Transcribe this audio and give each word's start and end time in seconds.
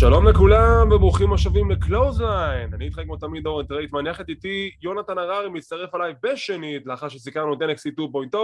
שלום 0.00 0.28
לכולם 0.28 0.92
וברוכים 0.92 1.32
השבים 1.32 1.70
ל 1.70 1.78
Clothesline, 1.78 2.74
אני 2.74 2.84
איתך 2.84 3.00
כמו 3.04 3.16
תמיד 3.16 3.46
אורן 3.46 3.66
טרייטמן, 3.66 4.06
יחד 4.06 4.28
איתי 4.28 4.70
יונתן 4.82 5.18
הררי 5.18 5.48
מצטרף 5.48 5.94
אליי 5.94 6.14
בשנית 6.22 6.86
לאחר 6.86 7.08
שסיכרנו 7.08 7.54
את 7.54 7.58
NXT 7.58 8.02
2.0 8.32 8.36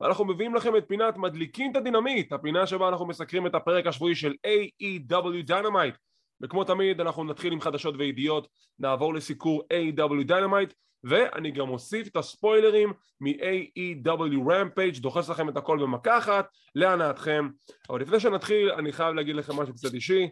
ואנחנו 0.00 0.24
מביאים 0.24 0.54
לכם 0.54 0.76
את 0.76 0.84
פינת 0.88 1.16
מדליקים 1.16 1.70
את 1.70 1.76
הדינמיט, 1.76 2.32
הפינה 2.32 2.66
שבה 2.66 2.88
אנחנו 2.88 3.06
מסקרים 3.06 3.46
את 3.46 3.54
הפרק 3.54 3.86
השבועי 3.86 4.14
של 4.14 4.32
AEW 4.46 5.50
Dynamite. 5.50 5.96
וכמו 6.40 6.64
תמיד 6.64 7.00
אנחנו 7.00 7.24
נתחיל 7.24 7.52
עם 7.52 7.60
חדשות 7.60 7.94
וידיעות, 7.98 8.48
נעבור 8.78 9.14
לסיקור 9.14 9.62
AEW 9.72 10.28
Dynamite 10.28 10.74
ואני 11.04 11.50
גם 11.50 11.68
אוסיף 11.68 12.08
את 12.08 12.16
הספוילרים 12.16 12.92
מ-AEW 13.20 14.48
Rampage, 14.48 15.00
דוחס 15.00 15.28
לכם 15.28 15.48
את 15.48 15.56
הכל 15.56 15.78
במכה 15.82 16.18
אחת, 16.18 16.48
להנאתכם. 16.74 17.48
אבל 17.90 18.00
לפני 18.00 18.20
שנתחיל 18.20 18.70
אני 18.70 18.92
חייב 18.92 19.14
להגיד 19.14 19.36
לכם 19.36 19.56
משהו 19.56 19.74
קצת 19.74 19.94
אישי 19.94 20.28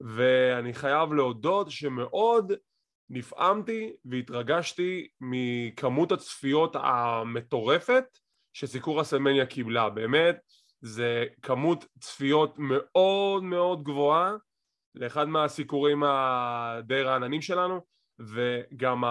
ואני 0.00 0.74
חייב 0.74 1.12
להודות 1.12 1.70
שמאוד 1.70 2.52
נפעמתי 3.10 3.92
והתרגשתי 4.04 5.08
מכמות 5.20 6.12
הצפיות 6.12 6.76
המטורפת 6.78 8.04
שסיקור 8.52 9.00
הסלמניה 9.00 9.46
קיבלה, 9.46 9.90
באמת 9.90 10.36
זה 10.80 11.24
כמות 11.42 11.84
צפיות 12.00 12.54
מאוד 12.58 13.42
מאוד 13.42 13.82
גבוהה 13.82 14.34
לאחד 14.94 15.28
מהסיקורים 15.28 16.02
הדי 16.06 17.02
רעננים 17.02 17.42
שלנו 17.42 17.80
וגם 18.18 19.04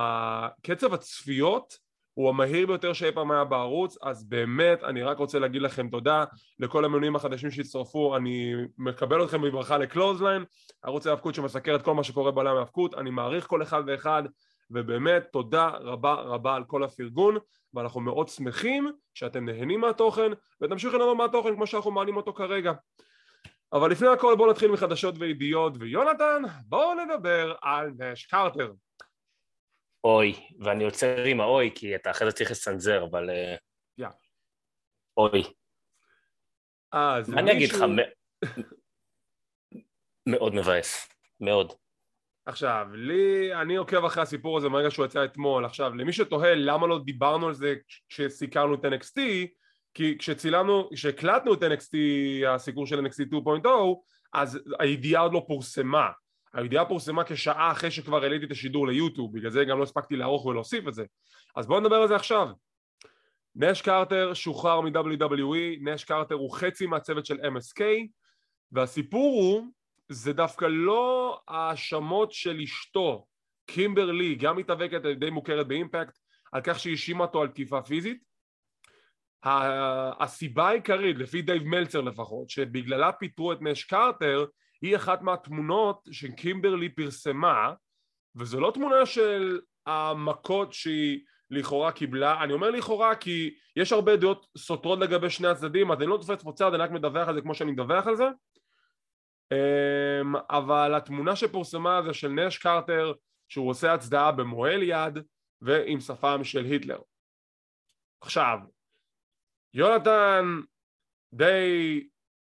קצב 0.62 0.94
הצפיות 0.94 1.83
הוא 2.13 2.30
המהיר 2.30 2.67
ביותר 2.67 2.94
שאי 2.94 3.12
פעם 3.12 3.31
היה 3.31 3.44
בערוץ 3.44 3.98
אז 4.02 4.23
באמת 4.30 4.84
אני 4.84 5.03
רק 5.03 5.17
רוצה 5.17 5.40
להגיד 5.40 5.62
לכם 5.62 5.90
תודה. 5.90 6.23
לכל 6.59 6.86
המנויים 6.86 7.16
החדשים 7.16 7.52
שהצטרפו 7.52 8.17
אני 8.17 8.53
מקבל 8.77 9.23
אתכם 9.23 9.41
בברכה 9.41 9.77
לקלוזליין 9.77 10.45
ערוץ 10.83 11.08
ההאבקות 11.08 11.36
שמסקר 11.36 11.75
את 11.75 11.81
כל 11.81 11.94
מה 11.94 12.03
שקורה 12.03 12.31
בעולם 12.31 12.55
ההאבקות 12.55 12.94
אני 12.94 13.09
מעריך 13.09 13.47
כל 13.47 13.64
אחד 13.64 13.83
ואחד 13.88 14.23
ובאמת 14.72 15.23
תודה 15.31 15.67
רבה 15.67 16.14
רבה 16.14 16.55
על 16.55 16.64
כל 16.64 16.83
הפרגון 16.83 17.38
ואנחנו 17.73 18.02
מאוד 18.02 18.27
שמחים 18.27 18.92
שאתם 19.14 19.45
נהנים 19.45 19.81
מהתוכן 19.81 20.31
ותמשיכו 20.61 20.98
ליהנות 20.98 21.17
מהתוכן 21.17 21.55
כמו 21.55 21.67
שאנחנו 21.67 21.92
מעלים 21.92 22.17
אותו 22.17 22.33
כרגע. 22.33 22.73
אבל 23.73 23.92
לפני 23.92 24.08
הכל 24.08 24.36
בואו 24.36 24.52
נתחיל 24.52 24.72
מחדשות 24.72 25.16
וידיעות 25.20 25.73
ויונתן 25.80 26.42
בואו 26.66 26.94
נדבר 26.94 27.53
על 27.61 27.92
נש 27.98 28.25
קרטר 28.25 28.72
אוי, 30.04 30.36
ואני 30.59 30.84
עוצר 30.84 31.23
עם 31.23 31.42
האוי, 31.42 31.72
כי 31.76 31.96
אתה 31.96 32.12
אחרי 32.12 32.30
זה 32.30 32.36
צריך 32.36 32.52
לסנזר, 32.52 33.04
אבל... 33.12 33.30
יא. 33.98 34.08
אוי. 35.18 35.44
אה, 36.94 37.22
זה 37.22 37.36
מה 37.36 37.42
אני 37.42 37.52
אגיד 37.52 37.72
לך? 37.72 37.84
מאוד 40.26 40.56
מבאס, 40.56 41.10
מאוד. 41.40 41.73
עכשיו, 42.45 42.88
לי, 42.94 43.56
אני 43.56 43.76
עוקב 43.76 44.06
אחרי 44.06 44.23
הסיפור 44.23 44.58
הזה 44.58 44.70
מהרגע 44.70 44.92
שהוא 44.92 45.06
יצא 45.06 45.26
אתמול. 45.26 45.66
עכשיו, 45.66 45.95
למי 45.95 46.14
שתוהה 46.14 46.56
למה 46.56 46.88
לא 46.88 47.00
דיברנו 47.06 47.48
על 47.48 47.54
זה 47.54 47.76
כשסיקרנו 48.10 48.76
את 48.76 48.86
NXT, 48.86 49.20
כי 49.94 50.17
כשצילמנו, 50.17 50.90
כשהקלטנו 50.94 51.54
את 51.54 51.64
NXT, 51.64 51.98
הסיקור 52.48 52.88
של 52.88 53.06
NXT 53.06 53.34
2.0, 53.34 53.67
אז 54.34 54.60
הידיעה 54.80 55.22
עוד 55.22 55.34
לא 55.34 55.45
פורסמה. 55.48 56.10
הידיעה 56.54 56.86
פורסמה 56.86 57.23
כשעה 57.23 57.72
אחרי 57.72 57.92
שכבר 57.92 58.23
העליתי 58.23 58.46
את 58.46 58.52
השידור 58.52 58.88
ליוטיוב, 58.88 59.38
בגלל 59.38 59.52
זה 59.52 59.66
גם 59.66 59.78
לא 59.78 59.84
הספקתי 59.84 60.16
לערוך 60.16 60.46
ולהוסיף 60.46 60.88
את 60.88 60.94
זה. 60.94 61.06
אז 61.56 61.68
בואו 61.68 61.80
נדבר 61.80 61.95
על 61.95 62.08
זה 62.08 62.16
עכשיו. 62.16 62.48
נש 63.56 63.82
קרטר 63.82 64.34
שוחרר 64.34 64.82
מ-WWE, 64.82 65.80
נש 65.82 66.04
קרטר 66.04 66.36
הוא 66.36 66.56
חצי 66.56 66.86
מהצוות 66.86 67.26
של 67.26 67.40
MSK, 67.40 67.82
והסיפור 68.72 69.42
הוא 69.42 69.68
זה 70.10 70.34
דווקא 70.34 70.66
לא 70.70 71.40
האשמות 71.48 72.32
של 72.32 72.60
אשתו, 72.64 73.26
קימברלי, 73.66 74.36
גם 74.36 74.58
מתאבקת 74.58 75.02
די 75.06 75.30
מוכרת 75.30 75.67
ב 75.67 75.74
Impact, 75.74 76.17
על 76.52 76.61
כך 76.64 76.80
שהיא 76.80 76.92
האשימה 76.92 77.23
אותו 77.23 77.42
על 77.42 77.48
תקיפה 77.48 77.82
פיזית. 77.82 78.23
הסיבה 80.20 80.70
העיקרית, 80.70 81.17
לפי 81.17 81.42
דייב 81.42 81.64
מלצר 81.64 82.02
לפחות, 82.02 82.50
שבגללה 82.50 83.11
פיטרו 83.11 83.54
את 83.54 83.58
נש 83.61 83.83
קרטר, 83.83 84.45
היא 84.83 84.95
אחת 84.95 85.21
מהתמונות 85.21 86.08
שקימברלי 86.11 86.89
פרסמה, 86.89 87.73
וזו 88.36 88.60
לא 88.60 88.71
תמונה 88.73 89.05
של 89.05 89.60
המכות 89.86 90.73
שהיא 90.73 91.20
לכאורה 91.49 91.92
קיבלה, 91.92 92.44
אני 92.44 92.54
אומר 92.54 92.70
לכאורה 92.70 93.16
כי 93.16 93.55
יש 93.76 93.92
הרבה 93.92 94.16
דעות 94.16 94.48
סותרות 94.58 94.99
לגבי 94.99 95.30
שני 95.30 95.48
הצדדים, 95.48 95.92
אז 95.92 95.98
אני 95.98 96.08
לא 96.08 96.17
תופס 96.17 96.44
פה 96.44 96.52
צד, 96.55 96.73
אני 96.73 96.83
רק 96.83 96.92
מדווח 96.92 97.27
על 97.27 97.36
זה 97.36 97.42
כמו 97.42 97.55
שאני 97.55 97.71
מדווח 97.71 98.08
על 98.08 98.16
זה. 98.16 98.27
אמ, 99.52 100.36
אבל 100.49 100.95
התמונה 100.95 101.36
שפורסמה 101.36 102.02
זה 102.02 102.14
של 102.14 102.30
נש 102.30 102.58
קרטר 102.58 103.14
שהוא 103.48 103.70
עושה 103.70 103.94
הצדעה 103.94 104.32
במועל 104.32 104.83
יד 104.83 105.20
ועם 105.61 106.00
שפם 106.00 106.44
של 106.44 106.65
היטלר. 106.65 107.00
עכשיו, 108.21 108.60
יונתן 109.73 110.45
די, 111.33 112.08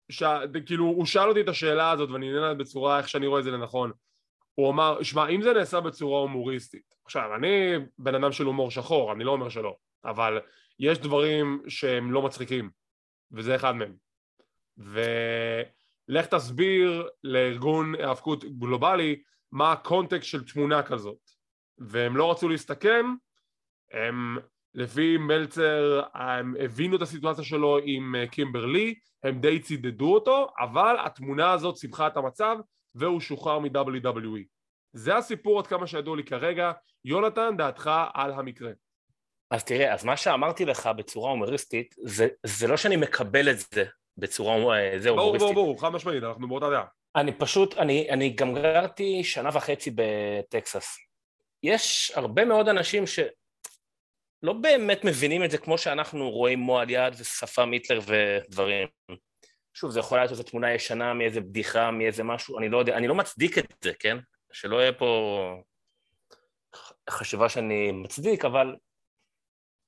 ש... 0.10 0.24
כאילו 0.66 0.86
הוא 0.86 1.06
שאל 1.06 1.30
אותי 1.30 1.42
את 1.42 1.50
השאלה 1.50 1.92
הזאת 1.92 2.10
ואני 2.10 2.28
אענה 2.28 2.40
לה 2.40 2.54
בצורה 2.54 2.98
איך 2.98 3.10
שאני 3.10 3.28
רואה 3.28 3.40
את 3.40 3.44
זה 3.44 3.52
לנכון. 3.52 3.92
הוא 4.56 4.72
אמר, 4.72 5.04
שמע 5.04 5.28
אם 5.28 5.42
זה 5.42 5.54
נעשה 5.54 5.80
בצורה 5.82 6.22
הומוריסטית, 6.22 6.96
עכשיו 7.06 7.36
אני 7.36 7.74
בן 7.98 8.16
אדם 8.16 8.32
של 8.32 8.46
הומור 8.46 8.72
שחור, 8.72 9.14
אני 9.14 9.24
לא 9.24 9.32
אומר 9.32 9.50
שלא, 9.50 9.76
אבל 10.06 10.40
יש 10.80 11.00
דברים 11.00 11.62
שהם 11.68 12.12
לא 12.12 12.22
מצחיקים 12.22 12.70
וזה 13.32 13.56
אחד 13.56 13.72
מהם. 13.72 13.96
ו... 14.78 15.02
לך 16.08 16.26
תסביר 16.26 17.08
לארגון 17.24 17.96
האבקות 17.96 18.44
גלובלי 18.46 19.22
מה 19.52 19.72
הקונטקסט 19.72 20.30
של 20.30 20.44
תמונה 20.44 20.84
כזאת 20.84 21.30
והם 21.78 22.18
לא 22.18 22.32
רצו 22.32 22.50
להסתכן 22.50 23.06
הם 23.92 24.38
לפי 24.76 25.18
מלצר 25.18 26.02
הם 26.14 26.56
הבינו 26.60 26.96
את 26.96 27.02
הסיטואציה 27.02 27.44
שלו 27.44 27.78
עם 27.84 28.16
אה, 28.16 28.28
קימברלי 28.28 28.96
הם 29.24 29.40
די 29.40 29.60
צידדו 29.60 30.14
אותו 30.14 30.48
אבל 30.60 30.96
התמונה 31.06 31.52
הזאת 31.52 31.78
סיבכה 31.78 32.08
את 32.08 32.18
המצב 32.18 32.58
והוא 32.96 33.20
שוחרר 33.20 33.60
מ-WWE 33.60 34.44
זה 34.94 35.16
הסיפור 35.16 35.60
עד 35.60 35.68
כמה 35.68 35.88
שידוע 35.88 36.16
לי 36.16 36.24
כרגע 36.24 36.72
יונתן 37.06 37.58
דעתך 37.58 37.92
על 38.14 38.32
המקרה 38.32 38.72
אז 39.52 39.64
תראה, 39.64 39.94
אז 39.94 40.06
מה 40.06 40.18
שאמרתי 40.18 40.66
לך 40.66 40.90
בצורה 40.98 41.32
הומוריסטית, 41.32 41.96
זה, 42.04 42.28
זה 42.46 42.68
לא 42.68 42.78
שאני 42.78 42.96
מקבל 42.96 43.50
את 43.50 43.60
זה 43.60 43.86
בצורה 44.18 44.80
אה, 44.80 45.00
זה 45.00 45.10
ברור 45.10 45.22
הומוריסטית. 45.22 45.54
ברור 45.54 45.66
ברור 45.66 45.82
חד 45.82 45.90
משמעית 45.90 46.24
אנחנו 46.24 46.48
באותה 46.48 46.70
דעה 46.70 46.86
אני 47.16 47.32
פשוט, 47.32 47.78
אני, 47.78 48.10
אני 48.10 48.30
גם 48.30 48.54
גרתי 48.54 49.24
שנה 49.24 49.50
וחצי 49.54 49.92
בטקסס. 49.96 50.98
יש 51.64 52.12
הרבה 52.16 52.46
מאוד 52.46 52.70
אנשים 52.70 53.04
שלא 54.46 54.54
באמת 54.54 55.06
מבינים 55.06 55.44
את 55.44 55.52
זה 55.52 55.58
כמו 55.58 55.78
שאנחנו 55.78 56.32
רואים 56.32 56.60
מועל 56.60 56.90
יד 56.90 57.14
ושפם 57.18 57.72
היטלר 57.72 58.00
ודברים. 58.08 58.88
שוב, 59.74 59.92
זה 59.92 60.00
יכול 60.00 60.18
להיות 60.18 60.32
איזו 60.32 60.44
תמונה 60.44 60.74
ישנה 60.74 61.14
מאיזה 61.14 61.42
בדיחה, 61.42 61.92
מאיזה 61.92 62.24
משהו, 62.24 62.60
אני 62.60 62.70
לא 62.70 62.78
יודע, 62.78 62.98
אני 62.98 63.08
לא 63.08 63.16
מצדיק 63.16 63.58
את 63.58 63.66
זה, 63.84 63.92
כן? 64.00 64.18
שלא 64.52 64.82
יהיה 64.82 64.94
פה 64.94 65.62
חשיבה 67.10 67.50
שאני 67.50 67.92
מצדיק, 67.92 68.46
אבל... 68.46 68.76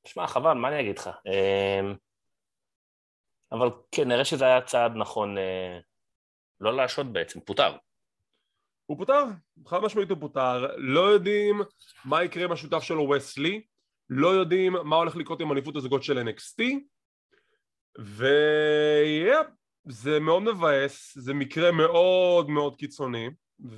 שמע, 0.08 0.28
חבל, 0.28 0.54
מה 0.54 0.68
אני 0.68 0.80
אגיד 0.80 0.98
לך? 0.98 1.10
אמ, 1.26 1.96
אבל 3.52 3.68
כן, 3.92 4.08
נראה 4.08 4.26
שזה 4.26 4.46
היה 4.46 4.62
צעד 4.62 4.92
נכון 4.96 5.38
אה, 5.38 5.80
לא 6.60 6.76
להשעות 6.78 7.14
בעצם, 7.14 7.40
פוטר. 7.40 7.78
הוא 8.86 8.98
פוטר, 8.98 9.24
חד 9.68 9.80
משמעית 9.80 10.10
הוא 10.10 10.18
פוטר, 10.20 10.76
לא 10.78 11.02
יודעים 11.02 11.62
מה 12.06 12.24
יקרה 12.24 12.44
עם 12.44 12.52
השותף 12.52 12.80
שלו 12.80 13.10
וסלי, 13.10 13.62
לא 14.10 14.28
יודעים 14.28 14.74
מה 14.84 14.96
הולך 14.96 15.16
לקרות 15.16 15.42
עם 15.42 15.52
אליפות 15.52 15.76
הזוגות 15.76 16.04
של 16.04 16.28
NXT 16.28 16.64
ויפ, 18.00 19.48
זה 19.86 20.20
מאוד 20.20 20.44
מבאס, 20.44 21.18
זה 21.18 21.34
מקרה 21.34 21.72
מאוד 21.72 22.50
מאוד 22.50 22.76
קיצוני 22.76 23.30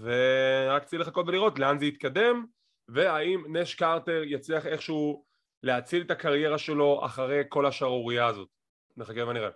ורק 0.01 0.83
צריך 0.83 1.01
לחכות 1.01 1.27
ולראות 1.27 1.59
לאן 1.59 1.79
זה 1.79 1.85
יתקדם 1.85 2.45
והאם 2.87 3.43
נש 3.57 3.75
קרטר 3.75 4.21
יצליח 4.25 4.65
איכשהו 4.65 5.25
להציל 5.63 6.01
את 6.01 6.11
הקריירה 6.11 6.57
שלו 6.57 7.05
אחרי 7.05 7.41
כל 7.49 7.65
השערורייה 7.65 8.25
הזאת 8.25 8.47
נחכה 8.97 9.27
ונראה 9.27 9.49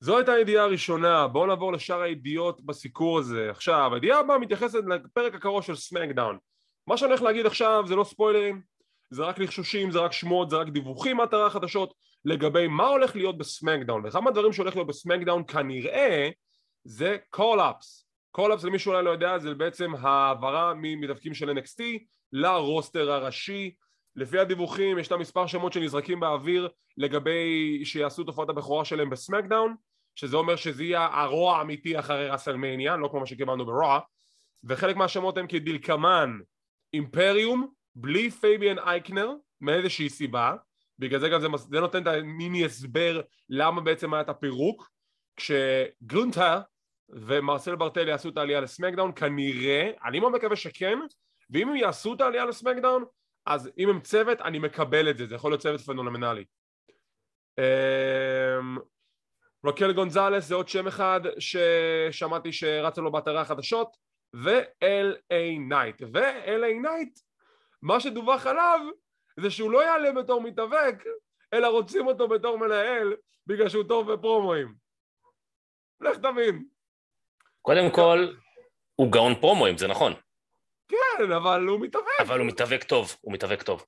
זו 0.00 0.16
הייתה 0.16 0.32
הידיעה 0.32 0.64
הראשונה, 0.64 1.28
בואו 1.28 1.46
נעבור 1.46 1.72
לשאר 1.72 2.00
הידיעות 2.00 2.60
בסיקור 2.64 3.18
הזה. 3.18 3.50
עכשיו, 3.50 3.94
הידיעה 3.94 4.20
הבאה 4.20 4.38
מתייחסת 4.38 4.78
לפרק 4.88 5.34
הקרוב 5.34 5.62
של 5.62 5.76
SmackDown. 5.76 6.38
מה 6.86 6.96
שאני 6.96 7.10
הולך 7.10 7.22
להגיד 7.22 7.46
עכשיו 7.46 7.84
זה 7.86 7.96
לא 7.96 8.04
ספוילרים, 8.04 8.62
זה 9.10 9.22
רק 9.22 9.38
לחשושים, 9.38 9.90
זה 9.90 9.98
רק 9.98 10.12
שמועות, 10.12 10.50
זה 10.50 10.56
רק 10.56 10.68
דיווחים 10.68 11.16
מהאתרי 11.16 11.46
החדשות 11.46 11.94
לגבי 12.24 12.66
מה 12.66 12.86
הולך 12.86 13.16
להיות 13.16 13.38
ב 13.38 13.44
SmackDown. 13.44 14.04
ואחד 14.04 14.20
מהדברים 14.20 14.52
שהולך 14.52 14.76
להיות 14.76 14.88
ב 14.88 14.94
SmackDown 14.94 15.44
כנראה 15.48 16.28
זה 16.84 17.16
call-ups. 17.30 18.06
call-ups 18.30 18.64
למי 18.64 18.78
שאולי 18.78 19.04
לא 19.04 19.10
יודע 19.10 19.38
זה 19.38 19.54
בעצם 19.54 19.94
העברה 19.94 20.72
ממתאבקים 20.76 21.34
של 21.34 21.50
NXT 21.50 21.82
ל 22.32 22.43
roster 22.43 23.12
הראשי. 23.12 23.74
לפי 24.16 24.38
הדיווחים 24.38 24.98
ישנם 24.98 25.20
מספר 25.20 25.46
שמות 25.46 25.72
שנזרקים 25.72 26.20
באוויר 26.20 26.68
לגבי 26.96 27.80
שיעשו 27.84 28.24
הופעת 28.24 28.48
הבכורה 28.48 28.84
שלהם 28.84 29.10
ב 29.10 29.16
SmackDown 29.16 29.74
שזה 30.14 30.36
אומר 30.36 30.56
שזה 30.56 30.84
יהיה 30.84 31.08
ה 31.12 31.23
Raw 31.23 31.56
האמיתי 31.56 31.98
אחרי 31.98 32.28
WrestleMania, 32.28 32.96
לא 32.96 33.08
כמו 33.08 33.20
מה 33.20 33.26
שקיבלנו 33.26 33.66
ב 33.66 33.74
Raw 33.74 33.98
וחלק 34.64 34.96
מהשמות 34.96 35.38
הם 35.38 35.46
כדלקמן, 35.46 36.38
Imperium, 36.94 37.72
בלי 37.94 38.30
פייביאן 38.30 38.78
אייקנר, 38.78 39.32
מאיזושהי 39.60 40.08
סיבה, 40.08 40.54
בגלל 40.98 41.20
זה 41.20 41.28
גם 41.28 41.40
זה, 41.40 41.48
זה 41.70 41.80
נותן 41.80 42.02
את 42.02 42.06
המיני 42.06 42.64
הסבר 42.64 43.20
למה 43.48 43.80
בעצם 43.80 44.14
היה 44.14 44.20
את 44.20 44.28
הפירוק, 44.28 44.90
כשגונטר 45.36 46.60
ומרסל 47.08 47.76
ברטל 47.76 48.08
יעשו 48.08 48.28
את 48.28 48.36
העלייה 48.36 48.60
ל 48.60 48.65
SmackDown, 48.65 49.12
כנראה, 49.16 49.90
אני 50.04 50.20
מאוד 50.20 50.32
מקווה 50.32 50.56
שכן, 50.56 50.98
ואם 51.50 51.68
הם 51.68 51.76
יעשו 51.76 52.14
את 52.14 52.20
העלייה 52.20 52.44
ל 52.44 52.50
SmackDown, 52.50 53.04
אז 53.46 53.70
אם 53.78 53.88
הם 53.88 54.00
צוות, 54.00 54.40
אני 54.40 54.58
מקבל 54.58 55.10
את 55.10 55.18
זה, 55.18 55.26
זה 55.26 55.34
יכול 55.34 55.50
להיות 55.50 55.60
צוות 55.60 55.80
פנומנלי. 55.80 56.44
אמ, 57.58 58.78
רקל 59.64 59.92
גונזלס 59.92 60.44
זה 60.44 60.54
עוד 60.54 60.68
שם 60.68 60.86
אחד 60.86 61.20
ששמעתי 61.38 62.52
שרצה 62.52 63.00
לו 63.00 63.12
באתרי 63.12 63.38
החדשות 63.38 63.96
ו-LA 64.34 65.58
נייט 65.68 66.02
ו-LA 66.14 66.82
נייט 66.82 67.18
מה 67.82 68.00
שדווח 68.00 68.46
עליו 68.46 68.80
זה 69.40 69.50
שהוא 69.50 69.70
לא 69.70 69.84
יעלה 69.84 70.12
בתור 70.12 70.40
מתאבק 70.40 71.04
אלא 71.52 71.66
רוצים 71.66 72.06
אותו 72.06 72.28
בתור 72.28 72.58
מנהל 72.58 73.16
בגלל 73.46 73.68
שהוא 73.68 73.84
טוב 73.88 74.12
בפרומואים 74.12 74.74
לך 76.00 76.16
תבין 76.16 76.64
קודם 77.62 77.90
כל 77.94 78.34
הוא 78.94 79.12
גאון 79.12 79.34
פרומואים 79.40 79.78
זה 79.78 79.88
נכון 79.88 80.12
כן 80.88 81.32
אבל 81.36 81.66
הוא 81.66 81.80
מתאבק 81.80 82.20
אבל 82.20 82.38
הוא 82.38 82.46
מתאבק 82.46 82.84
טוב 82.84 83.16
הוא 83.20 83.32
מתאבק 83.32 83.62
טוב 83.62 83.84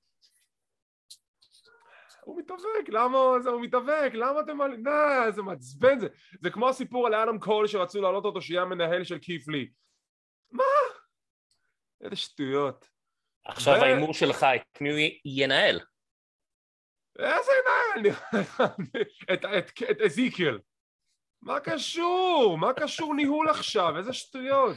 הוא 2.25 2.39
מתאבק, 2.39 2.89
למה 2.89 3.19
זה, 3.43 3.51
הוא 3.51 3.61
מתאבק, 3.61 4.11
למה 4.15 4.41
אתם 4.41 4.63
נה, 4.63 5.31
זה 5.31 5.43
מעצבן 5.43 6.01
זה, 6.01 6.09
זה 6.41 6.51
כמו 6.51 6.69
הסיפור 6.69 7.07
על 7.07 7.15
אדם 7.15 7.39
קול 7.39 7.67
שרצו 7.67 8.01
להעלות 8.01 8.25
אותו 8.25 8.43
שיהיה 8.43 8.63
המנהל 8.63 9.05
של 9.05 9.19
כיף 9.19 9.49
לי. 9.49 9.69
מה? 10.51 10.65
איזה 12.01 12.17
שטויות. 12.17 12.92
עכשיו 13.45 13.75
ו... 13.75 13.83
ההימור 13.83 14.15
שלך, 14.15 14.47
את 14.57 14.81
מי 14.81 14.91
הוא 14.91 14.99
ינהל? 15.25 15.81
איזה 17.19 17.51
ינהל? 17.61 18.17
את, 19.33 19.45
את, 19.45 19.83
את 19.91 20.01
אזיקיאל. 20.01 20.59
מה 21.43 21.61
קשור? 21.61 22.59
מה 22.61 22.73
קשור 22.73 23.15
ניהול 23.15 23.49
עכשיו? 23.49 23.99
איזה 23.99 24.13
שטויות. 24.13 24.77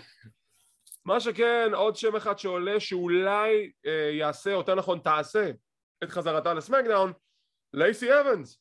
מה 1.06 1.19
שכן, 1.19 1.73
עוד 1.73 1.95
שם 1.95 2.15
אחד 2.15 2.39
שעולה 2.39 2.79
שאולי 2.79 3.71
אה, 3.85 4.09
יעשה, 4.13 4.50
יותר 4.50 4.75
נכון 4.75 5.00
תעשה, 5.00 5.51
את 6.03 6.09
חזרתה 6.09 6.53
לסמקדאון, 6.53 7.13
לייסי 7.73 8.19
אבנס, 8.19 8.59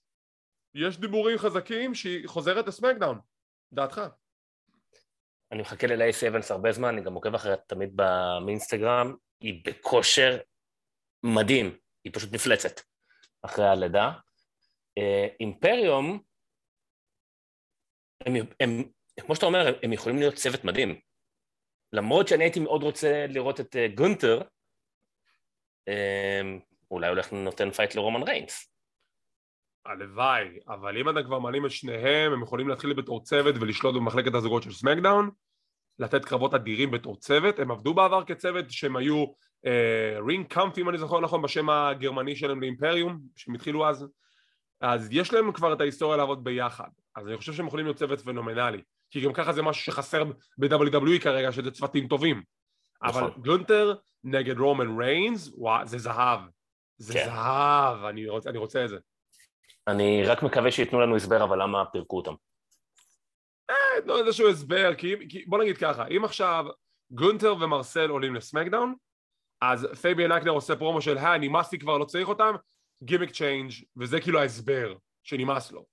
יש 0.75 0.99
דיבורים 0.99 1.39
חזקים 1.39 1.95
שהיא 1.95 2.29
חוזרת 2.29 2.67
לסמקדאון, 2.67 3.21
דעתך? 3.73 4.01
אני 5.53 5.63
מחכה 5.63 5.87
ללייסי 5.87 6.29
אבנס 6.29 6.51
הרבה 6.51 6.73
זמן, 6.73 6.89
אני 6.89 7.01
גם 7.01 7.15
עוקב 7.15 7.35
אחריה 7.35 7.57
תמיד 7.57 7.97
באינסטגרם, 8.47 9.15
היא 9.41 9.63
בכושר 9.65 10.39
מדהים, 11.23 11.77
היא 12.05 12.13
פשוט 12.13 12.33
מפלצת 12.33 12.81
אחרי 13.43 13.69
הלידה. 13.69 14.13
אה, 14.99 15.27
אימפריום, 15.41 16.23
הם, 18.27 18.35
הם, 18.61 18.71
כמו 19.21 19.35
שאתה 19.35 19.47
אומר, 19.47 19.79
הם 19.83 19.93
יכולים 19.93 20.19
להיות 20.19 20.35
צוות 20.35 20.65
מדהים. 20.65 21.01
למרות 21.93 22.29
שאני 22.29 22.45
הייתי 22.45 22.61
מאוד 22.61 22.83
רוצה 22.83 23.27
לראות 23.29 23.61
את 23.61 23.77
אה, 23.77 23.89
גונטר, 23.95 24.43
אה, 25.89 26.41
אולי 26.91 27.09
הולך 27.09 27.33
לנותן 27.33 27.71
fight 27.71 27.95
לרומן 27.95 28.23
ריינס. 28.23 28.71
הלוואי, 29.87 30.59
אבל 30.69 30.99
אם 30.99 31.09
אתם 31.09 31.25
כבר 31.25 31.39
מעלים 31.39 31.67
את 31.67 31.71
שניהם, 31.71 32.33
הם 32.33 32.43
יכולים 32.43 32.69
להתחיל 32.69 32.93
בתור 32.95 33.25
צוות 33.25 33.55
ולשלוט 33.61 33.95
במחלקת 33.95 34.35
הזוגות 34.35 34.63
של 34.63 34.73
סמקדאון, 34.73 35.31
לתת 35.99 36.25
קרבות 36.25 36.55
אדירים 36.55 36.91
בתור 36.91 37.17
צוות, 37.17 37.59
הם 37.59 37.71
עבדו 37.71 37.95
בעבר 37.95 38.25
כצוות 38.25 38.71
שהם 38.71 38.97
היו 38.97 39.25
רינג 40.27 40.47
uh, 40.47 40.49
קאמפ 40.49 40.79
אם 40.79 40.89
אני 40.89 40.99
זוכר 40.99 41.21
נכון 41.21 41.43
בשם 41.43 41.71
הגרמני 41.71 42.37
שלהם 42.37 42.61
לאימפריום, 42.61 43.21
שהם 43.37 43.55
התחילו 43.55 43.89
אז, 43.89 44.07
אז 44.81 45.09
יש 45.13 45.33
להם 45.33 45.53
כבר 45.53 45.73
את 45.73 45.81
ההיסטוריה 45.81 46.17
לעבוד 46.17 46.45
ביחד, 46.45 46.89
אז 47.17 47.29
אני 47.29 47.37
חושב 47.37 47.53
שהם 47.53 47.67
יכולים 47.67 47.87
להיות 47.87 47.97
צוות 47.97 48.21
פנומנלי, 48.21 48.83
כי 49.11 49.21
גם 49.21 49.33
ככה 49.33 49.53
זה 49.53 49.63
משהו 49.63 49.85
שחסר 49.85 50.25
ב-WWE 50.59 51.21
כרגע, 51.23 51.53
שזה 51.53 51.71
צוותים 51.71 52.09
טובים, 52.09 52.43
נכון. 53.03 53.23
אבל 53.23 53.33
גונטר 53.41 53.95
נגד 54.25 54.59
רומן 54.59 55.01
ריינס, 55.01 55.51
וואו, 55.57 55.87
זה 55.87 55.99
זהב, 55.99 56.41
זה 56.97 57.13
כן. 57.13 57.25
זהב, 57.25 58.05
אני 58.05 58.29
רוצה, 58.29 58.51
אני 58.51 58.59
רוצה 58.59 58.85
את 58.85 58.89
זה. 58.89 58.97
אני 59.89 60.25
רק 60.25 60.43
מקווה 60.43 60.71
שייתנו 60.71 61.01
לנו 61.01 61.17
הסבר, 61.17 61.45
אבל 61.45 61.63
למה 61.63 61.85
פירקו 61.93 62.17
אותם? 62.17 62.35
תנו 64.01 64.19
איזשהו 64.19 64.49
הסבר, 64.49 64.95
כי, 64.95 65.15
כי 65.29 65.45
בוא 65.47 65.59
נגיד 65.59 65.79
ככה, 65.79 66.07
אם 66.07 66.25
עכשיו 66.25 66.65
גונטר 67.11 67.55
ומרסל 67.61 68.11
עולים 68.11 68.35
לסמקדאון, 68.35 68.95
אז 69.61 69.89
פייביאן 70.01 70.33
אייקנר 70.33 70.51
עושה 70.51 70.77
פרומו 70.77 71.01
של 71.01 71.19
היי, 71.19 71.39
נמאס 71.39 71.73
לי 71.73 71.79
כבר, 71.79 71.99
לא 71.99 72.05
צריך 72.05 72.29
אותם, 72.29 72.55
gimmick 73.03 73.31
change, 73.31 73.71
וזה 73.97 74.21
כאילו 74.21 74.41
ההסבר 74.41 74.97
שנמאס 75.23 75.73
לו. 75.73 75.85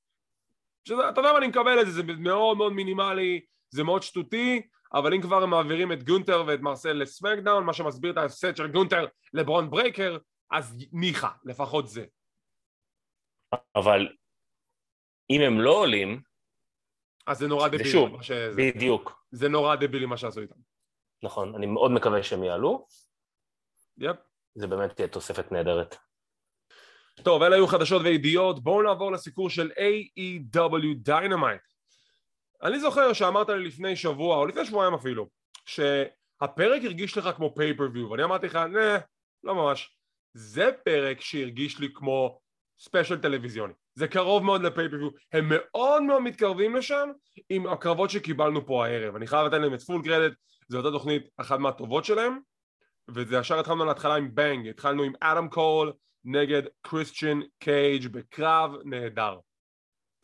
שזה, 0.88 1.10
אתה 1.10 1.20
יודע 1.20 1.32
מה, 1.32 1.38
אני 1.38 1.48
מקבל 1.48 1.82
את 1.82 1.86
זה, 1.86 1.92
זה 1.92 2.04
מאוד 2.04 2.58
מאוד 2.58 2.74
מינימלי, 2.74 3.42
זה 3.70 3.84
מאוד 3.84 4.04
שטותי, 4.04 4.62
אבל 4.94 5.14
אם 5.14 5.22
כבר 5.22 5.44
הם 5.44 5.50
מעבירים 5.50 5.92
את 5.92 6.04
גונטר 6.04 6.44
ואת 6.48 6.60
מרסל 6.60 6.94
לסמקדאון, 6.94 7.66
מה 7.66 7.74
שמסביר 7.74 8.12
את 8.12 8.18
ההפסד 8.18 8.56
של 8.56 8.68
גונטר 8.68 9.06
לברון 9.34 9.70
ברייקר, 9.70 10.18
אז 10.52 10.78
ניחא, 10.92 11.30
לפחות 11.46 11.88
זה. 11.88 12.06
אבל 13.76 14.08
אם 15.30 15.42
הם 15.42 15.62
לא 15.62 15.72
עולים... 15.72 16.31
אז 17.28 17.38
זה 17.38 17.48
נורא 17.48 17.68
דבילי. 17.68 17.90
שוב, 17.90 18.22
שזה. 18.22 18.56
בדיוק. 18.58 19.26
זה 19.32 19.50
נורא 19.50 19.76
דבילי 19.76 20.06
מה 20.06 20.18
שעשו 20.18 20.42
איתם. 20.42 20.56
נכון, 21.24 21.56
אני 21.56 21.66
מאוד 21.66 21.92
מקווה 21.92 22.24
שהם 22.24 22.44
יעלו. 22.44 22.88
יפ. 23.98 24.16
זה 24.56 24.68
באמת 24.68 24.96
תהיה 24.96 25.08
תוספת 25.08 25.52
נהדרת. 25.52 25.96
טוב, 27.24 27.44
אלה 27.44 27.56
היו 27.56 27.68
חדשות 27.68 28.02
וידיעות, 28.02 28.64
בואו 28.64 28.82
נעבור 28.82 29.12
לסיקור 29.12 29.50
של 29.50 29.72
AEW 29.72 31.10
Dynamite. 31.10 31.72
אני 32.64 32.80
זוכר 32.80 33.14
שאמרת 33.14 33.50
לי 33.50 33.68
לפני 33.68 33.96
שבוע, 33.96 34.38
או 34.38 34.46
לפני 34.46 34.66
שבועיים 34.66 34.94
אפילו, 34.94 35.30
שהפרק 35.66 36.82
הרגיש 36.84 37.18
לך 37.18 37.30
כמו 37.36 37.56
פייפריוויו, 37.56 38.10
ואני 38.10 38.24
אמרתי 38.24 38.46
לך, 38.46 38.56
נה, 38.56 38.98
לא 39.44 39.56
ממש. 39.56 39.98
זה 40.34 40.70
פרק 40.86 41.22
שהרגיש 41.22 41.80
לי 41.80 41.88
כמו 41.94 42.40
ספיישל 42.80 43.22
טלוויזיוני. 43.22 43.74
זה 43.96 44.08
קרוב 44.08 44.44
מאוד 44.44 44.62
ל 44.62 44.65
pay-per-view, 44.65 45.10
הם 45.34 45.46
מאוד 45.50 46.04
מאוד 46.04 46.22
מתקרבים 46.22 46.76
לשם 46.76 47.10
עם 47.50 47.68
הקרבות 47.68 48.10
שקיבלנו 48.10 48.66
פה 48.66 48.86
הערב. 48.86 49.16
אני 49.16 49.28
חייב 49.28 49.48
לתת 49.48 49.58
להם 49.58 49.74
את 49.74 49.82
full 49.82 50.02
credit, 50.04 50.34
זו 50.68 50.78
אותה 50.78 50.92
תוכנית 50.92 51.28
אחת 51.38 51.60
מהטובות 51.60 52.06
שלהם, 52.06 52.40
וזה 53.10 53.38
ישר 53.38 53.60
התחלנו 53.60 53.86
להתחלה 53.86 54.16
עם 54.16 54.36
bang, 54.36 54.68
התחלנו 54.68 55.04
עם 55.04 55.14
אדם 55.20 55.50
קול 55.50 55.94
נגד 56.26 56.62
קריסטיאן 56.82 57.40
קייג' 57.60 58.08
בקרב 58.08 58.72
נהדר. 58.86 59.38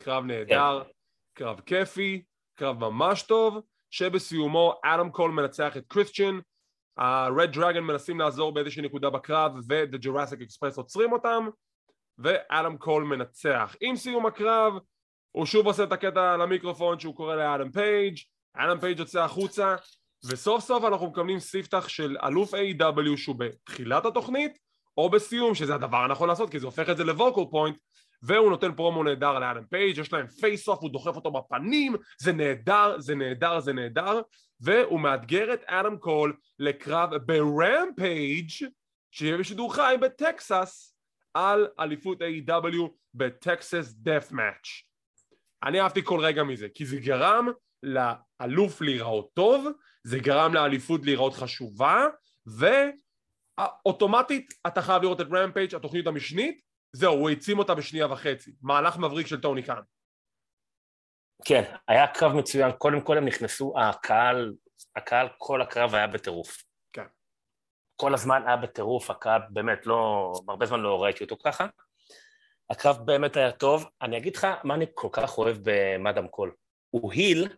קרב 0.02 0.24
נהדר, 0.24 0.82
yeah. 0.82 0.92
קרב 1.34 1.60
כיפי, 1.60 2.22
קרב 2.54 2.80
ממש 2.80 3.22
טוב, 3.22 3.58
שבסיומו 3.90 4.74
אדם 4.84 5.10
קול 5.10 5.30
מנצח 5.30 5.76
את 5.76 5.84
קריסטיאן, 5.88 6.40
ה-Red 6.96 7.54
Dragon 7.54 7.80
מנסים 7.80 8.20
לעזור 8.20 8.54
באיזושהי 8.54 8.82
נקודה 8.82 9.10
בקרב 9.10 9.52
ו-The 9.68 9.96
Jurassic 10.04 10.40
Express 10.40 10.76
עוצרים 10.76 11.12
אותם 11.12 11.48
ואדם 12.18 12.76
קול 12.76 13.04
מנצח. 13.04 13.76
עם 13.80 13.96
סיום 13.96 14.26
הקרב 14.26 14.72
הוא 15.30 15.46
שוב 15.46 15.66
עושה 15.66 15.84
את 15.84 15.92
הקטע 15.92 16.36
למיקרופון 16.36 16.98
שהוא 16.98 17.14
קורא 17.14 17.36
לאדם 17.36 17.70
פייג', 17.70 18.16
אדם 18.54 18.80
פייג' 18.80 18.98
יוצא 18.98 19.24
החוצה 19.24 19.76
וסוף 20.24 20.64
סוף 20.64 20.84
אנחנו 20.84 21.06
מקבלים 21.06 21.40
ספתח 21.40 21.88
של 21.88 22.16
אלוף 22.24 22.54
AEW 22.54 23.16
שהוא 23.16 23.36
בתחילת 23.38 24.06
התוכנית 24.06 24.58
או 24.96 25.10
בסיום 25.10 25.54
שזה 25.54 25.74
הדבר 25.74 25.96
הנכון 25.96 26.28
לעשות 26.28 26.50
כי 26.50 26.58
זה 26.58 26.66
הופך 26.66 26.90
את 26.90 26.96
זה 26.96 27.04
ל 27.04 27.10
focal 27.10 27.40
point 27.50 27.78
והוא 28.22 28.50
נותן 28.50 28.74
פרומו 28.74 29.04
נהדר 29.04 29.38
לאדם 29.38 29.64
פייג', 29.64 29.98
יש 29.98 30.12
להם 30.12 30.26
face 30.26 30.68
off, 30.68 30.78
הוא 30.80 30.90
דוחף 30.90 31.16
אותו 31.16 31.30
בפנים, 31.30 31.96
זה 32.20 32.32
נהדר, 32.32 32.94
זה 32.98 33.14
נהדר, 33.14 33.60
זה 33.60 33.72
נהדר, 33.72 34.20
והוא 34.60 35.00
מאתגר 35.00 35.54
את 35.54 35.64
אדם 35.66 35.96
קול 35.98 36.36
לקרב 36.58 37.16
ברמפייג' 37.16 38.50
שיהיה 39.10 39.38
בשידור 39.38 39.74
חי 39.74 39.94
בטקסס 40.00 40.97
על 41.34 41.68
אליפות 41.80 42.18
A.W. 42.22 42.88
בטקסס 43.14 43.92
דף 43.92 44.28
מאץ'. 44.30 44.68
אני 45.62 45.80
אהבתי 45.80 46.00
כל 46.04 46.20
רגע 46.20 46.42
מזה, 46.42 46.68
כי 46.74 46.86
זה 46.86 46.96
גרם 46.96 47.48
לאלוף 47.82 48.80
להיראות 48.80 49.30
טוב, 49.34 49.66
זה 50.04 50.18
גרם 50.18 50.54
לאליפות 50.54 51.00
להיראות 51.04 51.34
חשובה, 51.34 52.06
ואוטומטית 53.58 54.54
אתה 54.66 54.82
חייב 54.82 55.02
לראות 55.02 55.20
את 55.20 55.26
רמפייג' 55.32 55.74
התוכנית 55.74 56.06
המשנית, 56.06 56.60
זהו, 56.92 57.14
הוא 57.14 57.28
העצים 57.28 57.58
אותה 57.58 57.74
בשנייה 57.74 58.12
וחצי. 58.12 58.52
מהלך 58.62 58.96
מבריק 58.96 59.26
של 59.26 59.40
טוני 59.40 59.62
קאן. 59.62 59.80
כן, 61.44 61.62
היה 61.88 62.06
קרב 62.06 62.32
מצוין, 62.32 62.72
קודם 62.72 63.00
כל 63.00 63.18
הם 63.18 63.24
נכנסו, 63.24 63.74
הקהל, 63.80 64.54
הקהל 64.96 65.28
כל 65.38 65.62
הקרב 65.62 65.94
היה 65.94 66.06
בטירוף. 66.06 66.67
כל 68.00 68.14
הזמן 68.14 68.42
היה 68.46 68.56
בטירוף, 68.56 69.10
הקרב 69.10 69.42
באמת 69.50 69.86
לא, 69.86 70.32
הרבה 70.48 70.66
זמן 70.66 70.80
לא 70.80 71.02
ראיתי 71.02 71.24
אותו 71.24 71.36
ככה. 71.44 71.66
הקרב 72.70 72.98
באמת 73.04 73.36
היה 73.36 73.52
טוב. 73.52 73.86
אני 74.02 74.16
אגיד 74.16 74.36
לך 74.36 74.46
מה 74.64 74.74
אני 74.74 74.86
כל 74.94 75.08
כך 75.12 75.38
אוהב 75.38 75.56
במאדם 75.62 76.28
קול. 76.28 76.52
הוא 76.90 77.12
היל, 77.12 77.48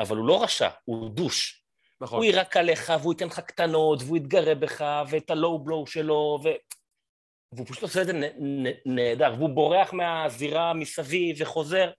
אבל 0.00 0.16
הוא 0.16 0.26
לא 0.26 0.42
רשע, 0.42 0.68
הוא 0.84 1.10
דוש. 1.10 1.64
נכון. 2.00 2.16
הוא 2.16 2.24
יירק 2.24 2.56
עליך, 2.56 2.92
והוא 3.00 3.12
ייתן 3.12 3.26
לך 3.26 3.40
קטנות, 3.40 4.02
והוא 4.02 4.16
יתגרה 4.16 4.54
בך, 4.54 4.84
ואת 5.08 5.30
הלואו 5.30 5.64
בלואו 5.64 5.86
שלו, 5.86 6.38
ו... 6.44 6.48
והוא 7.52 7.66
פשוט 7.66 7.82
עושה 7.82 8.02
את 8.02 8.06
זה 8.06 8.12
נהדר, 8.86 9.34
והוא 9.38 9.50
בורח 9.50 9.92
מהזירה 9.92 10.74
מסביב 10.74 11.36
וחוזר. 11.40 11.90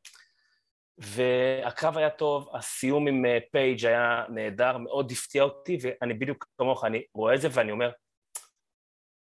והקרב 0.98 1.98
היה 1.98 2.10
טוב, 2.10 2.56
הסיום 2.56 3.08
עם 3.08 3.26
אה, 3.26 3.38
פייג' 3.52 3.86
היה 3.86 4.24
נהדר, 4.30 4.78
מאוד 4.78 5.12
הפתיע 5.12 5.44
אותי, 5.44 5.78
ואני 5.82 6.14
בדיוק 6.14 6.46
כמוך, 6.58 6.86
אני 6.86 7.04
רואה 7.14 7.36
את 7.36 7.42
זה 7.42 7.48
ואני 7.52 7.72
אומר, 7.72 7.92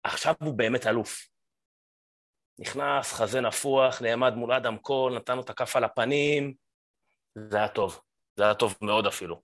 עכשיו 0.04 0.34
הוא 0.40 0.58
באמת 0.58 0.88
אלוף. 0.88 1.28
נכנס, 2.60 3.14
חזה 3.14 3.42
נפוח, 3.42 4.02
נעמד 4.02 4.34
מול 4.34 4.52
אדם 4.52 4.78
קול, 4.78 5.16
נתן 5.16 5.36
לו 5.36 5.42
את 5.42 5.50
הכף 5.50 5.76
על 5.76 5.84
הפנים, 5.84 6.54
זה 7.36 7.58
היה 7.58 7.68
טוב. 7.68 8.02
זה 8.36 8.44
היה 8.44 8.54
טוב 8.54 8.76
מאוד 8.82 9.06
אפילו. 9.06 9.42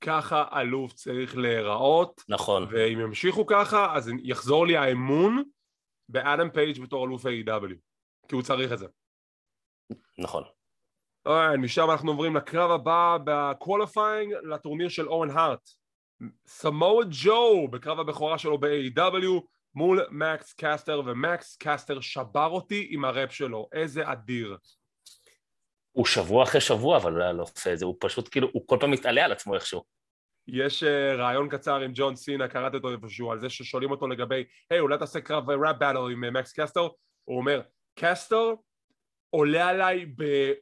ככה 0.00 0.60
אלוף 0.60 0.92
צריך 0.92 1.36
להיראות, 1.36 2.22
נכון. 2.28 2.66
ואם 2.70 3.00
ימשיכו 3.00 3.46
ככה, 3.46 3.96
אז 3.96 4.10
יחזור 4.22 4.66
לי 4.66 4.76
האמון 4.76 5.42
באדם 6.08 6.50
פייג' 6.50 6.82
בתור 6.82 7.06
אלוף 7.06 7.26
AEW 7.26 7.74
כי 8.28 8.34
הוא 8.34 8.42
צריך 8.42 8.72
את 8.72 8.78
זה. 8.78 8.86
נכון. 10.18 10.57
אוי, 11.26 11.56
משם 11.58 11.90
אנחנו 11.90 12.10
עוברים 12.10 12.36
לקרב 12.36 12.70
הבא 12.70 13.16
ב 13.24 13.34
qualifying 13.34 14.34
לטורניר 14.42 14.88
של 14.88 15.08
אוון 15.08 15.30
הארט. 15.30 15.70
סמואל 16.46 17.06
ג'ו 17.10 17.68
בקרב 17.68 18.00
הבכורה 18.00 18.38
שלו 18.38 18.58
ב-AEW 18.58 19.42
מול 19.74 20.06
מקס 20.10 20.54
קסטר, 20.54 21.02
ומקס 21.06 21.56
קסטר 21.62 22.00
שבר 22.00 22.46
אותי 22.46 22.88
עם 22.90 23.04
הראפ 23.04 23.32
שלו, 23.32 23.68
איזה 23.72 24.12
אדיר. 24.12 24.56
הוא 25.92 26.06
שבוע 26.06 26.42
אחרי 26.42 26.60
שבוע, 26.60 26.96
אבל 26.96 27.12
לא 27.12 27.32
לא 27.32 27.42
עושה 27.42 27.72
את 27.72 27.78
זה, 27.78 27.84
הוא 27.84 27.96
פשוט 28.00 28.28
כאילו, 28.32 28.48
הוא 28.52 28.62
כל 28.66 28.76
פעם 28.80 28.90
מתעלה 28.90 29.24
על 29.24 29.32
עצמו 29.32 29.54
איכשהו. 29.54 29.84
יש 30.48 30.82
uh, 30.82 30.86
ראיון 31.18 31.48
קצר 31.48 31.80
עם 31.80 31.90
ג'ון 31.94 32.16
סינה, 32.16 32.48
קראתי 32.48 32.76
אותו 32.76 32.90
איפשהו, 32.90 33.32
על 33.32 33.40
זה 33.40 33.50
ששואלים 33.50 33.90
אותו 33.90 34.08
לגבי, 34.08 34.44
היי, 34.70 34.80
אולי 34.80 34.98
תעשה 34.98 35.20
קרב 35.20 35.50
rap 35.50 35.76
battle 35.76 35.96
עם 35.96 36.24
uh, 36.24 36.30
מקס 36.30 36.60
קסטר? 36.60 36.88
הוא 37.24 37.38
אומר, 37.38 37.60
קסטר 37.98 38.54
עולה 39.30 39.68
עליי 39.68 40.06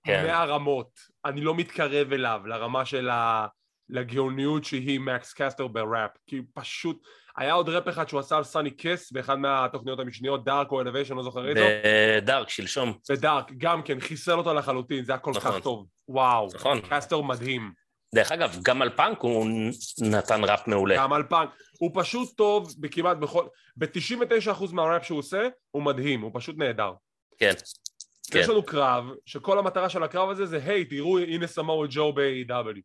כן. 0.04 0.22
במאה 0.22 0.44
רמות, 0.44 0.90
אני 1.24 1.40
לא 1.40 1.54
מתקרב 1.54 2.12
אליו, 2.12 2.40
לרמה 2.46 2.84
של 2.84 3.08
ה... 3.08 3.46
לגאוניות 3.88 4.64
שהיא 4.64 5.00
מקס 5.00 5.32
קסטר 5.32 5.66
בראפ, 5.66 6.10
כי 6.26 6.40
פשוט, 6.54 7.02
היה 7.36 7.52
עוד 7.52 7.68
ראפ 7.68 7.88
אחד 7.88 8.08
שהוא 8.08 8.20
עשה 8.20 8.36
על 8.36 8.44
סאני 8.44 8.70
קיס 8.70 9.12
באחד 9.12 9.38
מהתוכניות 9.38 10.00
המשניות, 10.00 10.44
דארק 10.44 10.72
או 10.72 10.80
אלוויישן, 10.80 11.14
לא 11.14 11.22
זוכר 11.22 11.48
איתו, 11.48 11.60
בדארק, 12.22 12.48
שלשום. 12.48 12.92
ודארק, 13.10 13.52
גם 13.58 13.82
כן, 13.82 14.00
חיסל 14.00 14.32
אותו 14.32 14.54
לחלוטין, 14.54 15.04
זה 15.04 15.12
היה 15.12 15.18
כל 15.18 15.32
כך 15.34 15.46
נכון. 15.46 15.60
טוב, 15.60 15.86
וואו, 16.08 16.48
נכון. 16.54 16.80
קסטר 16.90 17.20
מדהים. 17.20 17.72
דרך 18.14 18.32
אגב, 18.32 18.58
גם 18.62 18.82
על 18.82 18.90
פאנק 18.90 19.20
הוא 19.20 19.46
נתן 20.00 20.44
ראפ 20.44 20.68
מעולה. 20.68 20.96
גם 20.96 21.12
על 21.12 21.22
פאנק. 21.22 21.50
הוא 21.78 21.90
פשוט 21.94 22.36
טוב 22.36 22.74
בכמעט 22.78 23.16
בכל... 23.16 23.46
ב-99% 23.76 24.72
מהראפ 24.72 25.04
שהוא 25.04 25.18
עושה, 25.18 25.48
הוא 25.70 25.82
מדהים, 25.82 26.20
הוא 26.20 26.30
פשוט 26.34 26.56
נהדר. 26.58 26.92
כן. 27.38 27.52
כן. 28.30 28.38
יש 28.38 28.48
לנו 28.48 28.62
קרב, 28.62 29.04
שכל 29.26 29.58
המטרה 29.58 29.88
של 29.88 30.02
הקרב 30.02 30.30
הזה 30.30 30.46
זה, 30.46 30.60
היי, 30.64 30.84
תראו, 30.84 31.18
הנה 31.18 31.46
סמואל 31.46 31.88
ג'ו 31.90 32.12
ב-AEW. 32.12 32.80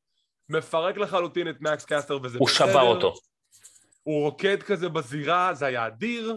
מפרק 0.49 0.97
לחלוטין 0.97 1.49
את 1.49 1.61
מקס 1.61 1.85
קסטר 1.85 2.19
וזה 2.23 2.37
הוא 2.39 2.47
שבר 2.47 2.81
אותו. 2.81 3.13
הוא 4.03 4.23
רוקד 4.23 4.63
כזה 4.63 4.89
בזירה, 4.89 5.53
זה 5.53 5.65
היה 5.65 5.87
אדיר, 5.87 6.35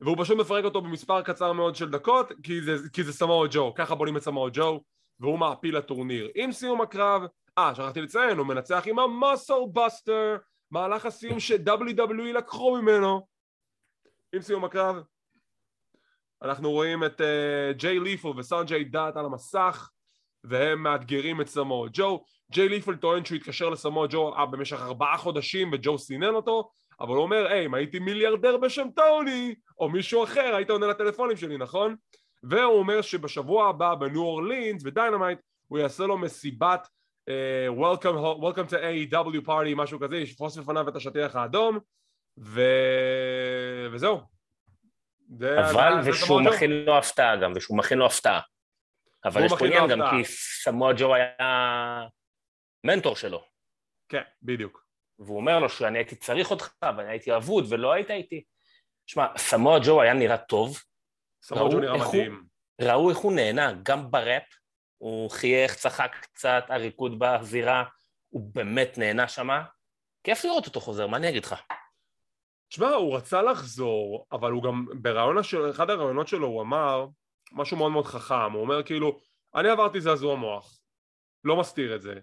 והוא 0.00 0.16
פשוט 0.20 0.38
מפרק 0.38 0.64
אותו 0.64 0.80
במספר 0.80 1.22
קצר 1.22 1.52
מאוד 1.52 1.76
של 1.76 1.90
דקות, 1.90 2.32
כי 2.42 2.60
זה, 2.60 2.76
כי 2.92 3.04
זה 3.04 3.12
סמואל 3.12 3.48
ג'ו, 3.52 3.74
ככה 3.74 3.94
בונים 3.94 4.16
את 4.16 4.22
סמואל 4.22 4.50
ג'ו, 4.54 4.80
והוא 5.20 5.38
מעפיל 5.38 5.76
לטורניר. 5.76 6.28
עם 6.34 6.52
סיום 6.52 6.80
הקרב, 6.80 7.22
אה, 7.58 7.74
שכחתי 7.74 8.00
לציין, 8.00 8.38
הוא 8.38 8.46
מנצח 8.46 8.82
עם 8.86 8.98
המוסל 8.98 9.54
בסטר, 9.72 10.36
מהלך 10.70 11.06
הסיום 11.06 11.40
ש-WWE 11.40 12.32
לקחו 12.34 12.76
ממנו. 12.76 13.26
עם 14.34 14.42
סיום 14.42 14.64
הקרב, 14.64 14.96
אנחנו 16.42 16.70
רואים 16.70 17.04
את 17.04 17.20
uh, 17.20 17.24
ג'יי 17.72 18.00
לית'ל 18.00 18.28
וסנג'יי 18.28 18.84
דאט 18.84 19.16
על 19.16 19.24
המסך, 19.24 19.90
והם 20.44 20.82
מאתגרים 20.82 21.40
את 21.40 21.48
סמואל 21.48 21.90
ג'ו. 21.92 22.24
ג'יי 22.52 22.68
לית'ל 22.68 22.96
טוען 22.96 23.24
שהוא 23.24 23.36
התקשר 23.36 23.68
לסמואל 23.68 24.08
ג'ו 24.10 24.34
אה, 24.34 24.46
במשך 24.46 24.80
ארבעה 24.80 25.16
חודשים 25.16 25.70
וג'ו 25.72 25.98
סינן 25.98 26.34
אותו, 26.34 26.70
אבל 27.00 27.14
הוא 27.14 27.22
אומר, 27.22 27.46
היי, 27.46 27.66
אם 27.66 27.74
הייתי 27.74 27.98
מיליארדר 27.98 28.56
בשם 28.56 28.88
טוני, 28.96 29.54
או 29.78 29.88
מישהו 29.88 30.24
אחר, 30.24 30.54
היית 30.54 30.70
עונה 30.70 30.86
לטלפונים 30.86 31.36
שלי, 31.36 31.58
נכון? 31.58 31.96
והוא 32.42 32.78
אומר 32.78 33.00
שבשבוע 33.00 33.68
הבא 33.68 33.94
בניו 33.94 34.22
אורלינס, 34.22 34.82
בדיינמייט, 34.82 35.38
הוא 35.66 35.78
יעשה 35.78 36.06
לו 36.06 36.18
מסיבת 36.18 36.88
uh, 37.30 37.78
welcome, 37.80 38.42
welcome 38.42 38.70
to 38.70 38.76
AEW 38.76 39.46
party, 39.46 39.74
משהו 39.76 40.00
כזה, 40.00 40.16
יפרוס 40.16 40.56
בפניו 40.56 40.88
את 40.88 40.96
השטיח 40.96 41.36
האדום, 41.36 41.78
ו... 42.38 42.60
וזהו. 43.92 44.35
זה- 45.38 45.70
אבל, 45.70 46.02
זה- 46.02 46.10
ושהוא. 46.10 46.40
מכין 46.40 46.70
לו 46.70 46.98
הפתעה 46.98 47.36
גם, 47.36 47.52
ושהוא 47.56 47.78
מכין 47.78 47.98
לו 47.98 48.06
הפתעה. 48.06 48.40
אבל 49.24 49.44
יש 49.44 49.52
פה 49.58 49.66
עניין 49.66 49.88
גם. 49.88 50.00
כי 50.10 50.24
סמואל 50.62 50.94
ג'ו 50.98 51.14
היה 51.14 51.36
מנטור 52.84 53.16
שלו, 53.16 53.44
כן, 54.08 54.22
בדיוק. 54.42 54.86
והוא 55.18 55.36
אומר 55.36 55.58
לו 55.58 55.68
שאני 55.68 55.98
הייתי 55.98 56.16
צריך 56.16 56.50
אותך, 56.50 56.72
ואני 56.82 57.08
הייתי 57.10 57.36
אבוד, 57.36 57.72
ולא 57.72 57.92
היית 57.92 58.10
איתי. 58.10 58.44
שמע, 59.06 59.26
סמואל 59.36 59.80
ג'ו 59.84 60.02
היה 60.02 60.12
נראה 60.14 60.36
טוב, 60.38 60.78
סמואל 61.42 61.72
ג'ו 61.72 61.80
נראה 61.80 61.92
הוא- 61.94 62.08
מדהים. 62.08 62.44
ראו 62.80 63.10
איך 63.10 63.18
הוא 63.18 63.32
נהנה, 63.32 63.72
גם 63.82 64.10
בראפ, 64.10 64.42
הוא 64.98 65.30
חייך, 65.30 65.74
צחק 65.74 66.16
קצת, 66.20 66.64
הריקוד 66.68 67.18
בזירה, 67.18 67.84
הוא 68.28 68.50
באמת 68.54 68.98
נהנה 68.98 69.28
שמה. 69.28 69.64
כיף 70.24 70.44
לראות 70.44 70.66
אותו 70.66 70.80
חוזר, 70.80 71.06
מה 71.06 71.16
אני 71.16 71.28
אגיד 71.28 71.44
לך? 71.44 71.54
תשמע, 72.76 72.88
הוא 72.88 73.16
רצה 73.16 73.42
לחזור, 73.42 74.26
אבל 74.32 74.52
הוא 74.52 74.62
גם, 74.62 74.86
ברעיון 74.94 75.36
אחד 75.70 75.90
הרעיונות 75.90 76.28
שלו 76.28 76.46
הוא 76.46 76.62
אמר 76.62 77.06
משהו 77.52 77.76
מאוד 77.76 77.92
מאוד 77.92 78.06
חכם, 78.06 78.52
הוא 78.52 78.60
אומר 78.60 78.82
כאילו, 78.82 79.18
אני 79.54 79.68
עברתי 79.68 80.00
זעזוע 80.00 80.36
מוח, 80.36 80.78
לא 81.44 81.56
מסתיר 81.56 81.96
את 81.96 82.02
זה, 82.02 82.14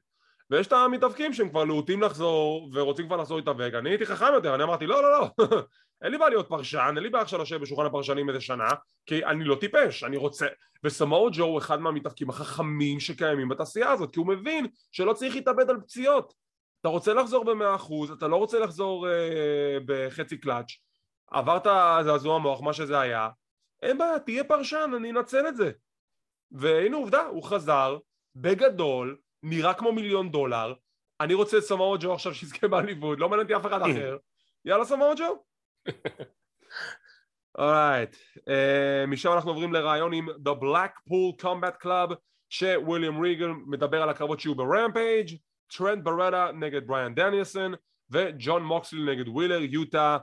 ויש 0.50 0.67
את 0.67 0.74
המתאבקים 0.74 1.33
שהם 1.33 1.50
כבר 1.50 1.63
להוטים 1.63 2.01
לחזור 2.01 2.69
ורוצים 2.74 3.05
כבר 3.05 3.17
לחזור 3.17 3.38
להתאבק, 3.38 3.72
אני 3.74 3.89
הייתי 3.89 4.05
חכם 4.05 4.33
יותר, 4.33 4.55
אני 4.55 4.63
אמרתי 4.63 4.86
לא 4.86 5.03
לא 5.03 5.12
לא, 5.12 5.45
אין 6.03 6.12
לי 6.12 6.17
בעיה 6.17 6.29
להיות 6.29 6.50
פרשן, 6.50 6.93
אין 6.95 7.03
לי 7.03 7.10
בעיה 7.10 7.24
עכשיו 7.24 7.41
לשבת 7.41 7.62
בשולחן 7.62 7.86
הפרשנים 7.86 8.29
איזה 8.29 8.41
שנה, 8.41 8.69
כי 9.05 9.25
אני 9.25 9.43
לא 9.43 9.55
טיפש, 9.55 10.03
אני 10.03 10.17
רוצה, 10.17 10.48
וסמואל 10.83 11.31
ג'ו 11.33 11.43
הוא 11.43 11.60
אחד 11.60 11.81
מהמתאבקים 11.81 12.29
החכמים 12.29 13.00
שקיימים 13.00 13.50
בתעשייה 13.50 13.91
הזאת, 13.91 14.13
כי 14.13 14.19
הוא 14.19 14.27
מבין 14.27 14.67
שלא 14.91 15.13
צריך 15.13 15.36
להתאבד 15.36 15.69
על 15.69 15.81
פציעות, 15.81 16.33
אתה 16.84 16.90
רוצה 16.90 17.13
לחזור 17.13 17.46
במאה 17.46 17.75
אחוז, 17.75 18.12
אתה 18.12 18.28
לא 18.28 18.36
רוצה 18.36 18.60
לחזור 18.60 19.10
אה, 19.10 19.78
בחצי 19.86 20.38
קלאץ', 20.38 20.72
עברת 21.32 21.68
זעזוע 22.04 22.40
מוח, 22.40 22.62
מה 22.62 22.74
שזה 22.74 23.00
היה, 23.00 23.30
אין 23.82 23.98
בעיה, 23.98 24.20
תהיה 24.20 24.44
פרשן, 24.44 24.92
אני 24.98 25.12
אנצל 25.12 25.48
את 25.48 25.56
זה. 25.56 25.72
והנה 26.52 26.98
עובדה, 26.98 27.22
הוא 27.22 27.44
חזר, 27.44 27.98
בגדול, 28.36 29.18
נראה 29.44 29.74
כמו 29.74 29.92
מיליון 29.92 30.32
דולר, 30.32 30.74
אני 31.20 31.34
רוצה 31.34 31.58
את 31.58 31.63
סמואל 31.63 32.00
ג'ו 32.02 32.13
עכשיו 32.13 32.34
שיזכה 32.34 32.68
בהליווד, 32.68 33.20
לא 33.20 33.30
מעניין 33.30 33.60
אף 33.60 33.66
אחד 33.66 33.82
אחר, 33.82 34.18
יאללה 34.66 34.86
סמואה 34.86 35.15
ג'ו. 35.18 35.44
alright, 37.58 38.15
uh, 38.38 39.08
משם 39.08 39.32
אנחנו 39.32 39.50
עוברים 39.50 39.74
לריאיון 39.74 40.13
עם 40.13 40.30
The 40.30 40.62
Blackpool 40.62 41.44
Combat 41.44 41.84
Club 41.84 42.16
שוויליאם 42.50 43.22
ריגל 43.22 43.48
מדבר 43.48 44.02
על 44.02 44.10
הקרבות 44.10 44.40
שיהיו 44.40 44.56
ברמפייג' 44.56 45.38
טרנט 45.77 46.03
ברטה 46.03 46.51
נגד 46.51 46.88
בריאן 46.88 47.15
דניאלסון 47.15 47.74
וג'ון 48.10 48.63
מוקסלי 48.63 49.15
נגד 49.15 49.27
ווילר 49.27 49.62
יוטה 49.62 50.18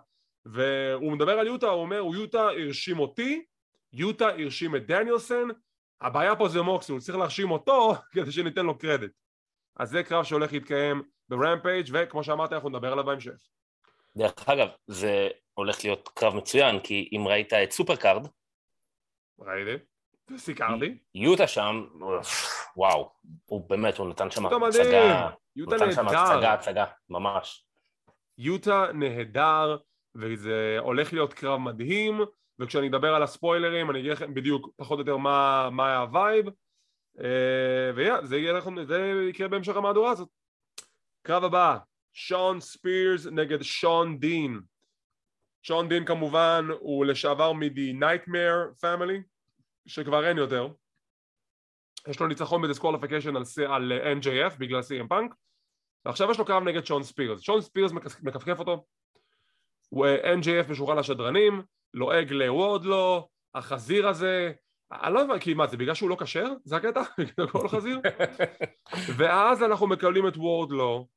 והוא 0.44 1.12
מדבר 1.12 1.38
על 1.38 1.46
יוטה, 1.46 1.66
הוא 1.66 1.82
אומר 1.82 2.02
יוטה 2.14 2.48
הרשים 2.48 2.98
אותי, 2.98 3.44
יוטה 3.92 4.28
הרשים 4.28 4.76
את 4.76 4.86
דניאלסון 4.86 5.50
הבעיה 6.00 6.36
פה 6.36 6.48
זה 6.48 6.62
מוקסלי, 6.62 6.92
הוא 6.92 7.00
צריך 7.00 7.18
להרשים 7.18 7.50
אותו 7.50 7.94
כדי 8.12 8.32
שניתן 8.32 8.66
לו 8.66 8.78
קרדיט 8.78 9.12
אז 9.76 9.90
זה 9.90 10.02
קרב 10.02 10.24
שהולך 10.24 10.52
להתקיים 10.52 11.02
ברמפייג' 11.28 11.88
וכמו 11.92 12.24
שאמרתי 12.24 12.54
אנחנו 12.54 12.68
נדבר 12.68 12.92
עליו 12.92 13.04
בהמשך 13.04 13.48
דרך 14.16 14.48
אגב, 14.48 14.68
זה 14.86 15.28
הולך 15.54 15.84
להיות 15.84 16.08
קרב 16.14 16.34
מצוין, 16.34 16.80
כי 16.80 17.10
אם 17.12 17.28
ראית 17.28 17.52
את 17.52 17.72
Supercard, 17.72 18.26
ראיתי? 19.38 19.84
סיכרתי 20.36 20.98
יוטה 21.14 21.46
שם, 21.46 21.86
וואו, 22.76 23.12
הוא 23.44 23.70
באמת, 23.70 23.98
הוא 23.98 24.08
נתן 24.08 24.30
שם 24.30 24.46
הצגה, 24.64 25.30
יוטה 25.56 25.76
נתן 25.76 25.92
שם 25.92 26.08
הצגה, 26.08 26.52
הצגה, 26.52 26.84
ממש. 27.08 27.64
יוטה 28.38 28.86
נהדר 28.94 29.76
וזה 30.14 30.76
הולך 30.78 31.12
להיות 31.12 31.34
קרב 31.34 31.60
מדהים 31.60 32.20
וכשאני 32.58 32.88
אדבר 32.88 33.14
על 33.14 33.22
הספוילרים 33.22 33.90
אני 33.90 34.00
אגיד 34.00 34.10
לכם 34.10 34.34
בדיוק 34.34 34.68
פחות 34.76 34.98
או 34.98 35.00
יותר 35.00 35.16
מה, 35.16 35.68
מה 35.72 35.86
היה 35.86 35.98
ה 35.98 36.08
vibe 36.08 36.46
אה, 37.18 37.90
ויה, 37.94 38.26
זה, 38.26 38.36
יהיה 38.36 38.52
לכם, 38.52 38.84
זה 38.84 39.12
יקרה 39.28 39.48
בהמשך 39.48 39.76
המהדורה 39.76 40.10
הזאת. 40.10 40.28
קרב 41.22 41.44
הבא 41.44 41.78
שון 42.12 42.60
ספירס 42.60 43.26
נגד 43.26 43.62
שון 43.62 44.18
דין. 44.18 44.60
שון 45.62 45.88
דין 45.88 46.04
כמובן 46.04 46.66
הוא 46.80 47.04
לשעבר 47.04 47.52
מ-The 47.52 48.00
Nightmare 48.00 48.84
Family 48.84 49.22
שכבר 49.86 50.28
אין 50.28 50.38
יותר 50.38 50.68
יש 52.08 52.20
לו 52.20 52.26
ניצחון 52.26 52.62
ב 52.62 52.67
disqualification 52.67 53.36
על, 53.36 53.42
על 53.68 53.92
MJF 54.20 54.58
בגלל 54.58 54.80
CM 54.80 55.08
פאנק 55.08 55.34
ועכשיו 56.04 56.30
יש 56.30 56.38
לו 56.38 56.44
קרב 56.44 56.62
נגד 56.62 56.86
שון 56.86 57.02
ספירס. 57.02 57.40
שון 57.40 57.60
ספירס 57.60 57.92
מכפכף 58.22 58.58
אותו, 58.58 58.84
הוא 59.88 60.06
אה, 60.06 60.34
MJF 60.34 60.70
משוחרר 60.70 60.94
לשדרנים, 60.94 61.62
לועג 61.94 62.32
לוורדלו, 62.32 63.28
החזיר 63.54 64.08
הזה, 64.08 64.52
אני 64.92 65.14
לא 65.14 65.18
יודע, 65.18 65.38
כי 65.38 65.54
מה 65.54 65.66
זה 65.66 65.76
בגלל 65.76 65.94
שהוא 65.94 66.10
לא 66.10 66.16
כשר? 66.20 66.46
זה 66.64 66.76
הקטע? 66.76 67.02
בגלל 67.18 67.48
כל 67.48 67.68
חזיר? 67.68 68.00
ואז 69.18 69.62
אנחנו 69.62 69.86
מקבלים 69.86 70.28
את 70.28 70.36
וורדלו, 70.36 71.08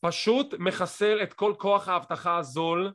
פשוט 0.00 0.54
מחסל 0.58 1.22
את 1.22 1.32
כל 1.32 1.54
כוח 1.58 1.88
האבטחה 1.88 2.36
הזול 2.36 2.92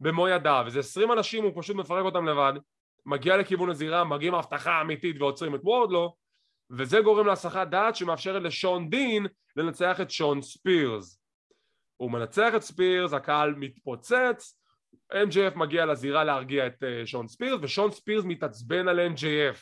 במו 0.00 0.28
ידיו, 0.28 0.62
איזה 0.66 0.78
עשרים 0.78 1.12
אנשים 1.12 1.44
הוא 1.44 1.52
פשוט 1.56 1.76
מפרק 1.76 2.04
אותם 2.04 2.28
לבד, 2.28 2.52
מגיע 3.06 3.36
לכיוון 3.36 3.70
הזירה, 3.70 4.04
מגיעים 4.04 4.34
האבטחה 4.34 4.72
האמיתית 4.72 5.20
ועוצרים 5.20 5.54
את 5.54 5.60
וורדלו, 5.64 6.14
וזה 6.70 7.00
גורם 7.00 7.26
להסחת 7.26 7.68
דעת 7.68 7.96
שמאפשרת 7.96 8.42
לשון 8.42 8.90
דין 8.90 9.26
לנצח 9.56 10.00
את 10.00 10.10
שון 10.10 10.42
ספירס. 10.42 11.22
הוא 11.96 12.10
מנצח 12.10 12.52
את 12.56 12.62
ספירס, 12.62 13.12
הקהל 13.12 13.54
מתפוצץ, 13.54 14.60
MJF 15.12 15.56
מגיע 15.56 15.86
לזירה 15.86 16.24
להרגיע 16.24 16.66
את 16.66 16.82
uh, 16.82 17.06
שון 17.06 17.28
ספירס, 17.28 17.60
ושון 17.62 17.90
ספירס 17.90 18.24
מתעצבן 18.24 18.88
על 18.88 19.00
MJF 19.14 19.58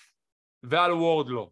ועל 0.62 0.92
וורדלו. 0.92 1.50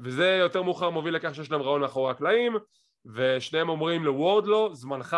וזה 0.00 0.36
יותר 0.40 0.62
מאוחר 0.62 0.90
מוביל 0.90 1.14
לכך 1.14 1.34
שיש 1.34 1.50
להם 1.50 1.62
רעיון 1.62 1.80
מאחורי 1.80 2.10
הקלעים, 2.10 2.56
ושניהם 3.14 3.68
אומרים 3.68 4.04
לוורדלו, 4.04 4.74
זמנך, 4.74 5.16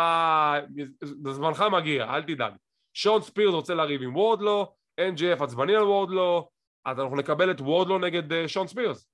זמנך 1.31 1.65
מגיע, 1.71 2.15
אל 2.15 2.23
תדאג. 2.23 2.53
שון 2.93 3.21
ספירס 3.21 3.53
רוצה 3.53 3.73
לריב 3.73 4.01
עם 4.01 4.15
וורדלו, 4.15 4.75
NJF 5.01 5.43
עצבני 5.43 5.75
על 5.75 5.83
וורדלו, 5.83 6.49
אז 6.85 6.99
אנחנו 6.99 7.15
נקבל 7.15 7.51
את 7.51 7.61
וורדלו 7.61 7.99
נגד 7.99 8.31
uh, 8.31 8.47
שון 8.47 8.67
ספירס, 8.67 9.07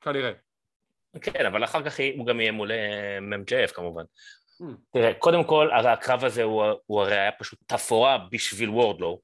כנראה. 0.00 0.32
כן, 1.20 1.46
אבל 1.46 1.64
אחר 1.64 1.84
כך 1.84 2.00
הוא 2.16 2.26
גם 2.26 2.40
יהיה 2.40 2.52
מול 2.52 2.72
אה, 2.72 3.18
MJF 3.18 3.74
כמובן. 3.74 4.04
Hmm. 4.62 4.64
תראה, 4.92 5.14
קודם 5.14 5.44
כל, 5.44 5.70
הרי 5.72 5.90
הקרב 5.90 6.24
הזה 6.24 6.42
הוא, 6.42 6.64
הוא 6.86 7.00
הרי 7.00 7.18
היה 7.18 7.32
פשוט 7.32 7.58
תפאורה 7.66 8.18
בשביל 8.30 8.70
וורדלו. 8.70 9.20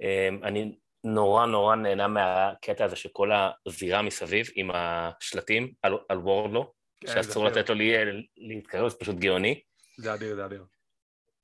אמ, 0.00 0.44
אני 0.44 0.74
נורא 1.04 1.46
נורא 1.46 1.76
נהנה 1.76 2.08
מהקטע 2.08 2.84
הזה 2.84 2.96
שכל 2.96 3.30
הזירה 3.66 4.02
מסביב 4.02 4.46
עם 4.54 4.70
השלטים 4.74 5.72
על, 5.82 5.98
על 6.08 6.18
וורדלו, 6.18 6.72
כן, 7.00 7.06
שאסור 7.06 7.44
לתת 7.44 7.68
לו 7.68 7.74
להתקרב, 8.36 8.88
זה 8.88 8.98
פשוט 8.98 9.16
גאוני. 9.16 9.60
זה 9.98 10.14
אדיר, 10.14 10.34
זה 10.34 10.44
אדיר. 10.44 10.64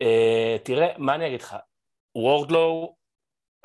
Uh, 0.03 0.59
תראה, 0.65 0.99
מה 0.99 1.15
אני 1.15 1.27
אגיד 1.27 1.41
לך? 1.41 1.57
וורדלו, 2.15 2.97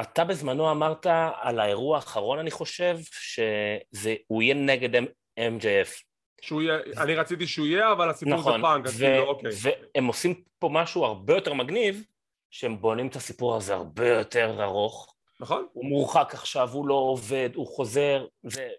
אתה 0.01 0.23
בזמנו 0.23 0.71
אמרת 0.71 1.07
על 1.41 1.59
האירוע 1.59 1.95
האחרון, 1.95 2.39
אני 2.39 2.51
חושב, 2.51 2.97
שהוא 3.13 4.41
יהיה 4.41 4.53
נגד 4.53 5.03
MJF. 5.39 6.03
שהוא 6.41 6.61
יהיה, 6.61 6.77
אני 6.97 7.15
רציתי 7.15 7.47
שהוא 7.47 7.67
יהיה, 7.67 7.91
אבל 7.91 8.09
הסיפור 8.09 8.33
נכון, 8.33 8.61
זה 8.61 8.61
פאנק, 8.61 8.85
אז 8.85 9.01
כאילו, 9.01 9.23
אוקיי. 9.23 9.51
והם 9.61 10.05
עושים 10.05 10.43
פה 10.59 10.69
משהו 10.71 11.05
הרבה 11.05 11.33
יותר 11.35 11.53
מגניב, 11.53 12.03
שהם 12.51 12.81
בונים 12.81 13.07
את 13.07 13.15
הסיפור 13.15 13.55
הזה 13.55 13.73
הרבה 13.73 14.07
יותר 14.07 14.63
ארוך. 14.63 15.15
נכון. 15.39 15.67
הוא 15.73 15.85
מורחק 15.85 16.33
עכשיו, 16.33 16.69
הוא 16.69 16.87
לא 16.87 16.93
עובד, 16.93 17.49
הוא 17.55 17.67
חוזר, 17.67 18.25
זה, 18.43 18.69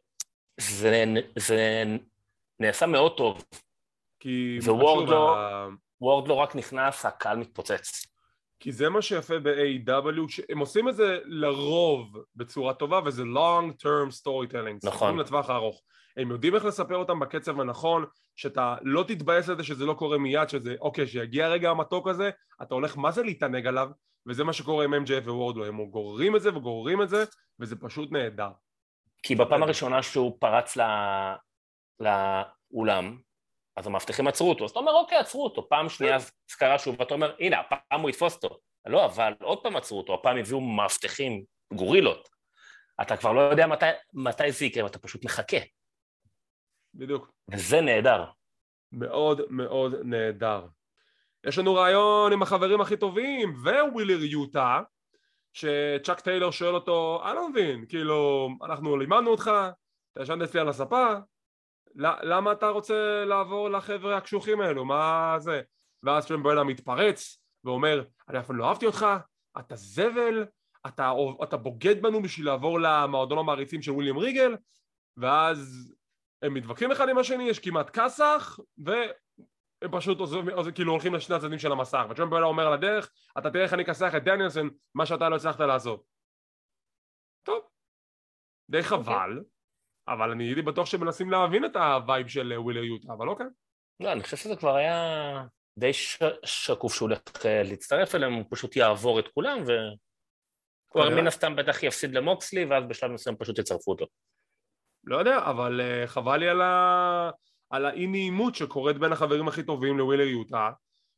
זה, 0.57 1.05
זה 1.39 1.85
נעשה 2.61 2.87
מאוד 2.87 3.17
טוב. 3.17 3.45
כי... 4.21 4.59
וורד 4.65 5.09
וורד 6.01 6.29
לא 6.29 6.35
רק 6.35 6.57
נכנס, 6.57 7.05
הקהל 7.05 7.37
מתפוצץ. 7.37 8.07
כי 8.61 8.73
זה 8.73 8.89
מה 8.89 9.03
שיפה 9.03 9.39
ב-AW, 9.39 10.43
הם 10.49 10.59
עושים 10.59 10.89
את 10.89 10.97
זה 10.97 11.19
לרוב 11.25 12.17
בצורה 12.37 12.75
טובה, 12.75 13.01
וזה 13.05 13.23
long 13.23 13.83
term 13.83 14.23
storytelling. 14.23 14.79
נכון. 14.83 15.19
לטווח 15.19 15.51
הארוך. 15.51 15.83
הם 16.17 16.31
יודעים 16.31 16.55
איך 16.55 16.65
לספר 16.65 16.97
אותם 16.97 17.21
בקצב 17.21 17.61
הנכון, 17.61 18.05
שאתה 18.37 18.77
לא 18.83 19.05
תתבאס 19.09 19.49
לזה 19.49 19.65
שזה 19.65 19.87
לא 19.87 19.95
קורה 19.95 20.19
מיד, 20.19 20.49
שזה 20.49 20.75
אוקיי, 20.81 21.07
שיגיע 21.07 21.47
הרגע 21.47 21.71
המתוק 21.71 22.09
הזה, 22.09 22.31
אתה 22.63 22.75
הולך 22.75 22.99
מה 22.99 23.11
זה 23.11 23.23
להתענג 23.23 23.67
עליו, 23.67 23.91
וזה 24.27 24.45
מה 24.45 24.53
שקורה 24.53 24.85
עם 24.85 24.95
MJF 24.95 25.29
ווורדלו, 25.29 25.65
הם 25.65 25.85
גוררים 25.85 26.37
את 26.37 26.43
זה 26.43 26.57
וגוררים 26.57 27.03
את 27.03 27.09
זה, 27.09 27.25
וזה 27.61 27.77
פשוט 27.77 28.13
נהדר. 28.13 28.51
כי 29.23 29.35
בפעם 29.35 29.63
הראשונה 29.63 30.03
שהוא 30.03 30.37
פרץ 30.41 30.77
לא... 30.77 30.85
לאולם, 32.01 33.19
אז 33.77 33.87
המאבטחים 33.87 34.27
עצרו 34.27 34.49
אותו, 34.49 34.65
אז 34.65 34.71
אתה 34.71 34.79
אומר 34.79 34.93
אוקיי 34.93 35.19
עצרו 35.19 35.45
אותו, 35.45 35.69
פעם 35.69 35.89
שנייה 35.89 36.19
זה 36.19 36.31
קרה 36.59 36.79
שוב, 36.79 36.97
ואתה 36.99 37.15
אומר 37.15 37.35
הנה 37.41 37.61
הפעם 37.61 38.01
הוא 38.01 38.11
יתפוס 38.11 38.35
אותו, 38.35 38.59
לא 38.87 39.05
אבל 39.05 39.33
עוד 39.43 39.63
פעם 39.63 39.77
עצרו 39.77 39.99
אותו, 39.99 40.15
הפעם 40.15 40.37
הביאו 40.37 40.61
מאבטחים, 40.61 41.45
גורילות, 41.75 42.29
אתה 43.03 43.17
כבר 43.17 43.33
לא 43.33 43.41
יודע 43.41 43.67
מתי, 43.67 43.87
מתי 44.13 44.53
זה 44.53 44.65
יקרה, 44.65 44.87
אתה 44.87 44.99
פשוט 44.99 45.25
מחכה. 45.25 45.57
בדיוק. 46.95 47.31
וזה 47.51 47.81
נהדר. 47.81 48.25
מאוד 48.93 49.41
מאוד 49.51 49.95
נהדר. 50.05 50.67
יש 51.47 51.59
לנו 51.59 51.75
רעיון 51.75 52.33
עם 52.33 52.43
החברים 52.43 52.81
הכי 52.81 52.97
טובים 52.97 53.55
ווילר 53.93 54.25
יוטה 54.25 54.81
שצ'אק 55.53 56.21
טיילור 56.21 56.51
שואל 56.51 56.75
אותו 56.75 57.23
אני 57.25 57.35
לא 57.35 57.49
מבין 57.49 57.87
כאילו 57.89 58.49
אנחנו 58.65 58.97
לימדנו 58.97 59.31
אותך 59.31 59.51
אתה 60.13 60.23
ישנת 60.23 60.43
אצלי 60.43 60.61
על 60.61 60.69
הספה 60.69 61.15
למה 61.97 62.53
אתה 62.53 62.69
רוצה 62.69 63.25
לעבור 63.25 63.69
לחבר'ה 63.69 64.17
הקשוחים 64.17 64.61
האלו 64.61 64.85
מה 64.85 65.37
זה 65.39 65.63
ואז 66.03 66.27
צ'מברלה 66.27 66.65
מתפרץ 66.65 67.39
ואומר 67.65 68.05
אני 68.29 68.39
אף 68.39 68.47
פעם 68.47 68.57
לא 68.57 68.69
אהבתי 68.69 68.87
אותך 68.87 69.07
אתה 69.59 69.77
זבל 69.77 70.47
אתה, 70.87 71.13
אתה 71.43 71.57
בוגד 71.57 72.03
בנו 72.03 72.23
בשביל 72.23 72.47
לעבור 72.47 72.81
למועדון 72.81 73.39
המעריצים 73.39 73.83
של 73.83 73.91
וויליאם 73.91 74.17
ריגל 74.17 74.57
ואז 75.17 75.93
הם 76.43 76.55
מתווכחים 76.55 76.93
אחד 76.93 77.09
עם 77.09 77.19
השני, 77.19 77.49
יש 77.49 77.59
כמעט 77.59 77.91
כסח, 77.99 78.59
והם 78.79 79.91
פשוט 79.91 80.19
עוזבים, 80.19 80.47
כאילו 80.75 80.93
הולכים 80.93 81.15
לשני 81.15 81.37
הצדדים 81.37 81.59
של 81.59 81.73
המסך. 81.73 82.05
וג'ון 82.11 82.31
בואלה 82.31 82.47
אומר 82.47 82.67
על 82.67 82.73
הדרך, 82.73 83.11
אתה 83.39 83.51
תראה 83.51 83.65
איך 83.65 83.75
אני 83.75 83.83
אכסח 83.83 84.15
את 84.17 84.25
דניאלסון, 84.25 84.71
מה 84.95 85.07
שאתה 85.07 85.29
לא 85.29 85.37
הצלחת 85.37 85.61
לעשות. 85.61 86.05
טוב, 87.43 87.63
די. 88.71 88.83
חבל, 88.83 89.41
okay. 89.41 89.54
אבל 90.09 90.31
אני 90.31 90.45
הייתי 90.45 90.63
בטוח 90.63 90.87
שמנסים 90.87 91.31
להבין 91.31 91.65
את 91.65 91.77
ה 91.77 91.87
vibe 91.87 92.29
של 92.29 92.53
ווילר 92.59 92.85
יוטה, 92.85 93.13
אבל 93.13 93.29
אוקיי. 93.29 93.47
לא, 94.01 94.13
אני 94.13 94.23
חושב 94.23 94.37
שזה 94.37 94.57
כבר 94.57 94.75
היה 94.75 95.43
די 95.79 95.93
ש... 95.93 96.23
שקוף 96.45 96.95
שהוא 96.95 97.09
הולך 97.09 97.21
אה, 97.47 97.63
להצטרף 97.63 98.15
אליהם, 98.15 98.33
הוא 98.33 98.45
פשוט 98.51 98.77
יעבור 98.77 99.21
את 99.21 99.29
כולם, 99.29 99.59
ו... 99.67 99.73
כבר 100.91 101.11
מן 101.11 101.27
הסתם 101.27 101.57
בטח 101.57 101.83
יפסיד 101.83 102.15
למוקסלי, 102.15 102.65
ואז 102.65 102.85
בשלב 102.89 103.11
מסוים 103.11 103.37
פשוט 103.37 103.59
יצרפו 103.59 103.91
אותו. 103.91 104.07
לא 105.05 105.17
יודע, 105.17 105.39
אבל 105.39 105.81
uh, 105.81 106.07
חבל 106.07 106.37
לי 106.37 106.49
על, 106.49 106.63
ה... 106.63 107.31
על 107.71 107.87
האי 107.87 108.07
נעימות 108.07 108.55
שקורית 108.55 108.99
בין 108.99 109.13
החברים 109.13 109.49
הכי 109.49 109.63
טובים 109.63 109.99
לווילר 109.99 110.27
יוטה 110.27 110.71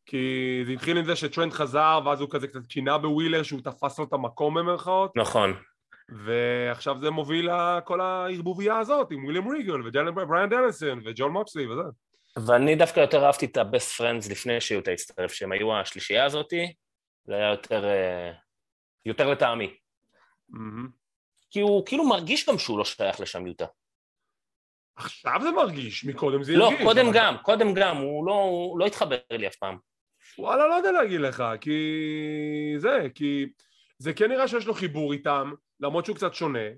כי 0.07 0.62
זה 0.66 0.72
התחיל 0.72 0.99
עם 0.99 1.05
זה 1.05 1.16
שטרנד 1.16 1.53
חזר 1.53 2.01
ואז 2.05 2.20
הוא 2.20 2.29
כזה 2.31 2.49
קצת 2.49 2.66
קינה 2.66 2.99
בווילר 2.99 3.42
שהוא 3.42 3.61
תפס 3.61 3.99
לו 3.99 4.05
את 4.05 4.12
המקום 4.12 4.55
במרכאות 4.55 5.16
נכון 5.16 5.55
ועכשיו 6.08 6.98
זה 7.00 7.10
מוביל 7.10 7.50
לכל 7.52 8.00
הערבוביה 8.00 8.78
הזאת 8.78 9.10
עם 9.10 9.24
וויליאם 9.24 9.48
ריגל 9.48 9.88
ובריאן 9.88 10.48
דניסון 10.48 11.00
וג'ון 11.04 11.32
מוקסלי 11.32 11.66
וזה 11.66 11.82
ואני 12.46 12.76
דווקא 12.76 13.00
יותר 13.00 13.26
אהבתי 13.26 13.46
את 13.46 13.56
ה-best 13.56 14.00
friends 14.00 14.30
לפני 14.30 14.60
שיוטה 14.60 14.90
הצטרף 14.90 15.32
שהם 15.32 15.52
היו 15.52 15.76
השלישייה 15.76 16.24
הזאתי 16.24 16.72
זה 17.24 17.34
היה 17.34 17.50
יותר, 17.50 17.84
אה, 17.84 18.32
יותר 19.04 19.30
לטעמי 19.30 19.74
mm-hmm. 20.52 20.90
כי 21.50 21.60
הוא 21.60 21.86
כאילו 21.86 22.08
מרגיש 22.08 22.48
גם 22.48 22.58
שהוא 22.58 22.78
לא 22.78 22.84
שייך 22.84 23.20
לשם 23.20 23.46
יוטה. 23.46 23.66
עכשיו 24.96 25.40
זה 25.42 25.50
מרגיש, 25.50 26.04
מקודם 26.04 26.42
זה 26.42 26.52
לא, 26.52 26.64
הרגיש. 26.64 26.80
לא, 26.80 26.84
קודם 26.86 27.06
אבל... 27.06 27.16
גם, 27.16 27.36
קודם 27.42 27.74
גם, 27.74 27.96
הוא 27.96 28.26
לא, 28.26 28.32
הוא 28.32 28.78
לא 28.78 28.86
התחבר 28.86 29.16
לי 29.30 29.46
אף 29.46 29.56
פעם. 29.56 29.78
וואלה, 30.38 30.66
לא 30.66 30.74
יודע 30.74 30.92
להגיד 30.92 31.20
לך, 31.20 31.44
כי 31.60 32.74
זה, 32.78 33.06
כי 33.14 33.46
זה 33.98 34.12
כן 34.12 34.30
נראה 34.30 34.48
שיש 34.48 34.66
לו 34.66 34.74
חיבור 34.74 35.12
איתם, 35.12 35.52
למרות 35.80 36.04
שהוא 36.04 36.16
קצת 36.16 36.35
שונה, 36.35 36.68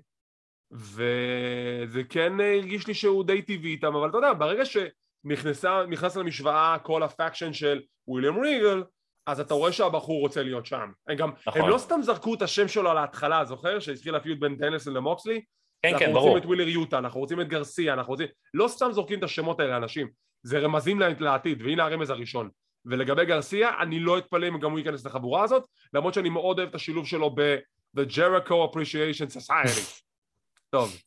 וזה 0.71 2.03
כן 2.09 2.33
הרגיש 2.39 2.87
לי 2.87 2.93
שהוא 2.93 3.23
די 3.23 3.41
טבעי 3.41 3.71
איתם, 3.71 3.95
אבל 3.95 4.09
אתה 4.09 4.17
יודע, 4.17 4.33
ברגע 4.33 4.63
שנכנס 4.65 6.17
למשוואה 6.17 6.77
כל 6.83 7.03
ה 7.03 7.09
faction 7.09 7.53
של 7.53 7.81
וויליאם 8.07 8.39
ריגל, 8.39 8.83
אז 9.27 9.39
אתה 9.39 9.53
רואה 9.53 9.71
שהבחור 9.71 10.19
רוצה 10.19 10.43
להיות 10.43 10.65
שם. 10.65 10.91
הם 11.07 11.15
גם, 11.15 11.31
נכון. 11.47 11.61
הם 11.61 11.69
לא 11.69 11.77
סתם 11.77 12.01
זרקו 12.01 12.33
את 12.33 12.41
השם 12.41 12.67
שלו 12.67 12.89
על 12.89 12.97
ההתחלה, 12.97 13.45
זוכר? 13.45 13.79
שהתחיל 13.79 14.15
ה 14.15 14.20
feud 14.20 14.39
בין 14.39 14.57
דניאלסון 14.57 14.93
למוקסלי? 14.93 15.41
כן, 15.81 15.99
כן, 15.99 16.13
ברור. 16.13 16.17
אנחנו 16.17 16.29
רוצים 16.29 16.37
את 16.37 16.45
ווילר 16.45 16.67
יוטה, 16.67 16.97
אנחנו 16.97 17.19
רוצים 17.19 17.41
את 17.41 17.47
גרסיה, 17.47 17.93
אנחנו 17.93 18.13
רוצים... 18.13 18.27
לא 18.53 18.67
סתם 18.67 18.91
זורקים 18.91 19.19
את 19.19 19.23
השמות 19.23 19.59
האלה 19.59 19.79
לאנשים, 19.79 20.09
זה 20.43 20.59
רמזים 20.59 20.99
להם 20.99 21.13
לעתיד, 21.19 21.61
והנה 21.61 21.85
הרמז 21.85 22.09
הראשון. 22.09 22.49
ולגבי 22.85 23.25
גרסיה, 23.25 23.69
אני 23.81 23.99
לא 23.99 24.17
אתפלא 24.17 24.47
אם 24.47 24.59
גם 24.59 24.71
הוא 24.71 24.79
ייכנס 24.79 25.05
לחבורה 25.05 25.43
הזאת, 25.43 25.63
למרות 25.93 26.13
שאני 26.13 26.29
מאוד 26.29 26.59
אוהב 26.59 26.69
את 26.69 26.75
השילוב 26.75 27.07
שלו 27.07 27.35
ב-The 27.35 28.01
Jericho 28.15 28.51
Appreciation 28.51 29.37
Society. 29.37 30.01
טוב. 30.75 30.97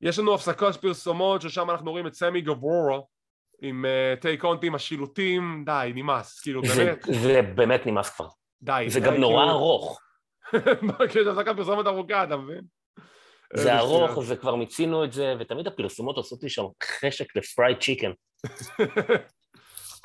יש 0.00 0.18
לנו 0.18 0.34
הפסקות 0.34 0.76
פרסומות 0.76 1.42
ששם 1.42 1.70
אנחנו 1.70 1.90
רואים 1.90 2.06
את 2.06 2.14
סמי 2.14 2.40
גווארה 2.40 3.00
עם 3.62 3.84
טיי, 4.20 4.44
uh, 4.44 4.46
קונטי 4.46 4.66
עם 4.66 4.74
השילוטים, 4.74 5.62
די, 5.66 5.92
נמאס, 5.94 6.40
כאילו 6.40 6.62
באמת. 6.62 6.98
זה 7.22 7.42
באמת 7.42 7.86
נמאס 7.86 8.10
כבר. 8.10 8.28
די. 8.62 8.84
זה 8.88 9.00
גם 9.00 9.14
נורא 9.14 9.42
כאילו- 9.42 9.50
ארוך. 9.50 10.00
יש 11.20 11.26
הפסקת 11.26 11.56
פרסומת 11.56 11.86
ארוכה, 11.86 12.24
אתה 12.24 12.36
מבין? 12.36 12.60
זה 13.54 13.78
ארוך 13.78 14.18
וכבר 14.28 14.54
מיצינו 14.54 15.04
את 15.04 15.12
זה, 15.12 15.34
ותמיד 15.40 15.66
הפרסומות 15.66 16.16
עושות 16.16 16.42
לי 16.42 16.48
שם 16.48 16.64
חשק 16.82 17.36
ל 17.36 17.43
fried 17.43 17.78
chicken. 17.80 18.10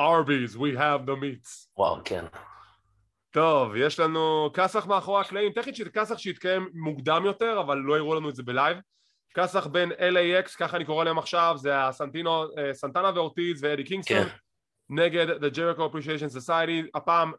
Arby's, 0.02 0.56
we 0.56 0.78
have 0.78 1.06
the 1.06 1.16
meats. 1.16 1.68
וואו, 1.78 2.02
כן. 2.06 2.26
טוב, 3.32 3.76
יש 3.76 4.00
לנו 4.00 4.50
כסח 4.54 4.86
מאחורי 4.86 5.22
הקלעים, 5.22 5.52
טכנית 5.52 5.76
שזה 5.76 5.90
כסח 5.90 6.18
שהתקיים 6.18 6.70
מוקדם 6.74 7.24
יותר, 7.26 7.62
אבל 7.62 7.78
לא 7.78 7.98
הראו 7.98 8.16
לנו 8.16 8.30
את 8.30 8.36
זה 8.36 8.44
ב 8.44 8.50
live. 8.50 8.78
כסח 9.34 9.68
בין 9.68 9.92
LAX, 9.92 10.58
ככה 10.58 10.78
אני 10.78 10.86
קורא 10.86 11.04
להם 11.04 11.18
עכשיו, 11.18 11.56
זה 11.58 11.86
הסנטינו, 11.86 12.44
אה, 12.58 12.74
סנטנה 12.74 13.12
ואורטיז 13.16 13.64
ואדי 13.64 13.84
קינגסטון, 13.84 14.24
כן. 14.24 14.36
נגד 14.90 15.28
The 15.30 15.56
Jericho 15.56 15.80
Appreciation 15.80 16.38
Society, 16.38 16.88
הפעם 16.96 17.32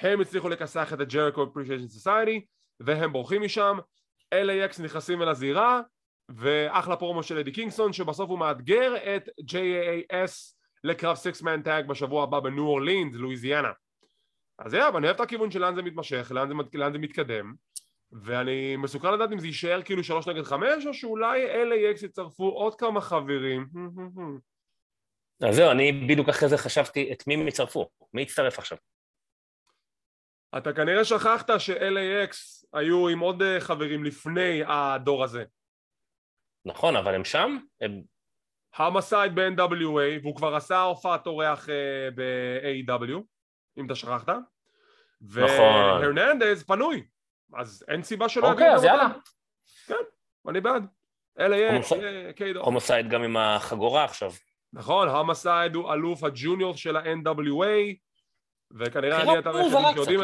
הם 0.00 0.20
הצליחו 0.20 0.48
לכסח 0.48 0.92
את 0.92 1.00
ה-Jericho 1.00 1.38
Appreciation 1.38 2.04
Society, 2.04 2.40
והם 2.80 3.12
בורחים 3.12 3.42
משם, 3.42 3.78
LAX 4.34 4.82
נכנסים 4.82 5.22
אל 5.22 5.28
הזירה, 5.28 5.80
ואחלה 6.28 6.96
פרומו 6.96 7.22
של 7.22 7.38
אדי 7.38 7.52
קינגסטון, 7.52 7.92
שבסוף 7.92 8.30
הוא 8.30 8.38
מאתגר 8.38 9.16
את 9.16 9.28
JAS 9.40 10.59
לקרב 10.84 11.16
6-man 11.16 11.62
tag 11.64 11.86
בשבוע 11.86 12.22
הבא 12.22 12.40
בניו 12.40 12.64
אורלינס, 12.64 13.14
לואיזיאנה. 13.14 13.72
אז 14.58 14.74
יאללה, 14.74 14.98
אני 14.98 15.06
אוהב 15.06 15.16
את 15.16 15.20
הכיוון 15.20 15.50
של 15.50 15.58
לאן 15.58 15.74
זה 15.74 15.82
מתמשך, 15.82 16.32
לאן 16.34 16.48
זה, 16.48 16.54
לאן 16.74 16.92
זה 16.92 16.98
מתקדם, 16.98 17.54
ואני 18.12 18.76
מסוכן 18.76 19.14
לדעת 19.14 19.32
אם 19.32 19.38
זה 19.38 19.46
יישאר 19.46 19.82
כאילו 19.82 20.04
שלוש 20.04 20.28
נגד 20.28 20.42
חמש, 20.42 20.86
או 20.86 20.94
שאולי 20.94 21.46
LAX 21.46 22.04
יצרפו 22.04 22.48
עוד 22.48 22.74
כמה 22.74 23.00
חברים. 23.00 23.66
אז 25.48 25.56
זהו, 25.56 25.70
אני 25.70 25.92
בדיוק 25.92 26.28
אחרי 26.28 26.48
זה 26.48 26.58
חשבתי 26.58 27.12
את 27.12 27.26
מי 27.26 27.34
הם 27.34 27.48
יצרפו, 27.48 27.88
מי 28.14 28.22
יצטרף 28.22 28.58
עכשיו. 28.58 28.78
אתה 30.58 30.72
כנראה 30.72 31.04
שכחת 31.04 31.50
ש-LAX 31.58 32.36
היו 32.72 33.08
עם 33.08 33.18
עוד 33.18 33.42
אה, 33.42 33.60
חברים 33.60 34.04
לפני 34.04 34.62
הדור 34.66 35.24
הזה. 35.24 35.44
נכון, 36.64 36.96
אבל 36.96 37.14
הם 37.14 37.24
שם? 37.24 37.56
הם... 37.80 38.02
המסייד 38.76 39.34
ב-NWA, 39.34 40.22
והוא 40.22 40.36
כבר 40.36 40.54
עשה 40.56 40.80
הופעת 40.82 41.26
אורח 41.26 41.68
אה, 41.68 41.74
ב-AEW, 42.14 43.12
אם 43.78 43.86
אתה 43.86 43.94
שכחת. 43.94 44.28
נכון. 45.20 45.40
והרננדז 46.00 46.62
פנוי, 46.62 47.04
אז 47.56 47.84
אין 47.88 48.02
סיבה 48.02 48.28
שלא 48.28 48.50
אוקיי, 48.50 48.64
יביאו 48.66 48.76
אז 48.76 48.84
יאללה. 48.84 49.08
אותם. 49.90 50.04
אני 50.48 50.60
בעד. 50.60 50.86
הומוסי- 51.38 52.04
אה, 52.04 52.32
קיידו. 52.36 52.60
הומוסייד 52.60 53.08
גם 53.08 53.22
עם 53.22 53.36
החגורה 53.36 54.04
עכשיו. 54.04 54.32
נכון, 54.72 55.08
המסייד 55.08 55.74
הוא 55.74 55.92
אלוף 55.92 56.24
הג'וניור 56.24 56.76
של 56.76 56.96
ה-NWA, 56.96 57.94
וכנראה 58.78 59.22
אני 59.22 59.28
והיחידים 59.30 59.52
מוזרה 59.62 59.92
שיודעים 59.92 60.20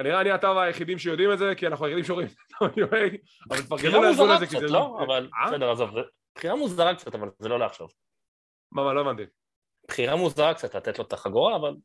לא? 0.00 0.04
כנראה 0.04 0.20
אני 0.20 0.34
אתה 0.34 0.50
והיחידים 0.50 0.98
שיודעים 0.98 1.32
את 1.32 1.38
זה, 1.38 1.54
כי 1.56 1.66
אנחנו 1.66 1.84
היחידים 1.86 2.04
שרואים 2.04 2.28
את 2.56 2.62
ה-NWA, 2.62 3.16
אבל 3.50 3.58
תפרגנו 3.62 4.02
לארגון 4.02 4.30
הזה, 4.30 4.46
כי 4.46 4.60
זה... 4.60 4.66
לא? 4.66 5.00
אבל 5.06 5.28
אה? 5.34 5.50
בסדר, 5.50 5.70
עזוב. 5.70 5.90
בחירה 6.34 6.56
מוזרה 6.56 6.94
קצת, 6.94 7.14
אבל 7.14 7.28
זה 7.38 7.48
לא 7.48 7.58
לעכשיו. 7.58 7.86
מה, 8.72 8.84
מה, 8.84 8.92
לא 8.92 9.00
הבנתי. 9.00 9.22
בחירה 9.88 10.16
מוזרה 10.16 10.54
קצת 10.54 10.74
לתת 10.74 10.98
לו 10.98 11.04
את 11.04 11.12
החגורה, 11.12 11.56
אבל 11.56 11.76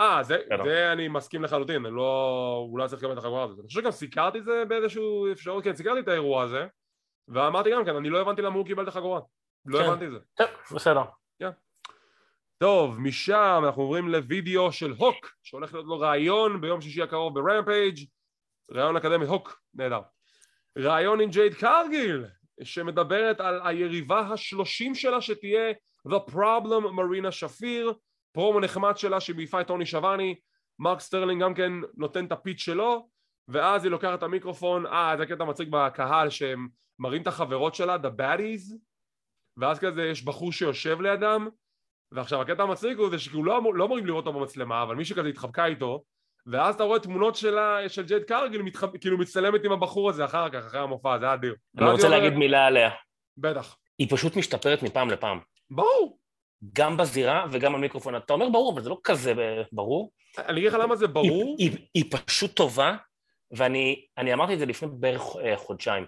אה, 0.00 0.22
זה, 0.22 0.38
בסדר. 0.46 0.64
זה 0.64 0.92
אני 0.92 1.08
מסכים 1.08 1.42
לחלוטין, 1.42 1.86
אני 1.86 1.94
לא... 1.94 2.66
הוא 2.70 2.78
לא 2.78 2.86
צריך 2.86 3.02
לקבל 3.02 3.12
את 3.12 3.18
החגורה 3.18 3.44
הזאת. 3.44 3.58
אני 3.58 3.66
חושב 3.66 3.80
שגם 3.80 3.90
סיקרתי 3.90 4.38
את 4.38 4.44
זה 4.44 4.64
באיזשהו 4.68 5.32
אפשרות, 5.32 5.64
כן, 5.64 5.74
סיקרתי 5.74 6.00
את 6.00 6.08
האירוע 6.08 6.42
הזה, 6.42 6.66
ואמרתי 7.28 7.70
גם 7.70 7.84
כן, 7.84 7.96
אני 7.96 8.10
לא 8.10 8.20
הבנתי 8.20 8.42
למה 8.42 8.56
הוא 8.56 8.66
קיבל 8.66 8.82
את 8.82 8.88
החגורה. 8.88 9.20
לא 9.66 9.78
כן. 9.78 9.84
הבנתי 9.84 10.06
את 10.06 10.10
זה. 10.10 10.18
בסדר. 10.74 11.02
טוב, 12.58 13.00
משם 13.00 13.62
אנחנו 13.64 13.82
עוברים 13.82 14.08
לוידאו 14.08 14.72
של 14.72 14.90
הוק, 14.90 15.32
שהולך 15.42 15.74
להיות 15.74 15.86
לו 15.86 16.00
ראיון 16.00 16.60
ביום 16.60 16.80
שישי 16.80 17.02
הקרוב 17.02 17.40
ברמפייג', 17.40 17.98
ראיון 18.70 18.96
אקדמי 18.96 19.26
הוק, 19.26 19.60
נהדר. 19.74 20.00
ראיון 20.78 21.20
עם 21.20 21.30
ג'ייד 21.30 21.54
קרגיל, 21.54 22.24
שמדברת 22.62 23.40
על 23.40 23.60
היריבה 23.64 24.20
השלושים 24.20 24.94
שלה 24.94 25.20
שתהיה 25.20 25.72
The 26.08 26.30
Problem 26.32 26.88
מרינה 26.92 27.32
שפיר, 27.32 27.92
פרומו 28.32 28.60
נחמד 28.60 28.96
שלה 28.96 29.20
שמעיפה 29.20 29.60
את 29.60 29.66
טוני 29.66 29.86
שבני, 29.86 30.34
מרק 30.78 31.00
סטרלינג 31.00 31.42
גם 31.42 31.54
כן 31.54 31.72
נותן 31.96 32.24
את 32.24 32.32
ה 32.32 32.37
pitch 32.37 32.60
שלו, 32.60 33.08
ואז 33.48 33.84
היא 33.84 33.90
לוקחת 33.90 34.18
את 34.18 34.22
המיקרופון, 34.22 34.86
אה, 34.86 35.14
זה 35.18 35.26
קטע 35.26 35.44
מצחיק 35.44 35.68
בקהל 35.70 36.30
שהם 36.30 36.68
מראים 36.98 37.22
את 37.22 37.26
החברות 37.26 37.74
שלה, 37.74 37.96
The 37.96 38.20
Baddies, 38.20 38.74
ואז 39.56 39.78
כזה 39.78 40.02
יש 40.02 40.24
בחור 40.24 40.52
שיושב 40.52 41.00
לידם, 41.00 41.48
ועכשיו 42.14 42.40
הקטע 42.40 42.62
המצחיק 42.62 42.98
הוא 42.98 43.10
זה 43.10 43.18
שכאילו 43.18 43.44
לא, 43.44 43.60
לא 43.74 43.84
אמורים 43.84 44.06
לראות 44.06 44.26
אותו 44.26 44.38
במצלמה, 44.38 44.82
אבל 44.82 44.94
מישהו 44.94 45.16
כזה 45.16 45.28
התחבקה 45.28 45.66
איתו, 45.66 46.02
ואז 46.46 46.74
אתה 46.74 46.84
רואה 46.84 46.98
תמונות 46.98 47.36
שלה, 47.36 47.88
של 47.88 48.02
ג'ייד 48.06 48.22
קרגיל 48.22 48.62
מתחב... 48.62 48.96
כאילו 48.96 49.18
מצטלמת 49.18 49.64
עם 49.64 49.72
הבחור 49.72 50.10
הזה 50.10 50.24
אחר 50.24 50.48
כך, 50.48 50.66
אחרי 50.66 50.80
המופע, 50.80 51.18
זה 51.18 51.24
היה 51.24 51.34
אדיר. 51.34 51.54
אני 51.78 51.90
רוצה 51.90 52.08
להגיד 52.08 52.32
מילה 52.32 52.66
עליה. 52.66 52.90
בטח. 53.36 53.76
היא 53.98 54.06
פשוט 54.10 54.36
משתפרת 54.36 54.82
מפעם 54.82 55.10
לפעם. 55.10 55.38
ברור. 55.70 56.18
גם 56.72 56.96
בזירה 56.96 57.46
וגם 57.52 57.72
במיקרופון. 57.72 58.16
אתה 58.16 58.32
אומר 58.32 58.48
ברור, 58.48 58.72
אבל 58.72 58.82
זה 58.82 58.88
לא 58.88 58.98
כזה 59.04 59.32
ברור. 59.72 60.12
אני 60.38 60.60
אגיד 60.60 60.72
לך 60.72 60.78
למה 60.80 60.96
זה 60.96 61.06
ברור. 61.06 61.56
היא, 61.58 61.70
היא, 61.70 61.86
היא 61.94 62.04
פשוט 62.10 62.56
טובה, 62.56 62.96
ואני 63.50 64.04
אני 64.18 64.32
אמרתי 64.32 64.54
את 64.54 64.58
זה 64.58 64.66
לפני 64.66 64.88
בערך 64.92 65.22
אה, 65.44 65.56
חודשיים. 65.56 66.06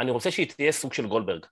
אני 0.00 0.10
רוצה 0.10 0.30
שהיא 0.30 0.46
תהיה 0.46 0.72
סוג 0.72 0.92
של 0.92 1.06
גולדברג. 1.06 1.46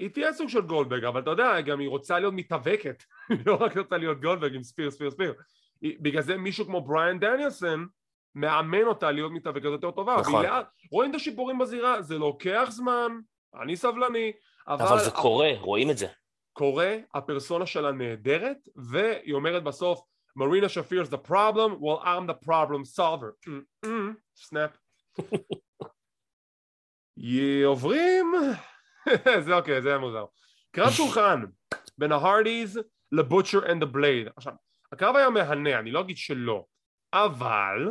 היא 0.00 0.10
תהיה 0.10 0.32
סוג 0.32 0.48
של 0.48 0.60
גולדברג, 0.60 1.04
אבל 1.04 1.20
אתה 1.20 1.30
יודע, 1.30 1.60
גם 1.60 1.80
היא 1.80 1.88
רוצה 1.88 2.18
להיות 2.18 2.34
מתאבקת. 2.34 3.02
היא 3.28 3.38
לא 3.46 3.54
רק 3.54 3.76
רוצה 3.76 3.96
להיות 3.96 4.20
גולדברג 4.20 4.54
עם 4.54 4.62
ספיר, 4.62 4.90
ספיר, 4.90 5.10
ספיר. 5.10 5.34
היא- 5.82 5.96
בגלל 6.00 6.22
זה 6.22 6.36
מישהו 6.36 6.64
כמו 6.66 6.80
בריאן 6.80 7.18
דניאלסון 7.18 7.86
מאמן 8.34 8.82
אותה 8.82 9.10
להיות 9.10 9.32
מתאבקת 9.32 9.64
יותר 9.64 9.90
טובה. 9.90 10.16
נכון. 10.20 10.44
לאט- 10.44 10.66
רואים 10.92 11.10
את 11.10 11.16
השיפורים 11.16 11.58
בזירה, 11.58 12.02
זה 12.02 12.18
לוקח 12.18 12.66
זמן, 12.70 13.12
אני 13.62 13.76
סבלני, 13.76 14.32
אבל... 14.68 14.86
אבל 14.86 14.98
זה 14.98 15.10
קורה, 15.10 15.50
רואים 15.58 15.90
את 15.90 15.98
זה. 15.98 16.06
קורה, 16.52 16.96
הפרסונה 17.14 17.66
שלה 17.66 17.92
נהדרת, 17.92 18.56
והיא 18.76 19.34
אומרת 19.34 19.64
בסוף, 19.64 20.00
מרינה 20.36 20.68
שפיר 20.68 21.02
is 21.02 21.06
the 21.06 21.28
problem, 21.28 21.70
well 21.80 22.04
I'm 22.04 22.30
the 22.30 22.46
problem 22.46 22.84
solver. 22.98 23.46
Mm, 23.48 23.86
mm, 23.86 24.14
snap. 24.48 24.72
י- 27.16 27.62
עוברים, 27.62 28.26
זה 29.44 29.54
אוקיי, 29.54 29.82
זה 29.82 29.88
היה 29.88 29.98
מוזר. 29.98 30.24
קרב 30.70 30.90
שולחן 30.90 31.44
בין 31.98 32.12
ההרדיז 32.12 32.80
לבוטשר 33.12 33.72
אנד 33.72 33.82
הבלייד. 33.82 34.28
עכשיו, 34.36 34.52
הקרב 34.92 35.16
היה 35.16 35.30
מהנה, 35.30 35.78
אני 35.78 35.90
לא 35.90 36.00
אגיד 36.00 36.16
שלא, 36.16 36.64
אבל 37.12 37.88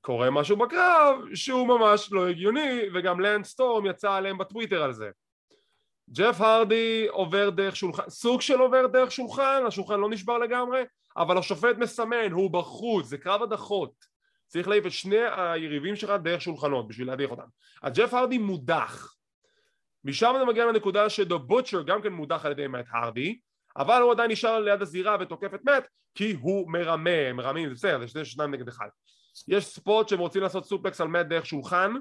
קורה 0.00 0.30
משהו 0.30 0.56
בקרב 0.56 1.18
שהוא 1.34 1.68
ממש 1.68 2.12
לא 2.12 2.28
הגיוני, 2.28 2.80
וגם 2.94 3.20
לנד 3.20 3.44
סטורם 3.44 3.86
יצא 3.86 4.12
עליהם 4.12 4.38
בטוויטר 4.38 4.82
על 4.82 4.92
זה. 4.92 5.10
ג'ף 6.10 6.40
הרדי 6.40 7.06
עובר 7.10 7.50
דרך 7.50 7.76
שולחן, 7.76 8.02
סוג 8.08 8.40
של 8.40 8.58
עובר 8.58 8.86
דרך 8.86 9.12
שולחן, 9.12 9.62
השולחן 9.66 10.00
לא 10.00 10.10
נשבר 10.10 10.38
לגמרי, 10.38 10.82
אבל 11.16 11.38
השופט 11.38 11.76
מסמן, 11.78 12.32
הוא 12.32 12.50
בחוץ, 12.50 13.06
זה 13.06 13.18
קרב 13.18 13.42
הדחות. 13.42 13.92
צריך 14.46 14.68
להעיף 14.68 14.86
את 14.86 14.92
שני 14.92 15.20
היריבים 15.36 15.96
שלך 15.96 16.10
דרך 16.10 16.40
שולחנות 16.40 16.88
בשביל 16.88 17.06
להדיח 17.06 17.30
אותם. 17.30 17.46
אז 17.82 17.92
ג'ף 17.92 18.14
הרדי 18.14 18.38
מודח. 18.38 19.14
משם 20.04 20.34
זה 20.38 20.44
מגיע 20.44 20.66
לנקודה 20.66 21.10
שדו 21.10 21.38
בוטשר 21.38 21.82
גם 21.82 22.02
כן 22.02 22.12
מודח 22.12 22.46
על 22.46 22.52
ידי 22.52 22.66
מאט 22.66 22.86
הרדי, 22.92 23.38
אבל 23.76 24.02
הוא 24.02 24.12
עדיין 24.12 24.30
נשאר 24.30 24.60
ליד 24.60 24.82
הזירה 24.82 25.16
ותוקף 25.20 25.54
את 25.54 25.64
מאט 25.64 25.86
כי 26.14 26.36
הוא 26.40 26.72
מרמה, 26.72 27.32
מרמים, 27.32 27.68
זה 27.68 27.74
בסדר, 27.74 28.00
זה 28.00 28.08
שני 28.08 28.24
שניים 28.24 28.50
נגד 28.50 28.68
אחד. 28.68 28.88
יש 29.48 29.64
ספוט 29.64 30.08
שהם 30.08 30.18
רוצים 30.18 30.42
לעשות 30.42 30.64
סופלקס 30.64 31.00
על 31.00 31.08
מאט 31.08 31.26
דרך 31.26 31.46
שולחן, 31.46 31.94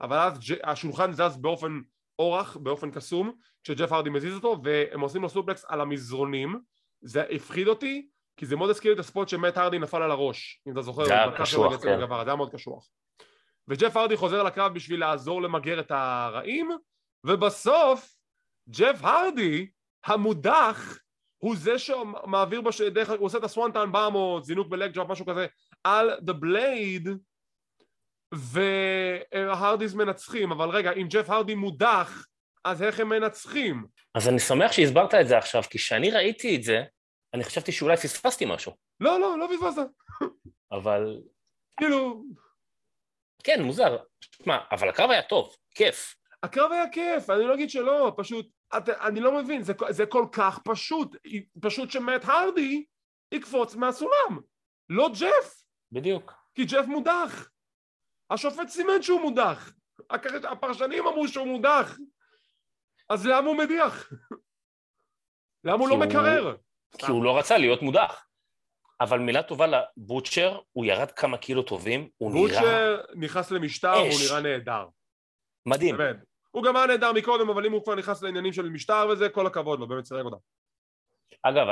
אבל 0.00 0.18
אז 0.18 0.38
השולחן 0.64 1.12
זז 1.12 1.36
באופן 1.36 1.80
אורח, 2.18 2.56
באופן 2.56 2.90
קסום, 2.90 3.32
כשג'ף 3.64 3.92
הרדי 3.92 4.10
מזיז 4.10 4.34
אותו, 4.34 4.60
והם 4.64 5.00
עושים 5.00 5.22
לו 5.22 5.28
סופלקס 5.28 5.64
על 5.68 5.80
המזרונים, 5.80 6.60
זה 7.00 7.22
הפחיד 7.30 7.68
אותי, 7.68 8.08
כי 8.36 8.46
זה 8.46 8.56
מאוד 8.56 8.70
הזכיר 8.70 8.92
את 8.92 8.98
הספוט 8.98 9.28
שמט 9.28 9.56
הרדי 9.56 9.78
נפל 9.78 10.02
על 10.02 10.10
הראש, 10.10 10.62
אם 10.68 10.72
אתה 10.72 10.82
זוכר, 10.82 11.04
זה 11.04 11.12
היה 11.12 11.36
קשוח, 11.36 11.72
כן. 11.82 11.98
זה 11.98 12.14
היה 12.26 12.36
מאוד 12.36 12.52
קשוח. 12.52 12.88
וג'ף 13.68 13.96
הרדי 13.96 14.16
חוזר 14.16 14.42
לקרב 14.42 14.74
בשביל 14.74 15.00
לעזור 15.00 15.42
למגר 15.42 15.80
את 15.80 15.90
הרעים, 15.90 16.70
ובסוף 17.24 18.16
ג'ף 18.68 19.04
הרדי 19.04 19.70
המודח 20.04 20.98
הוא 21.38 21.56
זה 21.56 21.78
שמעביר 21.78 22.60
בש... 22.60 22.80
דרך, 22.80 23.10
הוא 23.10 23.26
עושה 23.26 23.38
את 23.38 23.44
הסוואנטן 23.44 23.92
באם 23.92 24.14
או 24.14 24.40
זינוק 24.42 24.68
בלג 24.68 24.92
ג'אפ 24.92 25.06
משהו 25.08 25.26
כזה 25.26 25.46
על 25.84 26.10
דה 26.20 26.32
בלייד 26.32 27.08
והרדיז 28.34 29.94
מנצחים 29.94 30.52
אבל 30.52 30.68
רגע 30.68 30.92
אם 30.92 31.06
ג'ף 31.10 31.30
הרדי 31.30 31.54
מודח 31.54 32.26
אז 32.64 32.82
איך 32.82 33.00
הם 33.00 33.08
מנצחים? 33.08 33.86
אז 34.14 34.28
אני 34.28 34.38
שמח 34.38 34.72
שהסברת 34.72 35.14
את 35.14 35.28
זה 35.28 35.38
עכשיו, 35.38 35.62
כי 35.62 35.78
כשאני 35.78 36.10
ראיתי 36.10 36.56
את 36.56 36.62
זה, 36.62 36.82
אני 37.34 37.44
חשבתי 37.44 37.72
שאולי 37.72 37.96
פספסתי 37.96 38.44
משהו. 38.48 38.72
לא 39.00 39.20
לא 39.20 39.38
לא 39.38 39.48
פספסת 39.56 39.86
אבל 40.72 41.20
כאילו 41.76 42.24
כן, 43.44 43.62
מוזר. 43.62 43.96
שמע, 44.42 44.58
אבל 44.70 44.88
הקרב 44.88 45.10
היה 45.10 45.22
טוב, 45.22 45.56
כיף. 45.74 46.14
הקרב 46.42 46.72
היה 46.72 46.88
כיף 46.88 47.30
אני 47.30 47.44
לא 47.44 47.54
אגיד 47.54 47.70
שלא 47.70 48.12
פשוט 48.16 48.46
את, 48.76 48.88
אני 48.88 49.20
לא 49.20 49.42
מבין 49.42 49.62
זה, 49.62 49.72
זה 49.90 50.06
כל 50.06 50.26
כך 50.32 50.58
פשוט 50.64 51.16
פשוט 51.60 51.90
שמט 51.90 52.24
הרדי 52.24 52.84
יקפוץ 53.34 53.74
מהסולם 53.74 54.40
לא 54.88 55.10
ג'ף 55.20 55.62
בדיוק. 55.92 56.32
כי 56.54 56.64
ג'ף 56.64 56.86
מודח. 56.86 57.48
השופט 58.30 58.68
סימן 58.68 59.02
שהוא 59.02 59.20
מודח. 59.20 59.72
הפרשנים 60.50 61.06
אמרו 61.06 61.28
שהוא 61.28 61.46
מודח. 61.46 61.98
אז 63.08 63.26
למה 63.26 63.48
הוא 63.48 63.58
מדיח? 63.58 64.12
למה 65.64 65.78
הוא 65.78 65.88
לא 65.88 65.94
הוא- 65.94 66.04
מקרר? 66.04 66.56
כי 66.98 67.06
הוא 67.12 67.24
לא 67.24 67.38
רצה 67.38 67.58
להיות 67.58 67.82
מודח. 67.82 68.26
אבל 69.00 69.18
מילה 69.18 69.42
טובה 69.42 69.66
לבוטשר, 69.66 70.60
הוא 70.72 70.84
ירד 70.84 71.10
כמה 71.10 71.38
קילו 71.38 71.62
טובים, 71.62 72.08
הוא 72.18 72.32
נראה... 72.34 72.46
בוטשר 72.60 73.00
נכנס 73.16 73.50
למשטר 73.50 73.92
והוא 73.96 74.20
נראה 74.28 74.40
נהדר. 74.40 74.86
מדהים. 75.66 75.96
באמת. 75.96 76.16
הוא 76.52 76.64
גם 76.64 76.76
היה 76.76 76.86
נהדר 76.86 77.12
מקודם, 77.12 77.50
אבל 77.50 77.66
אם 77.66 77.72
הוא 77.72 77.84
כבר 77.84 77.94
נכנס 77.94 78.22
לעניינים 78.22 78.52
של 78.52 78.68
משטר 78.68 79.08
וזה, 79.12 79.28
כל 79.28 79.46
הכבוד 79.46 79.80
לו, 79.80 79.88
באמת 79.88 80.04
סירג 80.04 80.24
אותם. 80.24 80.36
אגב, 81.42 81.66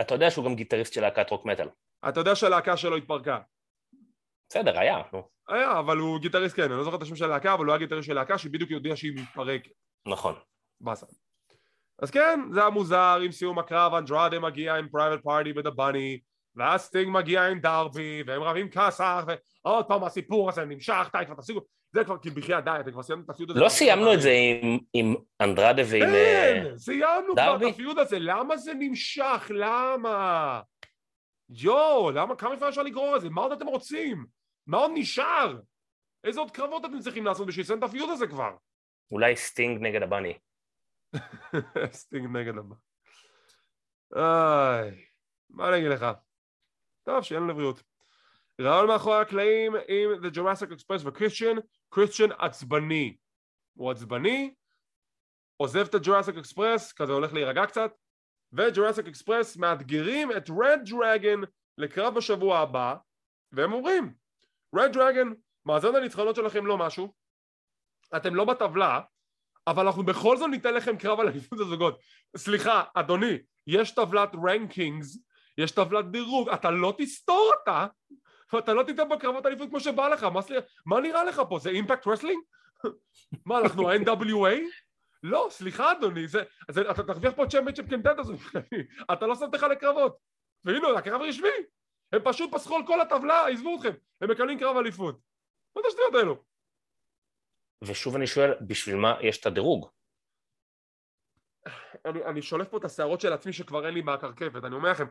אתה 0.00 0.14
יודע 0.14 0.30
שהוא 0.30 0.44
גם 0.44 0.54
גיטריסט 0.54 0.92
של 0.92 1.00
להקת 1.00 1.30
רוק 1.30 1.44
מטאל. 1.44 1.68
אתה 2.08 2.20
יודע 2.20 2.34
שהלהקה 2.34 2.76
שלו 2.76 2.96
התפרקה. 2.96 3.38
בסדר, 4.48 4.78
היה, 4.78 5.02
נו. 5.12 5.28
היה, 5.48 5.78
אבל 5.78 5.98
הוא 5.98 6.20
גיטריסט, 6.20 6.56
כן, 6.56 6.62
אני 6.62 6.72
לא 6.72 6.84
זוכר 6.84 6.96
את 6.96 7.02
השם 7.02 7.16
של 7.16 7.24
הלהקה, 7.24 7.54
אבל 7.54 7.64
הוא 7.64 7.72
היה 7.72 7.78
גיטריסט 7.78 8.06
של 8.06 8.14
להקה 8.14 8.38
שבדיוק 8.38 8.70
יודע 8.70 8.96
שהיא 8.96 9.12
מתפרקת. 9.16 9.70
נכון. 10.08 10.34
באסה. 10.80 11.06
אז 11.98 12.10
כן, 12.10 12.40
זה 12.52 12.60
היה 12.60 12.70
מוזר, 12.70 13.18
עם 13.24 13.32
סיום 13.32 13.58
הקרב, 13.58 13.94
אנדרדה 13.94 14.38
מגיע 14.38 14.74
עם 14.74 14.88
פרייבט 14.88 15.22
פארטי 15.22 15.52
והבני, 15.52 16.20
ואז 16.56 16.80
סטינג 16.80 17.08
מגיע 17.10 17.46
עם 17.46 17.60
דרבי, 17.60 18.22
והם 18.26 18.42
רבים 18.42 18.70
כסח, 18.70 19.24
ועוד 19.64 19.84
פעם 19.88 20.04
הסיפור 20.04 20.48
הזה 20.48 20.64
נמשך, 20.64 21.08
די, 21.16 21.26
כבר 21.26 21.34
תפסיקו, 21.34 21.60
זה 21.92 22.04
כבר, 22.04 22.18
כאילו, 22.18 22.36
בחייאת 22.36 22.64
די, 22.64 22.70
אתם 22.80 22.90
כבר 22.90 23.02
סיימתם 23.02 23.24
את 23.24 23.30
ה 23.30 23.34
feud 23.34 23.50
הזה. 23.50 23.60
לא 23.60 23.68
סיימנו 23.68 24.14
את 24.14 24.20
זה 24.20 24.30
עם, 24.30 24.78
עם 24.92 25.14
אנדרדה 25.40 25.82
ועם 25.90 26.02
כן, 26.02 26.14
אה, 26.14 26.78
סיימנו 26.78 27.32
כבר 27.32 27.56
את 27.56 27.72
ה 27.74 27.79
feud 27.79 27.98
הזה, 27.98 28.18
למה 28.18 28.56
זה 28.56 28.74
נמשך? 28.74 29.50
למה? 29.54 30.60
יואו, 31.48 32.10
למה, 32.10 32.36
כמה 32.36 32.50
פעמים 32.56 32.68
אפשר 32.68 32.82
לגרור 32.82 33.16
את 33.16 33.20
זה? 33.20 33.30
מה 33.30 33.40
עוד 33.40 33.52
אתם 33.52 33.66
רוצים? 33.66 34.26
מה 34.66 34.76
עוד 34.76 34.90
נשאר? 34.94 35.60
איזה 36.24 36.40
עוד 36.40 36.50
קרבות 36.50 36.84
אתם 36.84 36.98
צריכים 36.98 37.24
לעשות 37.24 37.46
בשביל 37.46 37.64
לסיים 37.64 37.78
את 37.78 37.84
ה 37.84 37.89
feud 37.89 38.10
הזה 38.10 38.26
כבר? 38.26 38.56
אולי 39.10 39.36
סטינג 39.36 39.82
נגד 39.82 40.02
הבני. 40.02 40.38
סטינג 42.00 42.36
נגד 42.36 42.58
הבא. 42.58 42.74
איי, 44.16 45.04
מה 45.50 45.68
אני 45.68 45.78
אגיד 45.78 45.90
לך? 45.90 46.06
טוב, 47.02 47.22
שיהיה 47.22 47.40
לנו 47.40 47.50
לבריאות. 47.50 47.82
ריאיון 48.60 48.88
מאחורי 48.88 49.20
הקלעים 49.20 49.74
עם 49.74 50.24
The 50.24 50.36
Jurassic 50.36 50.70
Express 50.70 51.02
וקריסטיאן, 51.04 51.56
קריסטיאן 51.88 52.28
עצבני. 52.38 53.16
הוא 53.74 53.90
עצבני, 53.90 54.54
עוזב 55.56 55.86
את 55.88 55.94
הג'ורסיק 55.94 56.36
אקספרס, 56.36 56.92
כזה 56.92 57.12
הולך 57.12 57.32
להירגע 57.32 57.66
קצת, 57.66 57.90
וג'ורסיק 58.52 59.06
אקספרס 59.06 59.56
מאתגרים 59.56 60.32
את 60.32 60.50
רד 60.50 60.80
דרגון 60.84 61.40
לקרב 61.78 62.14
בשבוע 62.14 62.58
הבא, 62.58 62.94
והם 63.52 63.72
אומרים, 63.72 64.14
reDRagon, 64.76 65.28
מאזן 65.66 65.94
הניצחונות 65.94 66.36
שלכם 66.36 66.66
לא 66.66 66.78
משהו, 66.78 67.14
אתם 68.16 68.34
לא 68.34 68.44
בטבלה, 68.44 69.00
אבל 69.66 69.86
אנחנו 69.86 70.02
בכל 70.02 70.36
זאת 70.36 70.50
ניתן 70.50 70.74
לכם 70.74 70.96
קרב 70.96 71.20
על 71.20 71.28
אליפות 71.28 71.60
הזוגות. 71.60 72.00
סליחה, 72.36 72.84
אדוני, 72.94 73.38
יש 73.66 73.90
טבלת 73.94 74.30
rankings, 74.48 75.18
יש 75.58 75.70
טבלת 75.70 76.10
דירוג, 76.10 76.48
אתה 76.48 76.70
לא 76.70 76.94
תסתור 76.98 77.52
אותה, 77.58 77.86
ואתה 78.52 78.74
לא 78.74 78.82
תיתן 78.82 79.08
בקרבות 79.08 79.46
אליפות 79.46 79.68
כמו 79.68 79.80
שבא 79.80 80.08
לך, 80.08 80.22
מה, 80.22 80.42
סליחה, 80.42 80.66
מה 80.86 81.00
נראה 81.00 81.24
לך 81.24 81.42
פה, 81.48 81.58
זה 81.58 81.70
Impact 81.70 82.06
Wrestling? 82.06 82.42
מה, 83.46 83.58
אנחנו 83.58 83.90
ה-NWA? 83.90 84.56
לא, 85.22 85.48
סליחה 85.50 85.92
אדוני, 85.92 86.28
זה, 86.28 86.42
זה, 86.70 86.90
אתה 86.90 87.02
תרוויח 87.02 87.32
פה 87.36 87.46
championship 87.46 87.88
contenders, 87.90 88.28
אתה 89.12 89.26
לא 89.26 89.34
שם 89.34 89.42
אותך 89.42 89.62
לקרבות. 89.62 90.16
והנה, 90.64 90.98
הקרב 90.98 91.20
רשמי. 91.20 91.48
הם 92.12 92.20
פשוט 92.24 92.54
פסחו 92.54 92.76
על 92.76 92.86
כל 92.86 93.00
הטבלה, 93.00 93.46
עזבו 93.46 93.76
אתכם, 93.76 93.92
הם 94.20 94.30
מקבלים 94.30 94.58
קרב 94.58 94.76
אליפות. 94.76 95.20
מה 95.76 95.82
זה 95.82 95.88
השטויות 95.88 96.14
האלו? 96.14 96.42
ושוב 97.84 98.16
אני 98.16 98.26
שואל, 98.26 98.50
בשביל 98.60 98.96
מה 98.96 99.16
יש 99.20 99.40
את 99.40 99.46
הדירוג? 99.46 99.88
אני, 102.04 102.24
אני 102.24 102.42
שולף 102.42 102.68
פה 102.68 102.76
את 102.76 102.84
השערות 102.84 103.20
של 103.20 103.32
עצמי 103.32 103.52
שכבר 103.52 103.86
אין 103.86 103.94
לי 103.94 104.02
מהקרקפת, 104.02 104.64
אני 104.64 104.74
אומר 104.74 104.90
לכם, 104.90 105.06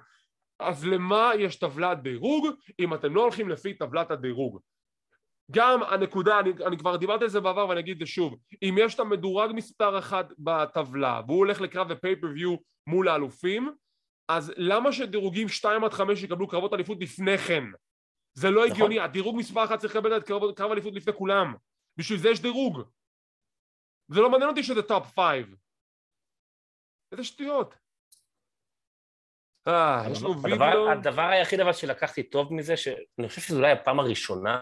אז 0.60 0.86
למה 0.86 1.32
יש 1.40 1.56
טבלת 1.56 2.02
דירוג 2.02 2.48
אם 2.80 2.94
אתם 2.94 3.16
לא 3.16 3.22
הולכים 3.22 3.50
לפי 3.50 3.74
טבלת 3.74 4.12
הדירוג? 4.12 4.60
גם 5.52 5.84
הנקודה, 5.84 6.40
אני, 6.40 6.50
אני 6.68 6.78
כבר 6.78 6.96
דיברתי 6.98 7.24
על 7.24 7.30
זה 7.30 7.40
בעבר 7.40 7.68
ואני 7.70 7.80
אגיד 7.80 7.94
את 7.94 8.00
זה 8.00 8.06
שוב, 8.06 8.36
אם 8.64 8.76
יש 8.80 8.96
את 8.96 9.00
המדורג 9.00 9.52
מספר 9.54 10.00
אחת 10.00 10.26
בטבלה 10.40 11.22
והוא 11.28 11.38
הולך 11.38 11.62
לקרב 11.62 11.94
בפייפריוויו 11.94 12.56
מול 12.88 13.10
האלופים, 13.10 13.76
אז 14.30 14.54
למה 14.58 14.92
שדירוגים 14.92 15.50
2 15.50 15.84
עד 15.84 15.94
5 15.94 16.24
יקבלו 16.24 16.48
קרבות 16.48 16.74
אליפות 16.74 16.98
לפני 17.02 17.38
כן? 17.38 17.64
זה 18.34 18.50
לא 18.50 18.62
נכון. 18.62 18.72
הגיוני, 18.72 19.00
הדירוג 19.00 19.36
מספר 19.38 19.64
אחת 19.64 19.80
צריך 19.80 19.96
לקבל 19.96 20.18
את 20.18 20.24
קרב, 20.24 20.52
קרב 20.52 20.72
אליפות 20.72 20.94
לפני 20.94 21.14
כולם, 21.14 21.56
בשביל 21.98 22.20
זה 22.20 22.30
יש 22.30 22.42
דירוג. 22.42 22.82
זה 24.08 24.22
לא 24.22 24.30
מעניין 24.30 24.50
אותי 24.50 24.64
שזה 24.64 24.82
top 24.82 25.20
5. 25.20 25.46
איזה 27.12 27.24
שטויות. 27.24 27.85
אה, 29.68 30.08
יש 30.12 30.22
לנו 30.22 30.44
וידאו... 30.44 30.90
הדבר 30.92 31.22
היחיד 31.22 31.60
אבל 31.60 31.74
שלקחתי 31.74 32.24
טוב 32.24 32.54
מזה, 32.54 32.78
שאני 32.78 33.28
חושב 33.28 33.42
שזו 33.42 33.58
אולי 33.58 33.72
הפעם 33.72 34.00
הראשונה 34.00 34.62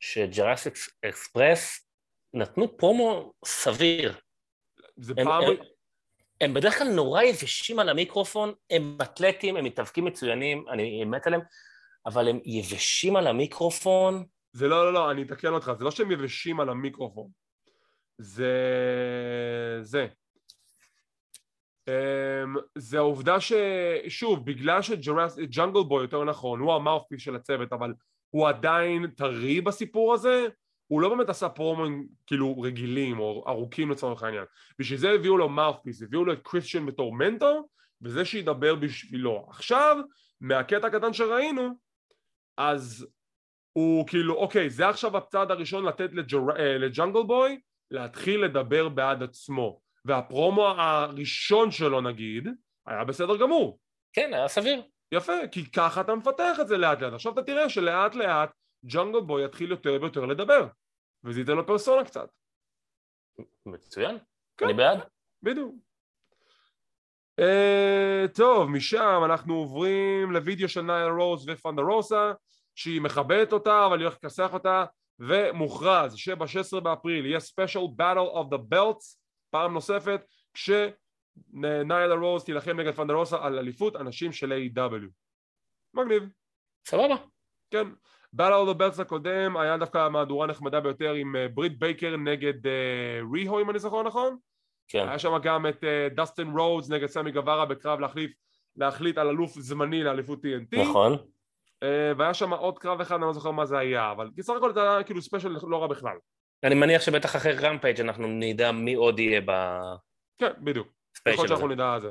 שג'רסיק 0.00 0.74
אקספרס 1.04 1.88
נתנו 2.34 2.76
פרומו 2.76 3.32
סביר. 3.44 4.18
זה 4.96 5.14
הם, 5.16 5.24
פעם... 5.24 5.42
הם, 5.42 5.56
הם 6.40 6.54
בדרך 6.54 6.78
כלל 6.78 6.88
נורא 6.88 7.22
יבשים 7.22 7.78
על 7.78 7.88
המיקרופון, 7.88 8.52
הם 8.70 8.98
אתלטים, 9.02 9.56
הם 9.56 9.64
מתאבקים 9.64 10.04
מצוינים, 10.04 10.64
אני 10.70 11.04
מת 11.04 11.26
עליהם, 11.26 11.42
אבל 12.06 12.28
הם 12.28 12.40
יבשים 12.44 13.16
על 13.16 13.26
המיקרופון. 13.26 14.24
זה 14.52 14.68
לא, 14.68 14.84
לא, 14.84 14.92
לא, 14.92 15.10
אני 15.10 15.22
אתקן 15.22 15.48
אותך, 15.48 15.72
זה 15.78 15.84
לא 15.84 15.90
שהם 15.90 16.10
יבשים 16.10 16.60
על 16.60 16.68
המיקרופון. 16.68 17.30
זה... 18.18 18.52
זה. 19.82 20.06
Um, 21.88 22.60
זה 22.74 22.98
העובדה 22.98 23.36
ששוב 23.40 24.46
בגלל 24.46 24.82
שג'אנגל 24.82 25.82
בוי 25.82 26.02
יותר 26.02 26.24
נכון 26.24 26.60
הוא 26.60 26.74
המאופי 26.74 27.18
של 27.18 27.36
הצוות 27.36 27.72
אבל 27.72 27.94
הוא 28.30 28.48
עדיין 28.48 29.06
טרי 29.06 29.60
בסיפור 29.60 30.14
הזה 30.14 30.46
הוא 30.86 31.00
לא 31.00 31.08
באמת 31.08 31.28
עשה 31.28 31.48
פרומים 31.48 32.08
כאילו 32.26 32.60
רגילים 32.60 33.18
או 33.18 33.44
ארוכים 33.48 33.90
לצורך 33.90 34.22
העניין. 34.22 34.44
בשביל 34.78 34.98
זה 34.98 35.10
הביאו 35.10 35.36
לו 35.36 35.48
מאופפיס 35.48 36.02
הביאו 36.02 36.24
לו 36.24 36.32
את 36.32 36.38
קריסטיאן 36.42 36.86
בתור 36.86 37.14
מנטור 37.14 37.68
וזה 38.02 38.24
שידבר 38.24 38.74
בשבילו. 38.74 39.46
עכשיו 39.48 39.96
מהקטע 40.40 40.86
הקטן 40.86 41.12
שראינו 41.12 41.68
אז 42.56 43.06
הוא 43.72 44.06
כאילו 44.06 44.34
אוקיי 44.34 44.70
זה 44.70 44.88
עכשיו 44.88 45.16
הצעד 45.16 45.50
הראשון 45.50 45.84
לתת 45.84 46.10
אה, 46.58 46.78
לג'אנגל 46.78 47.22
בוי 47.22 47.60
להתחיל 47.90 48.44
לדבר 48.44 48.88
בעד 48.88 49.22
עצמו 49.22 49.87
והפרומו 50.04 50.66
הראשון 50.68 51.70
שלו 51.70 52.00
נגיד 52.00 52.48
היה 52.86 53.04
בסדר 53.04 53.36
גמור. 53.36 53.78
כן, 54.12 54.34
היה 54.34 54.48
סביר. 54.48 54.82
יפה, 55.12 55.32
כי 55.52 55.70
ככה 55.70 56.00
אתה 56.00 56.14
מפתח 56.14 56.56
את 56.60 56.68
זה 56.68 56.76
לאט 56.76 57.00
לאט. 57.00 57.12
עכשיו 57.12 57.32
אתה 57.32 57.42
תראה 57.42 57.68
שלאט 57.68 58.14
לאט 58.14 58.50
ג'ונגל 58.84 59.20
בוי 59.20 59.44
יתחיל 59.44 59.70
יותר 59.70 59.98
ויותר 60.00 60.26
לדבר, 60.26 60.66
וזה 61.24 61.40
ייתן 61.40 61.52
לו 61.52 61.66
פרסונה 61.66 62.04
קצת. 62.04 62.28
מצוין, 63.66 64.18
כן, 64.56 64.64
אני 64.64 64.74
בעד. 64.74 64.98
בדיוק. 65.42 65.74
אה, 67.40 68.28
טוב, 68.34 68.70
משם 68.70 69.20
אנחנו 69.24 69.54
עוברים 69.54 70.32
לוידאו 70.32 70.68
של 70.68 70.82
ניילה 70.82 71.08
רוז 71.08 71.48
ות'אנדר 71.48 71.82
רוזה, 71.82 72.32
שהיא 72.74 73.00
מכבדת 73.00 73.52
אותה, 73.52 73.86
אבל 73.86 73.98
היא 73.98 74.06
הולכת 74.06 74.24
לכסח 74.24 74.50
אותה, 74.52 74.84
ומוכרז 75.18 76.16
שב-16 76.16 76.80
באפריל 76.80 77.26
יהיה 77.26 77.40
special 77.40 77.80
Battle 77.96 78.18
of 78.18 78.50
the 78.50 78.56
Belts 78.56 79.20
פעם 79.50 79.74
נוספת 79.74 80.20
כשניילה 80.54 82.14
רוז 82.14 82.44
תילחם 82.44 82.80
נגד 82.80 82.94
ת'אנדר 82.94 83.19
רוזה 83.19 83.36
על 83.40 83.58
אליפות 83.58 83.96
הנשים 83.96 84.32
של 84.32 84.52
AEW 84.52 85.06
מגניב. 85.94 86.22
סבבה. 86.86 87.14
כן. 87.70 87.86
Battle 88.36 88.66
of 88.66 88.74
the 88.74 88.78
Belts 88.78 89.02
הקודם 89.02 89.56
היה 89.56 89.76
דווקא 89.76 90.08
מהדורה 90.08 90.46
נחמדה 90.46 90.80
ביותר 90.80 91.12
עם 91.12 91.36
אה, 91.36 91.48
ברית 91.48 91.78
בייקר 91.78 92.16
נגד 92.16 92.66
אה, 92.66 93.34
ריהו 93.34 93.60
אם 93.60 93.70
אני 93.70 93.78
זוכר 93.78 94.02
נכון? 94.02 94.36
כן. 94.88 95.08
היה 95.08 95.18
שם 95.18 95.38
גם 95.42 95.66
את 95.66 95.84
אה, 95.84 96.14
דסטין 96.14 96.50
רודס 96.50 96.90
נגד 96.90 97.06
סמי 97.06 97.32
גווארה 97.32 97.66
בקרב 97.66 98.00
להחליף, 98.00 98.30
להחליט 98.76 99.18
על 99.18 99.28
אלוף 99.28 99.52
זמני 99.58 100.02
לאליפות 100.02 100.38
TNT. 100.38 100.80
נכון. 100.80 101.16
והיה 102.16 102.34
שם 102.34 102.52
עוד 102.52 102.78
קרב 102.78 103.00
אחד, 103.00 103.14
אני 103.14 103.24
לא 103.24 103.32
זוכר 103.32 103.50
מה 103.50 103.66
זה 103.66 103.78
היה, 103.78 104.12
אבל 104.12 104.30
בסך 104.34 104.52
הכל 104.56 104.72
זה 104.72 104.82
היה 104.82 105.02
כאילו 105.02 105.22
special 105.22 105.56
לא 105.62 105.82
רע 105.82 105.86
בכלל. 105.86 106.16
אני 106.64 106.74
מניח 106.74 107.02
שבטח 107.02 107.36
אחרי 107.36 107.52
Rampage 107.52 108.00
אנחנו 108.00 108.26
נדע 108.28 108.72
מי 108.72 108.94
עוד 108.94 109.18
יהיה 109.18 109.40
ב... 109.40 109.50
כן, 110.38 110.52
בדיוק. 110.58 110.88
יכול 111.28 111.48
שאנחנו 111.48 111.68
נדע 111.68 111.98
זה. 112.00 112.10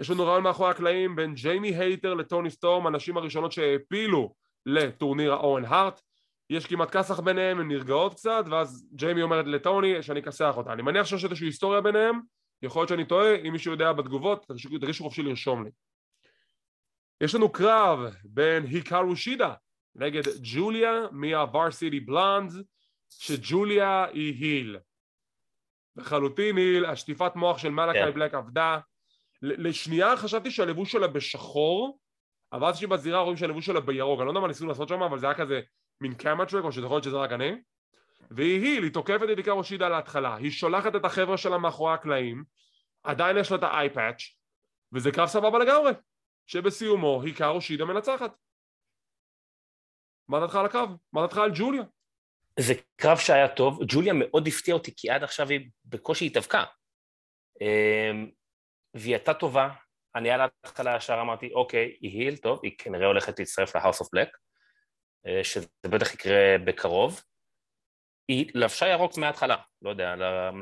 יש 0.00 0.10
לנו 0.10 0.26
ראיון 0.26 0.42
מאחורי 0.42 0.70
הקלעים 0.70 1.16
בין 1.16 1.34
ג'יימי 1.34 1.76
הייטר 1.76 2.14
לטוני 2.14 2.50
סטורם, 2.50 2.86
הנשים 2.86 3.16
הראשונות 3.16 3.52
שהעפילו 3.52 4.34
לטורניר 4.66 5.32
האוון 5.32 5.64
הארט. 5.64 6.00
יש 6.50 6.66
כמעט 6.66 6.96
כסח 6.96 7.20
ביניהם, 7.20 7.60
הן 7.60 7.68
נרגעות 7.68 8.14
קצת, 8.14 8.44
ואז 8.50 8.88
ג'יימי 8.94 9.22
אומרת 9.22 9.46
לטוני 9.46 10.02
שאני 10.02 10.20
אכסח 10.20 10.54
אותה. 10.56 10.72
אני 10.72 10.82
מניח 10.82 11.06
שיש 11.06 11.24
איזושהי 11.24 11.46
היסטוריה 11.46 11.80
ביניהם, 11.80 12.20
יכול 12.62 12.80
להיות 12.80 12.88
שאני 12.88 13.04
טועה, 13.04 13.36
אם 13.36 13.52
מישהו 13.52 13.72
יודע 13.72 13.92
בתגובות, 13.92 14.46
תרגישו 14.80 15.04
חופשי 15.04 15.22
לרשום 15.22 15.64
לי. 15.64 15.70
יש 17.20 17.34
לנו 17.34 17.52
קרב 17.52 17.98
בין 18.24 18.66
היקארו 18.66 19.16
שידה 19.16 19.54
נגד 19.94 20.22
ג'וליה 20.42 20.92
מהוורסיטי 21.10 22.00
בלונדס 22.00 22.54
שג'וליה 23.10 24.04
היא 24.04 24.34
היל. 24.34 24.78
לחלוטין 25.96 26.56
היל, 26.56 26.84
השטיפת 26.84 27.36
מוח 27.36 27.58
של 27.58 27.68
מלאקי 27.68 27.98
כן. 27.98 28.14
בלק 28.14 28.34
עבדה, 28.34 28.78
לשנייה 29.42 30.16
חשבתי 30.16 30.50
שהלבוש 30.50 30.92
שלה 30.92 31.06
בשחור, 31.06 31.98
אבל 32.52 32.68
אז 32.68 32.78
שבזירה 32.78 33.20
רואים 33.20 33.36
שהלבוש 33.36 33.66
שלה 33.66 33.80
בירוק, 33.80 34.20
אני 34.20 34.26
לא 34.26 34.30
יודע 34.30 34.40
מה 34.40 34.48
ניסו 34.48 34.66
לעשות 34.66 34.88
שם, 34.88 35.02
אבל 35.02 35.18
זה 35.18 35.26
היה 35.26 35.34
כזה 35.34 35.60
מין 36.00 36.14
קאמצ'רק, 36.14 36.64
או 36.64 36.72
שיכול 36.72 36.90
להיות 36.90 37.04
שזה 37.04 37.16
רק 37.16 37.32
אני. 37.32 37.52
והיא 38.30 38.62
היל, 38.62 38.82
היא 38.82 38.92
תוקפת 38.92 39.26
את 39.32 39.36
עיקר 39.36 39.52
אושידה 39.52 39.88
להתחלה, 39.88 40.34
היא 40.34 40.50
שולחת 40.50 40.96
את 40.96 41.04
החבר'ה 41.04 41.36
שלה 41.36 41.58
מאחורי 41.58 41.94
הקלעים, 41.94 42.44
עדיין 43.02 43.36
יש 43.36 43.50
לה 43.50 43.56
את 43.56 43.62
האייפאץ', 43.62 44.22
וזה 44.92 45.12
קרב 45.12 45.28
סבבה 45.28 45.58
לגמרי, 45.58 45.92
שבסיומו 46.46 47.22
עיקר 47.22 47.48
אושידה 47.48 47.84
מנצחת. 47.84 48.32
מה 50.28 50.40
דעתך 50.40 50.54
על 50.54 50.66
הקרב? 50.66 50.90
מה 51.12 51.20
דעתך 51.20 51.38
על 51.38 51.50
ג'וליה? 51.54 51.82
זה 52.60 52.74
קרב 52.96 53.18
שהיה 53.18 53.48
טוב, 53.48 53.80
ג'וליה 53.88 54.12
מאוד 54.12 54.46
הפתיעה 54.48 54.76
אותי, 54.76 54.92
כי 54.96 55.10
עד 55.10 55.22
עכשיו 55.22 55.48
היא 55.48 55.60
בקושי 55.84 56.26
התאבקה. 56.26 56.64
אמ, 57.60 58.30
והיא 58.94 59.14
הייתה 59.14 59.34
טובה, 59.34 59.68
אני 60.14 60.30
על 60.30 60.40
ההתחלה 60.40 60.96
ישר 60.96 61.18
אמרתי, 61.20 61.52
אוקיי, 61.52 61.96
היא 62.00 62.10
היל, 62.10 62.36
טוב, 62.36 62.60
היא 62.62 62.72
כנראה 62.78 63.06
הולכת 63.06 63.38
להצטרף 63.38 63.76
ל-House 63.76 64.02
of 64.02 64.06
Black, 64.16 64.30
אה, 65.26 65.44
שזה 65.44 65.66
בטח 65.86 66.14
יקרה 66.14 66.56
בקרוב. 66.64 67.20
היא 68.28 68.50
לבשה 68.54 68.86
ירוק 68.86 69.18
מההתחלה, 69.18 69.56
לא 69.82 69.90
יודע, 69.90 70.14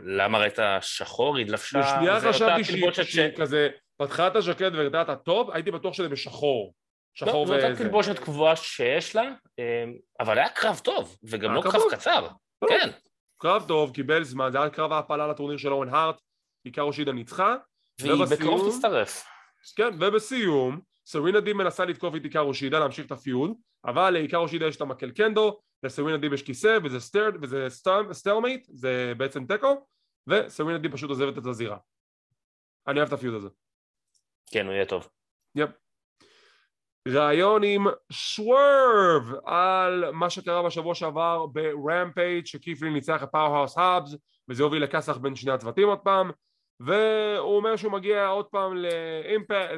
למה 0.05 0.39
ראית 0.39 0.59
שחור, 0.81 1.37
היא 1.37 1.47
לבשה... 1.47 1.79
בשנייה 1.79 2.21
חשבתי 2.21 2.65
שהיא 3.05 3.37
כזה 3.37 3.69
פתחה 3.97 4.27
את 4.27 4.37
הז'קט 4.37 4.73
והראתה 4.73 5.03
את 5.03 5.09
הטופ, 5.09 5.51
הייתי 5.51 5.71
בטוח 5.71 5.95
שזה 5.95 6.09
בשחור. 6.09 6.75
שחור 7.15 7.43
וזה. 7.43 7.57
לא, 7.57 7.75
זאת 7.75 7.79
תלבושת 7.79 8.19
קבועה 8.19 8.57
שיש 8.57 9.17
לה, 9.17 9.23
אמ, 9.59 9.95
אבל 10.21 10.39
היה 10.39 10.49
קרב 10.49 10.81
טוב, 10.85 11.17
וגם 11.23 11.55
לא 11.55 11.63
קרב 11.63 11.83
קצר, 11.91 12.29
כן. 12.69 12.91
קרב 13.39 13.65
טוב, 13.69 13.95
קיבל 13.95 14.25
זמן, 14.25 14.53
זה 14.53 14.59
היה 14.59 14.71
קרב 14.71 14.93
ההעפלה 14.93 15.27
לטורניר 15.27 15.59
של 15.59 15.73
אוון 15.73 15.89
הארט, 15.89 16.21
היקארו 16.65 16.83
שידה 16.83 17.13
ניצחה. 17.13 17.57
והיא 18.01 18.25
בקרוב 18.31 18.71
תצטרף. 18.71 19.27
כן, 19.77 19.91
ובסיום, 20.01 20.81
סרינה 21.07 21.41
דיב 21.41 21.53
מנסה 21.53 21.85
לתקוף 21.85 22.17
את 22.17 22.25
היקארו 22.25 22.41
שידה, 22.41 22.79
להמשיך 22.79 23.07
את 23.07 23.13
ה-feud, 23.13 23.53
אבל 23.85 24.11
להיקארו 24.11 24.37
שידה 24.37 24.67
יש 24.67 24.77
את 24.77 24.81
המקל 24.81 25.11
קנדו, 25.11 25.61
לסרינה 25.83 26.17
דיב 26.19 26.27
יש 26.35 26.43
כיסא, 26.43 26.79
וזה 26.85 27.01
סטרד, 27.01 27.35
וזה 27.43 27.67
stalemate, 28.13 28.67
זה 28.71 29.13
בעצם 29.17 29.47
תיקו, 29.47 29.87
וסרינה 30.27 30.79
דיב 30.79 30.89
פשוט 30.89 31.11
עוזבת 31.11 31.39
את 31.39 31.47
הזירה. 31.47 31.77
אני 32.89 32.99
אוהב 32.99 33.09
את 33.09 33.13
ה-feud 33.13 33.35
הזה. 33.35 33.49
כן, 34.51 34.67
הוא 34.67 34.75
יהיה 34.75 34.87
טוב. 34.87 35.09
Yep. 35.55 35.71
ראיון 37.09 37.63
עם 37.65 37.87
Swerve 38.13 39.33
על 39.45 40.11
מה 40.13 40.31
שקרה 40.31 40.63
בשבוע 40.63 40.95
שעבר 40.95 41.47
ב-Rampage 41.47 42.47
שקית' 42.47 42.81
לי 42.81 42.93
ניצח 42.93 43.23
את 43.23 43.29
Powerhouse 43.33 43.79
Hobbs 43.79 44.17
וזה 44.49 44.63
הוביל 44.63 44.83
לכסח 44.83 45.17
בין 45.17 45.37
שני 45.37 45.53
הצוותים 45.53 45.89
עוד 45.89 45.99
פעם 45.99 46.31
והוא 46.81 47.57
אומר 47.57 47.77
שהוא 47.77 47.93
מגיע 47.93 48.27
עוד 48.27 48.47
פעם 48.47 48.73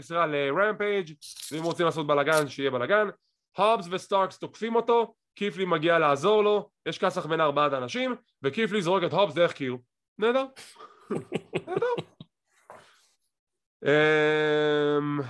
סליחה, 0.01 0.27
ל-Rampage 0.27 1.15
ואם 1.53 1.63
רוצים 1.63 1.87
לעשות 1.87 2.07
בלאגן 2.07 2.49
שיהיה 2.49 2.71
בלאגן. 2.71 3.09
האבס 3.57 3.87
וסטארקס 3.91 4.39
תוקפים 4.39 4.75
אותו 4.75 5.15
קיפלי 5.35 5.65
מגיע 5.65 5.99
לעזור 5.99 6.45
לו 6.45 6.71
יש 6.87 6.99
כסח 6.99 7.27
בין 7.27 7.41
ארבעת 7.41 7.73
אנשים 7.73 8.15
וקיפלי 8.43 8.83
זורק 8.83 9.05
את 9.05 9.13
האבס 9.13 9.35
דרך 9.35 9.53
קיר. 9.53 9.77
נהדר. 10.19 10.45
נהדר. 11.67 11.87
אמ, 13.85 15.21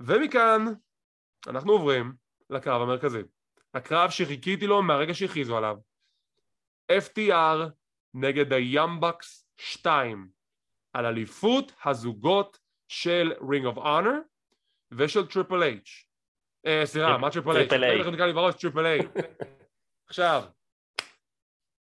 ומכאן 0.00 0.64
אנחנו 1.46 1.72
עוברים 1.72 2.12
לקרב 2.50 2.82
המרכזי. 2.82 3.22
הקרב 3.74 4.10
שחיכיתי 4.10 4.66
לו 4.66 4.82
מהרגע 4.82 5.14
שהכריזו 5.14 5.56
עליו. 5.56 5.76
FTR 6.92 7.70
נגד 8.14 8.52
היאמבקס 8.52 9.46
2 9.56 10.28
על 10.92 11.06
אליפות 11.06 11.72
הזוגות 11.84 12.58
של 12.88 13.32
Ring 13.50 13.66
of 13.66 13.76
Honor 13.76 14.18
ושל 14.92 15.26
Triple 15.26 15.62
H. 15.62 16.06
אה, 16.66 16.82
סליחה, 16.84 17.18
מה 17.18 17.30
Triple 17.30 17.56
H? 17.56 17.70
Triple 18.60 18.86
A. 18.86 19.08
עכשיו, 20.08 20.42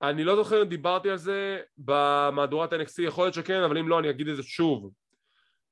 אני 0.01 0.23
לא 0.23 0.35
זוכר 0.35 0.61
אם 0.61 0.67
דיברתי 0.67 1.09
על 1.09 1.17
זה 1.17 1.61
במהדורת 1.77 2.73
NXT, 2.73 3.01
יכול 3.01 3.23
להיות 3.23 3.33
שכן, 3.33 3.63
אבל 3.63 3.77
אם 3.77 3.87
לא 3.87 3.99
אני 3.99 4.09
אגיד 4.09 4.27
את 4.27 4.35
זה 4.35 4.43
שוב. 4.43 4.91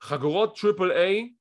חגורות 0.02 0.60
Triple 0.60 0.92
A 0.92 1.34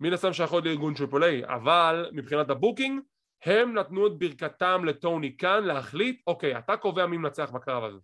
מן 0.00 0.12
הסתם 0.12 0.32
שייכות 0.32 0.64
לארגון 0.64 0.94
A, 1.22 1.44
אבל 1.44 2.10
מבחינת 2.12 2.50
ה-booking 2.50 3.00
הם 3.42 3.74
נתנו 3.74 4.06
את 4.06 4.12
ברכתם 4.18 4.84
לטוני 4.84 5.36
קאן 5.36 5.64
להחליט, 5.64 6.22
אוקיי, 6.26 6.58
אתה 6.58 6.76
קובע 6.76 7.06
מי 7.06 7.16
מנצח 7.16 7.50
בקרב 7.50 7.84
הזה. 7.84 7.98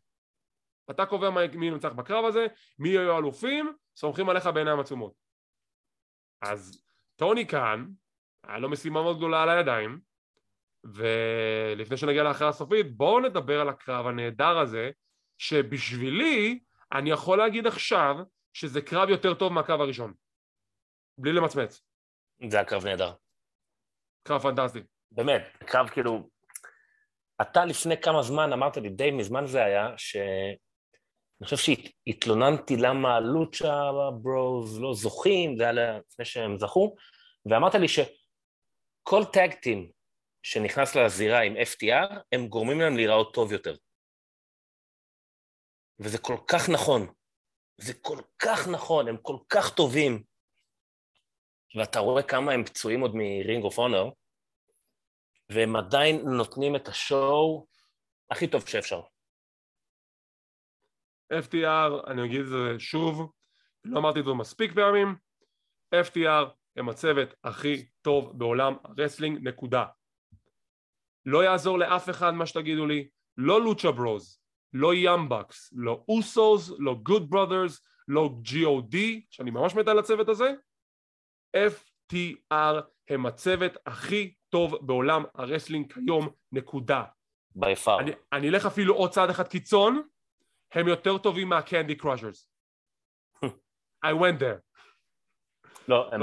אתה 0.91 1.07
קובע 1.07 1.31
מי 1.31 1.71
מנצח 1.71 1.93
בקרב 1.93 2.25
הזה, 2.25 2.47
מי 2.79 2.89
יהיו 2.89 3.19
אלופים, 3.19 3.73
סומכים 3.97 4.29
עליך 4.29 4.47
בעיניים 4.47 4.81
עצומות. 4.81 5.13
אז 6.43 6.83
טוני 7.17 7.45
קאן, 7.45 7.87
היה 8.47 8.59
לו 8.59 8.71
משימה 8.71 9.03
מאוד 9.03 9.17
גדולה 9.17 9.43
על 9.43 9.49
הידיים, 9.49 10.01
ולפני 10.85 11.97
שנגיע 11.97 12.23
להכרעה 12.23 12.51
הסופית, 12.51 12.97
בואו 12.97 13.21
נדבר 13.21 13.61
על 13.61 13.69
הקרב 13.69 14.07
הנהדר 14.07 14.59
הזה, 14.59 14.91
שבשבילי, 15.39 16.59
אני 16.93 17.11
יכול 17.11 17.39
להגיד 17.39 17.67
עכשיו, 17.67 18.17
שזה 18.53 18.83
קרב 18.83 19.09
יותר 19.09 19.35
טוב 19.35 19.53
מהקרב 19.53 19.81
הראשון. 19.81 20.13
בלי 21.21 21.33
למצמץ. 21.33 21.83
זה 22.51 22.57
היה 22.57 22.67
קרב 22.67 22.85
נהדר. 22.85 23.13
קרב 24.23 24.43
פנטסטי. 24.43 24.79
באמת, 25.11 25.43
קרב 25.67 25.89
כאילו... 25.89 26.31
אתה 27.43 27.65
לפני 27.65 28.01
כמה 28.01 28.23
זמן 28.23 28.53
אמרת 28.53 28.77
לי, 28.77 28.89
די 28.89 29.11
מזמן 29.11 29.47
זה 29.47 29.65
היה, 29.65 29.89
ש... 29.97 30.17
אני 30.17 31.45
חושב 31.45 31.57
שהתלוננתי 31.57 32.77
למה 32.77 33.21
Lucha 33.21 33.91
Bros 34.23 34.81
לא 34.81 34.95
זוכים, 34.95 35.57
זה 35.57 35.63
היה 35.63 35.99
לפני 35.99 36.25
שהם 36.25 36.59
זכו, 36.59 36.95
ואמרת 37.47 37.75
לי 37.75 37.89
שכל 37.89 39.25
tag 39.33 39.55
team 39.55 39.91
שנכנס 40.43 40.97
לזירה 40.97 41.41
עם 41.41 41.57
FTR, 41.57 42.21
הם 42.33 42.49
גורמים 42.49 42.81
להם 42.81 42.97
להיראות 42.97 43.35
טוב 43.35 43.53
יותר. 43.53 43.77
וזה 45.99 46.19
כל 46.19 46.37
כך 46.49 46.69
נכון. 46.69 47.13
זה 47.81 47.95
כל 47.95 48.19
כך 48.39 48.69
נכון, 48.69 49.09
הם 49.09 49.17
כל 49.23 49.37
כך 49.49 49.75
טובים. 49.75 50.30
ואתה 51.77 51.99
רואה 51.99 52.23
כמה 52.23 52.53
הם 52.53 52.65
פצועים 52.65 53.01
עוד 53.01 53.15
מ-Ring 53.15 53.65
of 53.65 53.79
Honor, 53.79 54.11
והם 55.51 55.77
עדיין 55.77 56.21
נותנים 56.37 56.77
את 56.77 56.89
השואו 56.89 57.67
הכי 58.31 58.49
טוב 58.49 58.69
שאפשר. 58.69 59.01
FTR, 61.33 62.11
אני 62.11 62.25
אגיד 62.25 62.41
את 62.41 62.47
זה 62.47 62.79
שוב, 62.79 63.33
לא 63.85 63.99
אמרתי 63.99 64.21
את 64.21 64.25
זה 64.25 64.31
מספיק 64.33 64.73
פעמים, 64.75 65.17
FTR 65.95 66.49
הם 66.77 66.89
הצוות 66.89 67.29
הכי 67.45 67.87
טוב 68.03 68.39
בעולם 68.39 68.75
ה-wrestling, 68.85 69.49
נקודה. 69.49 69.85
לא 71.27 71.45
יעזור 71.45 71.79
לאף 71.79 72.11
אחד 72.11 72.31
מה 72.31 72.47
שתגידו 72.47 72.87
לי, 72.87 73.09
לא 73.37 73.65
Lucha 73.65 73.93
Bros, 73.93 74.41
לא 74.73 74.95
Young 74.95 75.30
Bucks, 75.30 75.73
לא 75.73 76.05
אוסוס, 76.09 76.71
לא 76.79 76.95
Good 76.95 77.31
Brothers, 77.31 77.83
לא 78.09 78.31
G.O.D, 78.45 78.97
שאני 79.31 79.51
ממש 79.51 79.75
מת 79.75 79.89
על 79.89 79.99
הצוות 79.99 80.29
הזה, 80.29 80.53
FTR 81.57 82.81
הם 83.09 83.27
הצוות 83.27 83.73
הכי 83.87 84.35
טוב 84.49 84.87
בעולם 84.87 85.25
ה-wrestling 85.35 85.93
כיום, 85.93 86.29
נקודה. 86.53 87.05
By 87.55 87.70
far. 87.70 88.01
אני, 88.01 88.11
אני 88.33 88.49
אלך 88.49 88.67
אפילו 88.67 88.95
עוד 88.95 89.11
צעד 89.11 89.31
אחד 89.31 89.49
קיצון, 89.49 90.03
הם 90.73 90.89
יותר 90.89 91.19
טובים 91.19 91.49
מה-Candy 91.49 91.95
Crushers. 91.95 92.51
I 94.07 94.09
went 94.09 94.41
there. 94.41 94.71
לא, 95.89 96.11
הם. 96.13 96.23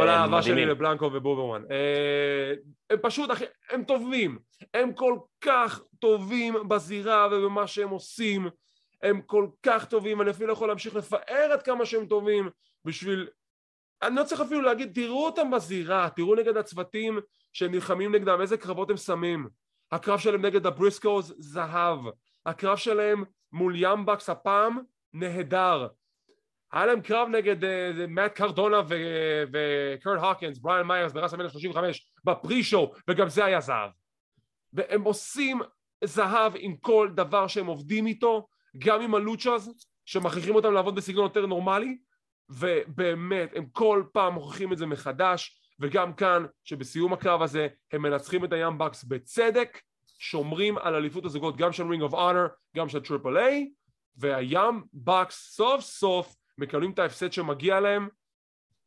כל 0.00 0.08
האהבה 0.08 0.42
שלי 0.42 0.66
לבלנקו 0.66 1.04
ובוברמן. 1.04 1.64
אה, 1.70 2.54
הם 2.90 2.98
פשוט, 3.02 3.30
אחי, 3.30 3.44
הם 3.70 3.84
טובים. 3.84 4.38
הם 4.74 4.92
כל 4.92 5.18
כך 5.40 5.82
טובים 5.98 6.68
בזירה 6.68 7.28
ובמה 7.32 7.66
שהם 7.66 7.88
עושים. 7.88 8.48
הם 9.02 9.22
כל 9.22 9.48
כך 9.62 9.84
טובים, 9.84 10.22
אני 10.22 10.30
אפילו 10.30 10.52
יכול 10.52 10.68
להמשיך 10.68 10.94
לפאר 10.94 11.50
עד 11.52 11.62
כמה 11.62 11.86
שהם 11.86 12.06
טובים 12.06 12.50
בשביל... 12.84 13.28
אני 14.04 14.16
לא 14.16 14.24
צריך 14.24 14.40
אפילו 14.40 14.60
להגיד, 14.60 14.92
תראו 14.94 15.26
אותם 15.26 15.50
בזירה, 15.50 16.08
תראו 16.16 16.34
נגד 16.34 16.56
הצוותים 16.56 17.18
שהם 17.52 17.70
נלחמים 17.70 18.14
נגדם, 18.14 18.40
איזה 18.40 18.56
קרבות 18.56 18.90
הם 18.90 18.96
שמים. 18.96 19.48
הקרב 19.92 20.18
שלהם 20.18 20.44
נגד 20.44 20.66
הבריסקוס, 20.66 21.32
זהב. 21.38 21.98
הקרב 22.46 22.76
שלהם 22.76 23.24
מול 23.52 23.74
Young 23.76 24.03
Bucks 24.03 24.30
הפעם, 24.30 24.78
נהדר. 25.12 25.88
היה 26.72 26.86
להם 26.86 27.00
קרב 27.00 27.28
נגד 27.28 27.64
אה, 27.64 27.66
מאט 28.08 28.32
קרדונה 28.32 28.80
וקרט 29.52 30.20
הוקינס, 30.22 30.58
בריאן 30.58 30.86
מיירס 30.86 31.12
ברסלמניה 31.12 31.50
35 31.50 32.06
ב-pre-show 32.24 32.92
וגם 33.10 33.28
זה 33.28 33.44
היה 33.44 33.60
זהב 33.60 33.90
והם 34.72 35.02
עושים 35.02 35.60
זהב 36.04 36.52
עם 36.56 36.76
כל 36.76 37.10
דבר 37.14 37.46
שהם 37.46 37.66
עובדים 37.66 38.06
איתו 38.06 38.46
גם 38.78 39.00
עם 39.00 39.14
הלוצ'אז 39.14 39.74
שמכריחים 40.04 40.54
אותם 40.54 40.72
לעבוד 40.72 40.94
בסגנון 40.94 41.24
יותר 41.24 41.46
נורמלי 41.46 41.98
ובאמת 42.48 43.50
הם 43.54 43.66
כל 43.72 44.04
פעם 44.12 44.34
מוכיחים 44.34 44.72
את 44.72 44.78
זה 44.78 44.86
מחדש 44.86 45.60
וגם 45.80 46.12
כאן 46.12 46.46
שבסיום 46.64 47.12
הקרב 47.12 47.42
הזה 47.42 47.68
הם 47.92 48.02
מנצחים 48.02 48.44
את 48.44 48.52
היאנג 48.52 48.78
באקס 48.78 49.04
בצדק 49.04 49.80
שומרים 50.18 50.78
על 50.78 50.94
אליפות 50.94 51.24
הזוגות 51.24 51.56
גם 51.56 51.72
של 51.72 51.88
Ring 51.88 52.02
of 52.02 52.14
Honor 52.14 52.46
גם 52.76 52.88
של 52.88 53.00
Triple 53.00 53.36
A 53.38 53.70
והיאנג 54.16 54.84
באקס 54.94 55.54
סוף 55.56 55.80
סוף 55.80 56.36
מקבלים 56.58 56.90
את 56.90 56.98
ההפסד 56.98 57.32
שמגיע 57.32 57.80
להם 57.80 58.08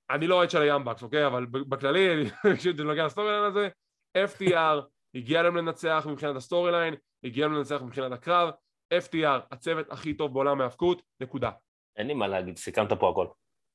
אני 0.10 0.28
לא 0.28 0.36
אוהד 0.36 0.50
של 0.50 0.62
היאנג 0.62 0.83
באקס, 0.83 1.04
אוקיי? 1.04 1.28
אבל 1.28 1.46
בכללי, 1.46 2.26
כשזה 2.58 2.84
נוגע 2.84 3.06
ל 3.06 3.30
storyline 3.30 3.44
הזה, 3.44 3.70
FTR 4.18 4.86
הגיע 5.16 5.42
להם 5.42 5.58
לנצח 5.58 6.08
מבחינת 6.10 6.36
ה 6.36 6.72
storyline, 6.72 6.96
הגיע 7.24 7.48
להם 7.48 7.56
לנצח 7.56 7.82
מבחינת 7.82 8.12
הקרב, 8.12 8.50
FTR, 8.94 9.42
הצוות 9.52 9.92
הכי 9.92 10.14
טוב 10.14 10.34
בעולם 10.34 10.62
ההאבקות, 10.62 11.02
נקודה. 11.20 11.52
אין 11.98 12.08
לי 12.08 12.14
מה 12.14 12.28
להגיד, 12.28 12.58
סיכמת 12.58 12.94
פה 12.94 13.10
הכל. 13.10 13.28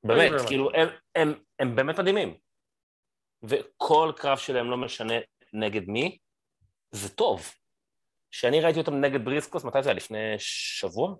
באמת, 0.03 0.31
כאילו, 0.47 0.69
הם, 0.73 0.87
הם, 1.15 1.33
הם 1.59 1.75
באמת 1.75 1.99
מדהימים. 1.99 2.37
וכל 3.43 4.11
קרב 4.15 4.37
שלהם, 4.37 4.71
לא 4.71 4.77
משנה 4.77 5.13
נגד 5.53 5.87
מי, 5.87 6.17
זה 6.91 7.09
טוב. 7.09 7.51
כשאני 8.31 8.61
ראיתי 8.61 8.79
אותם 8.79 8.93
נגד 8.93 9.25
בריסקוס, 9.25 9.63
מתי 9.63 9.83
זה 9.83 9.89
היה? 9.89 9.95
לפני 9.95 10.35
שבוע? 10.37 11.15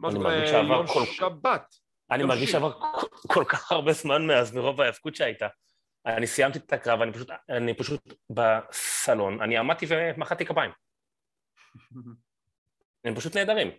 משהו 0.00 0.22
יום 0.68 0.86
כל... 0.86 1.04
שבת. 1.06 1.74
אני 2.10 2.24
מרגיש 2.24 2.50
שעבר 2.50 2.72
כל, 2.80 3.06
כל 3.28 3.44
כך 3.48 3.72
הרבה 3.72 3.92
זמן 3.92 4.26
מאז, 4.26 4.54
מרוב 4.54 4.80
ההאבקות 4.80 5.14
שהייתה. 5.14 5.46
אני 6.06 6.26
סיימתי 6.26 6.58
את 6.58 6.72
הקרב, 6.72 7.00
אני 7.00 7.12
פשוט, 7.12 7.30
אני 7.48 7.74
פשוט 7.74 8.14
בסלון, 8.30 9.42
אני 9.42 9.56
עמדתי 9.56 9.86
ומחאתי 9.88 10.46
כפיים. 10.46 10.70
הם 13.04 13.14
פשוט 13.14 13.36
נהדרים. 13.36 13.70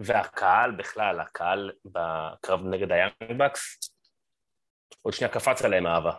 והקהל 0.00 0.70
בכלל, 0.70 1.20
הקהל 1.20 1.72
בקרב 1.84 2.60
נגד 2.64 2.92
היאנגבקס, 2.92 3.78
עוד 5.02 5.14
שנייה 5.14 5.32
קפץ 5.32 5.64
עליהם 5.64 5.86
אהבה. 5.86 6.12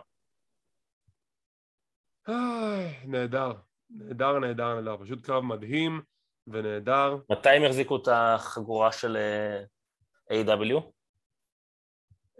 נהדר, 3.04 3.52
נהדר, 3.90 4.38
נהדר, 4.38 4.74
נהדר, 4.74 4.96
פשוט 5.04 5.26
קרב 5.26 5.44
מדהים 5.44 6.02
ונהדר. 6.46 7.16
מתי 7.30 7.48
הם 7.48 7.64
החזיקו 7.64 7.96
את 7.96 8.08
החגורה 8.12 8.92
של 8.92 9.16
אה, 9.16 9.64
AEW? 10.42 10.80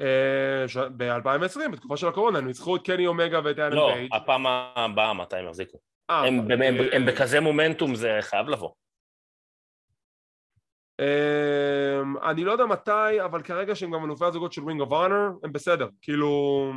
אה, 0.00 0.64
ב-2020, 0.96 1.68
בתקופה 1.72 1.96
של 1.96 2.08
הקורונה, 2.08 2.38
הם 2.38 2.46
ניצחו 2.46 2.76
את 2.76 2.82
קני 2.84 3.06
אומגה 3.06 3.40
ואת 3.44 3.58
אדם, 3.58 3.74
לא, 3.74 3.90
פייג'. 3.94 4.12
לא, 4.12 4.16
הפעם 4.16 4.46
הבאה 4.46 5.12
מתי 5.14 5.36
הם 5.36 5.46
החזיקו. 5.46 5.78
אה, 6.10 6.26
הם 6.92 7.06
בכזה 7.06 7.40
מומנטום, 7.40 7.94
זה 7.94 8.18
חייב 8.20 8.48
לבוא. 8.48 8.70
אמ, 11.02 12.18
אני 12.18 12.44
לא 12.44 12.52
יודע 12.52 12.66
מתי, 12.66 13.24
אבל 13.24 13.42
כרגע 13.42 13.74
שהם 13.74 13.90
גם 13.90 14.04
אלופי 14.04 14.24
הזוגות 14.24 14.52
של 14.52 14.62
Ring 14.62 14.80
of 14.80 14.92
Honor, 14.92 15.30
הם 15.44 15.52
בסדר. 15.52 15.88
כאילו, 16.02 16.72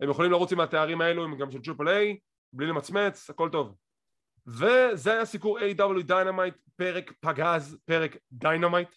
הם 0.00 0.10
יכולים 0.10 0.30
לרוץ 0.30 0.52
עם 0.52 0.60
התארים 0.60 1.00
האלו, 1.00 1.24
הם 1.24 1.38
גם 1.38 1.50
של 1.50 1.62
Triple 1.62 1.88
A, 1.88 2.18
בלי 2.52 2.66
למצמץ, 2.66 3.30
הכל 3.30 3.48
טוב. 3.52 3.74
וזה 4.46 5.12
היה 5.12 5.24
סיקור 5.24 5.58
AEW 5.58 6.02
Dynamite, 6.02 6.54
פרק 6.76 7.12
פגז, 7.20 7.78
פרק 7.84 8.16
Dynamite. 8.32 8.88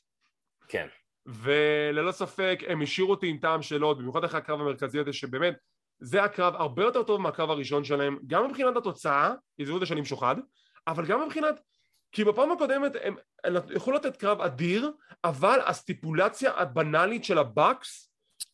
כן. 0.67 0.87
וללא 1.25 2.11
ספק 2.11 2.59
הם 2.67 2.81
השאירו 2.81 3.11
אותי 3.11 3.27
עם 3.27 3.37
טעם 3.37 3.61
של 3.61 3.81
עוד, 3.81 3.97
במיוחד 3.97 4.23
אחרי 4.23 4.39
הקרב 4.39 4.61
המרכזי 4.61 4.99
הזה, 4.99 5.13
שבאמת 5.13 5.55
זה 5.99 6.23
הקרב 6.23 6.55
הרבה 6.55 6.83
יותר 6.83 7.03
טוב 7.03 7.21
מהקרב 7.21 7.49
הראשון 7.49 7.83
שלהם, 7.83 8.17
גם 8.27 8.47
מבחינת 8.47 8.77
התוצאה, 8.77 9.33
עזבו 9.59 9.75
את 9.75 9.79
זה 9.79 9.85
שאני 9.85 10.01
משוחד, 10.01 10.35
אבל 10.87 11.05
גם 11.05 11.25
מבחינת 11.25 11.59
כי 12.11 12.23
בפעם 12.23 12.51
הקודמת 12.51 12.91
הם, 13.03 13.15
הם 13.43 13.53
יכלו 13.75 13.93
לתת 13.93 14.17
קרב 14.17 14.41
אדיר, 14.41 14.91
אבל 15.23 15.59
הסטיפולציה 15.65 16.51
הבנאלית 16.51 17.23
של 17.25 17.37
הבאקס, 17.37 18.11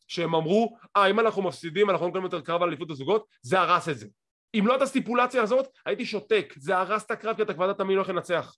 שהם 0.08 0.36
אמרו, 0.36 0.78
אה 0.98 1.10
אם 1.10 1.20
אנחנו 1.20 1.42
מפסידים 1.42 1.90
אנחנו 1.90 2.06
לא 2.06 2.10
מקבלים 2.10 2.26
יותר 2.26 2.42
קרב 2.42 2.62
על 2.62 2.68
אליפות 2.68 2.92
הזוגות, 2.92 3.26
זה 3.42 3.60
הרס 3.60 3.90
את 3.90 3.98
זה. 3.98 4.08
אם 4.54 4.64
לא 4.68 4.74
הייתה 4.74 4.84
הסטיפולציה 4.84 5.42
הזאת, 5.42 5.68
הייתי 5.86 6.06
שותק, 6.06 6.54
זה 6.58 6.78
הרס 6.78 7.06
את 7.06 7.12
הקרב 7.12 7.36
כי 7.36 7.42
אתה 7.42 7.54
כבר 7.54 7.84
מי 7.84 7.94
הולך 7.94 8.10
לנצח. 8.10 8.56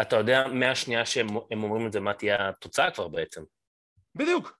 אתה 0.00 0.16
יודע 0.16 0.48
מהשנייה 0.48 1.06
שהם 1.06 1.28
אומרים 1.52 1.86
את 1.86 1.92
זה 1.92 2.00
מה 2.00 2.14
תהיה 2.14 2.48
התוצאה 2.48 2.90
כבר 2.90 3.08
בעצם. 3.08 3.42
בדיוק. 4.14 4.58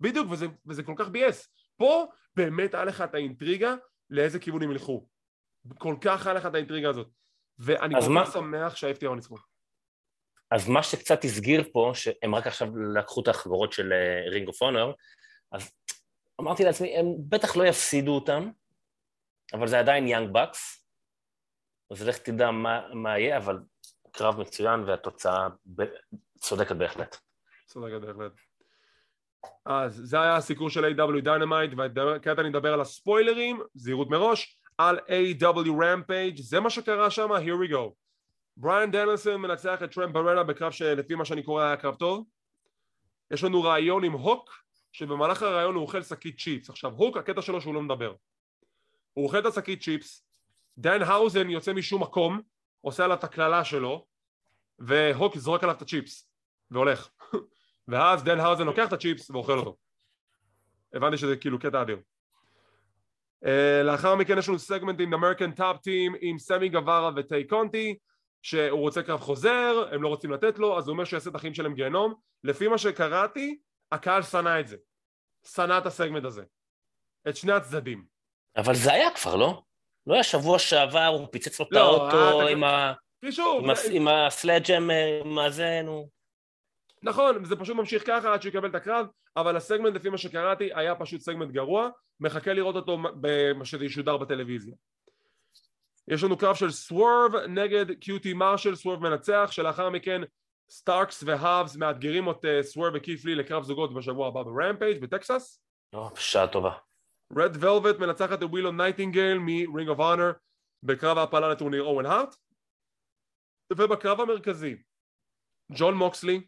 בדיוק, 0.00 0.30
וזה, 0.30 0.46
וזה 0.66 0.82
כל 0.82 0.94
כך 0.96 1.08
ביאס. 1.08 1.48
פה 1.76 2.06
באמת 2.36 2.74
היה 2.74 2.84
לך 2.84 3.00
את 3.00 3.14
האינטריגה 3.14 3.74
לאיזה 4.10 4.38
כיוון 4.38 4.62
הם 4.62 4.70
ילכו. 4.70 5.06
כל 5.78 5.94
כך 6.00 6.26
היה 6.26 6.34
לך 6.34 6.46
את 6.46 6.54
האינטריגה 6.54 6.90
הזאת. 6.90 7.08
ואני 7.60 7.94
כל 7.94 8.24
כך 8.24 8.32
שמח 8.32 8.76
שה-FTR 8.76 9.14
ניצחו. 9.14 9.36
אז 10.50 10.68
מה 10.68 10.82
שקצת 10.82 11.24
הסגיר 11.24 11.68
פה, 11.72 11.92
שהם 11.94 12.34
רק 12.34 12.46
עכשיו 12.46 12.76
לקחו 12.76 13.22
את 13.22 13.28
החברות 13.28 13.72
של 13.72 13.92
רינג 14.30 14.48
אוף 14.48 14.62
אונר, 14.62 14.92
אז 15.52 15.70
אמרתי 16.40 16.64
לעצמי, 16.64 16.96
הם 16.96 17.06
בטח 17.28 17.56
לא 17.56 17.64
יפסידו 17.64 18.14
אותם, 18.14 18.50
אבל 19.52 19.68
זה 19.68 19.78
עדיין 19.78 20.08
יאנג 20.08 20.30
באקס, 20.32 20.86
אז 21.90 22.08
לך 22.08 22.18
תדע 22.18 22.50
מה, 22.50 22.94
מה 22.94 23.18
יהיה, 23.18 23.36
אבל 23.36 23.58
קרב 24.10 24.40
מצוין 24.40 24.80
והתוצאה 24.80 25.48
ב... 25.76 25.82
צודקת 26.38 26.76
בהחלט. 26.76 27.16
צודקת 27.66 28.00
בהחלט. 28.00 28.32
אז 29.66 30.00
זה 30.04 30.20
היה 30.20 30.36
הסיקור 30.36 30.70
של 30.70 30.84
AEW 30.84 31.24
Dynamite, 31.24 31.70
וכעת 31.76 32.38
אני 32.38 32.48
אדבר 32.48 32.72
על 32.72 32.80
הספוילרים, 32.80 33.60
זהירות 33.74 34.10
מראש. 34.10 34.59
על 34.80 34.98
AEW 34.98 35.68
Rampage, 35.68 36.42
זה 36.42 36.60
מה 36.60 36.70
שקרה 36.70 37.10
שם, 37.10 37.30
here 37.32 37.68
we 37.68 37.72
go. 37.72 37.92
בריאן 38.56 38.90
דניאלסון 38.90 39.40
מנצח 39.40 39.82
את 39.82 39.94
טרנט 39.94 40.12
ברטה 40.12 40.42
בקרב 40.44 40.72
שלפי 40.72 41.14
מה 41.14 41.24
שאני 41.24 41.42
קורא 41.42 41.62
היה 41.62 41.76
קרב 41.76 41.94
טוב. 41.94 42.26
יש 43.30 43.44
לנו 43.44 43.62
ריאיון 43.62 44.04
עם 44.04 44.12
הוק, 44.12 44.50
שבמהלך 44.92 45.42
הריאיון 45.42 45.74
הוא 45.74 45.82
אוכל 45.82 46.02
שקית 46.02 46.40
צ'יפס. 46.40 46.70
עכשיו 46.70 46.92
הוק, 46.92 47.16
הקטע 47.16 47.42
שלו 47.42 47.60
שהוא 47.60 47.74
לא 47.74 47.82
מדבר. 47.82 48.14
הוא 49.12 49.24
אוכל 49.24 49.38
את 49.38 49.46
השקית 49.46 49.82
צ'יפס, 49.82 50.26
דנהאוזן 50.78 51.50
יוצא 51.50 51.72
משום 51.72 52.02
מקום, 52.02 52.40
עושה 52.80 53.04
עליו 53.04 53.16
את 53.16 53.24
הקללה 53.24 53.64
שלו, 53.64 54.06
והוק 54.78 55.36
זורק 55.36 55.62
עליו 55.62 55.76
את 55.76 55.82
הצ'יפס, 55.82 56.30
והולך. 56.70 57.08
ואז 57.88 58.24
דנהאוזן 58.24 58.66
לוקח 58.66 58.88
את 58.88 58.92
הצ'יפס 58.92 59.30
ואוכל 59.30 59.58
אותו. 59.58 59.76
הבנתי 60.92 61.16
שזה 61.16 61.36
כאילו 61.36 61.58
קטע 61.58 61.82
אדיר. 61.82 61.98
אה, 63.44 63.82
לאחר 63.84 64.14
מכן 64.14 64.38
יש 64.38 64.48
לנו 64.48 64.58
סגמנט 64.58 65.00
עם 65.00 65.14
American 65.14 65.52
Top 65.52 65.76
Team 65.76 66.14
עם 66.20 66.38
סמי 66.38 66.68
גווארה 66.68 67.10
וטיי 67.16 67.46
קונטי 67.46 67.96
שהוא 68.42 68.80
רוצה 68.80 69.02
קרב 69.02 69.20
חוזר, 69.20 69.88
הם 69.92 70.02
לא 70.02 70.08
רוצים 70.08 70.30
לתת 70.30 70.58
לו, 70.58 70.78
אז 70.78 70.88
הוא 70.88 70.92
אומר 70.92 71.04
שיעשה 71.04 71.30
את 71.30 71.34
החיים 71.34 71.54
שלהם 71.54 71.74
גיהנום. 71.74 72.14
לפי 72.44 72.68
מה 72.68 72.78
שקראתי, 72.78 73.58
הקהל 73.92 74.22
שנא 74.22 74.60
את 74.60 74.68
זה. 74.68 74.76
שנא 75.54 75.78
את 75.78 75.86
הסגמנט 75.86 76.24
הזה. 76.24 76.42
את 77.28 77.36
שני 77.36 77.52
הצדדים. 77.52 78.04
אבל 78.56 78.74
זה 78.74 78.92
היה 78.92 79.10
כבר, 79.14 79.36
לא? 79.36 79.62
לא 80.06 80.14
היה 80.14 80.22
שבוע 80.22 80.58
שעבר, 80.58 81.06
הוא 81.06 81.28
פיצץ 81.32 81.60
לו 81.60 81.66
את 81.66 81.72
לא, 81.72 82.10
האוטו 82.10 82.48
עם, 82.48 82.64
ה... 82.64 82.92
עם 83.90 84.08
ה 84.08 84.16
sledgehammer, 84.16 85.22
מה 85.24 85.50
זה, 85.50 85.80
נו. 85.84 86.08
נכון, 87.02 87.44
זה 87.44 87.56
פשוט 87.56 87.76
ממשיך 87.76 88.06
ככה 88.06 88.32
עד 88.34 88.42
שהוא 88.42 88.50
יקבל 88.50 88.68
את 88.68 88.74
הקרב, 88.74 89.06
אבל 89.36 89.56
הסגמנט 89.56 89.94
לפי 89.94 90.08
מה 90.08 90.18
שקראתי 90.18 90.70
היה 90.74 90.94
פשוט 90.94 91.20
סגמנט 91.20 91.50
גרוע, 91.50 91.88
מחכה 92.20 92.52
לראות 92.52 92.76
אותו 92.76 92.98
שזה 93.64 93.84
ישודר 93.84 94.16
בטלוויזיה. 94.16 94.74
יש 96.08 96.24
לנו 96.24 96.38
קרב 96.38 96.54
של 96.54 96.70
סוורב 96.70 97.36
נגד 97.48 97.92
קיוטי 97.92 98.32
מרשל, 98.32 98.76
סוורב 98.76 99.00
מנצח, 99.02 99.48
שלאחר 99.52 99.90
מכן 99.90 100.20
סטארקס 100.70 101.22
והאבס 101.26 101.76
מאתגרים 101.76 102.30
את 102.30 102.44
אה, 102.44 102.62
סוורב 102.62 102.92
וקיף 102.96 103.24
לי 103.24 103.34
לקרב 103.34 103.62
זוגות 103.62 103.94
בשבוע 103.94 104.28
הבא 104.28 104.42
ב 104.42 104.49
Rampage 104.49 105.00
בטקסס. 105.00 105.62
לא, 105.92 106.10
בשעה 106.14 106.48
טובה. 106.48 106.72
רד 107.36 107.56
ולווט 107.64 107.98
מנצחת 107.98 108.38
את 108.38 108.42
ווילו 108.42 108.72
נייטינגייל 108.72 109.38
מ 109.38 109.48
Ring 109.48 109.88
of 109.88 109.98
Honor 109.98 110.32
בקרב 110.82 111.18
העפלה 111.18 111.48
לטורניר 111.48 111.82
אוון 111.82 112.06
הארט 112.06 112.36
ובקרב 113.72 114.20
המרכזי 114.20 114.76
ג'ון 115.72 115.94
מוקסלי 115.94 116.46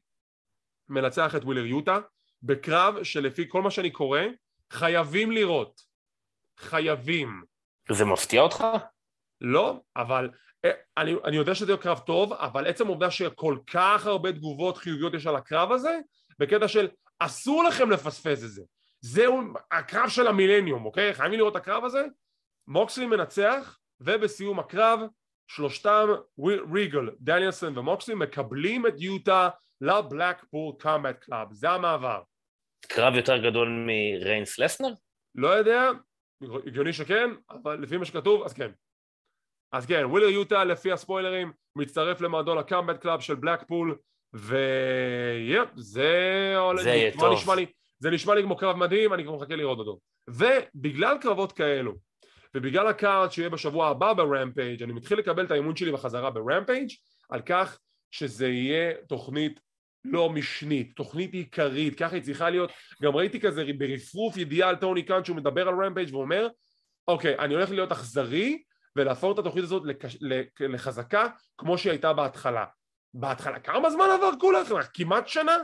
מנצח 0.89 1.35
את 1.37 1.45
ווילר 1.45 1.67
יוטה 1.67 1.99
בקרב 2.43 3.03
שלפי 3.03 3.45
כל 3.49 3.63
מה 3.63 3.71
שאני 3.71 3.91
קורא 3.91 4.21
חייבים 4.71 5.31
לראות 5.31 5.81
חייבים 6.59 7.43
זה 7.91 8.05
מפתיע 8.05 8.41
אותך? 8.41 8.65
לא, 9.41 9.81
אבל 9.97 10.31
אה, 10.65 10.71
אני, 10.97 11.15
אני 11.25 11.37
יודע 11.37 11.55
שזה 11.55 11.77
קרב 11.81 11.99
טוב, 11.99 12.33
אבל 12.33 12.67
עצם 12.67 12.87
העובדה 12.87 13.11
שכל 13.11 13.59
כך 13.67 14.07
הרבה 14.07 14.33
תגובות 14.33 14.77
חיוביות 14.77 15.15
יש 15.15 15.27
על 15.27 15.37
הקרב 15.37 15.73
הזה, 15.73 15.99
בקטע 16.39 16.69
של 16.69 16.89
אסור 17.19 17.65
לכם 17.65 17.91
לפספס 17.91 18.45
את 18.45 18.51
זה. 18.51 18.63
זהו 19.01 19.43
הקרב 19.71 20.09
של 20.09 20.27
המילניום, 20.27 20.85
אוקיי? 20.85 21.15
חייבים 21.15 21.39
לראות 21.39 21.57
את 21.57 21.61
הקרב 21.61 21.85
הזה. 21.85 22.07
מוקסלי 22.69 23.07
מנצח, 23.07 23.79
ובסיום 24.01 24.59
הקרב 24.59 25.01
שלושתם, 25.47 26.09
ריגל, 26.73 27.11
דניאלסון 27.21 27.79
ומוקסלי, 27.79 28.15
מקבלים 28.15 28.87
את 28.87 28.95
יוטה 29.01 29.49
ל 29.83 29.92
Blackpool 29.92 30.75
Combat 30.79 31.19
Club, 31.19 31.53
זה 31.53 31.71
המעבר. 31.71 32.23
קרב 32.87 33.15
יותר 33.15 33.37
גדול 33.39 33.69
מריינס 33.69 34.59
לסנר? 34.59 34.93
לא 35.35 35.49
יודע, 35.49 35.91
הגיוני 36.67 36.93
שכן, 36.93 37.31
אבל 37.51 37.83
לפי 37.83 37.97
מה 37.97 38.05
שכתוב, 38.05 38.43
אז 38.43 38.53
כן. 38.53 38.71
אז 39.73 39.87
כן, 39.87 40.05
ווילר 40.05 40.29
יוטה 40.29 40.65
לפי 40.65 40.93
הספוילרים 40.93 41.53
מצטרף 41.77 42.21
למועדון 42.21 42.59
ה 42.59 42.65
Combat 42.65 43.01
Club 43.01 43.21
של 43.21 43.35
בלקפול 43.35 43.99
ויפ, 44.33 45.69
זה... 45.77 46.55
זה 46.77 46.91
יהיה 46.91 47.13
טוב. 47.13 47.33
נשמע 47.33 47.55
לי, 47.55 47.67
זה 47.99 48.11
נשמע 48.11 48.35
לי 48.35 48.43
כמו 48.43 48.57
קרב 48.57 48.77
מדהים, 48.77 49.15
אני 49.15 49.25
כבר 49.25 49.37
מחכה 49.37 49.57
לראות 49.57 49.79
אותו. 49.79 49.99
ובגלל 50.29 51.19
קרבות 51.21 51.53
כאלו, 51.53 51.95
ובגלל 52.57 52.87
ה 52.87 52.96
card 52.96 53.33
שיהיה 53.33 53.49
בשבוע 53.49 53.89
הבא 53.89 54.13
ב 54.13 54.20
Rampage, 54.20 54.83
אני 54.83 54.93
מתחיל 54.93 55.19
לקבל 55.19 55.45
את 55.45 55.51
האמון 55.51 55.77
שלי 55.77 55.93
בחזרה 55.93 56.31
ב 56.31 56.38
Rampage 56.38 56.91
על 57.31 57.41
כך 57.47 57.79
שזה 58.11 58.49
יהיה 58.49 58.95
תוכנית 59.09 59.61
לא 60.05 60.31
משנית, 60.31 60.97
תוכנית 60.97 61.35
עיקרית, 61.35 61.99
ככה 61.99 62.15
היא 62.15 62.23
צריכה 62.23 62.51
להיות, 62.51 62.71
גם 63.03 63.17
ראיתי 63.17 63.41
כזה 63.41 63.65
ברפרוף 63.79 64.37
ידיעה 64.37 64.69
על 64.69 64.77
טוני 64.77 65.03
קאן 65.03 65.25
שהוא 65.25 65.37
מדבר 65.37 65.69
על 65.69 65.85
Rampage 65.85 66.15
ואומר 66.15 66.49
אוקיי, 67.09 67.39
אני 67.39 67.55
הולך 67.55 67.71
להיות 67.71 67.93
אכזרי 67.93 68.63
ולהפוך 68.97 69.35
את 69.35 69.39
התוכנית 69.39 69.65
הזאת 69.65 69.83
לקש... 69.85 70.19
לחזקה 70.61 71.27
כמו 71.59 71.79
שהיא 71.79 71.91
הייתה 71.91 72.13
בהתחלה. 72.13 72.65
בהתחלה, 73.15 73.61
כמה 73.61 73.91
זמן 73.91 74.07
עבר 74.19 74.31
כולה? 74.41 74.73
כמעט 74.95 75.29
שנה? 75.29 75.57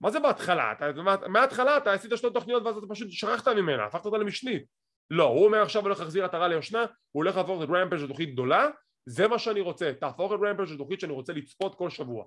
מה 0.00 0.10
זה 0.10 0.20
בהתחלה? 0.20 0.72
אתה, 0.72 0.90
מההתחלה 1.28 1.76
אתה 1.76 1.92
עשית 1.92 2.12
שתי 2.16 2.30
תוכניות 2.34 2.62
ואז 2.62 2.76
אתה 2.76 2.86
פשוט 2.90 3.10
שכחת 3.10 3.48
ממנה, 3.48 3.84
הפכת 3.84 4.06
אותה 4.06 4.18
למשנית. 4.18 4.62
לא, 5.10 5.24
הוא 5.24 5.44
אומר 5.44 5.62
עכשיו 5.62 5.82
הולך 5.82 6.00
להחזיר 6.00 6.24
עטרה 6.24 6.48
ליושנה, 6.48 6.80
הוא 6.80 7.24
הולך 7.24 7.36
להפוך 7.36 7.62
את 7.62 7.68
Rampage 7.68 8.02
לתוכנית 8.02 8.32
גדולה, 8.32 8.68
זה 9.06 9.28
מה 9.28 9.38
שאני 9.38 9.60
רוצה, 9.60 9.92
תהפוך 10.00 10.32
את 10.32 10.38
Rampage 10.42 10.70
לתוכנית 10.70 11.00
שאני 11.00 11.12
רוצה 11.12 11.32
לצפות 11.32 11.74
כל 11.74 11.90
שבוע. 11.90 12.24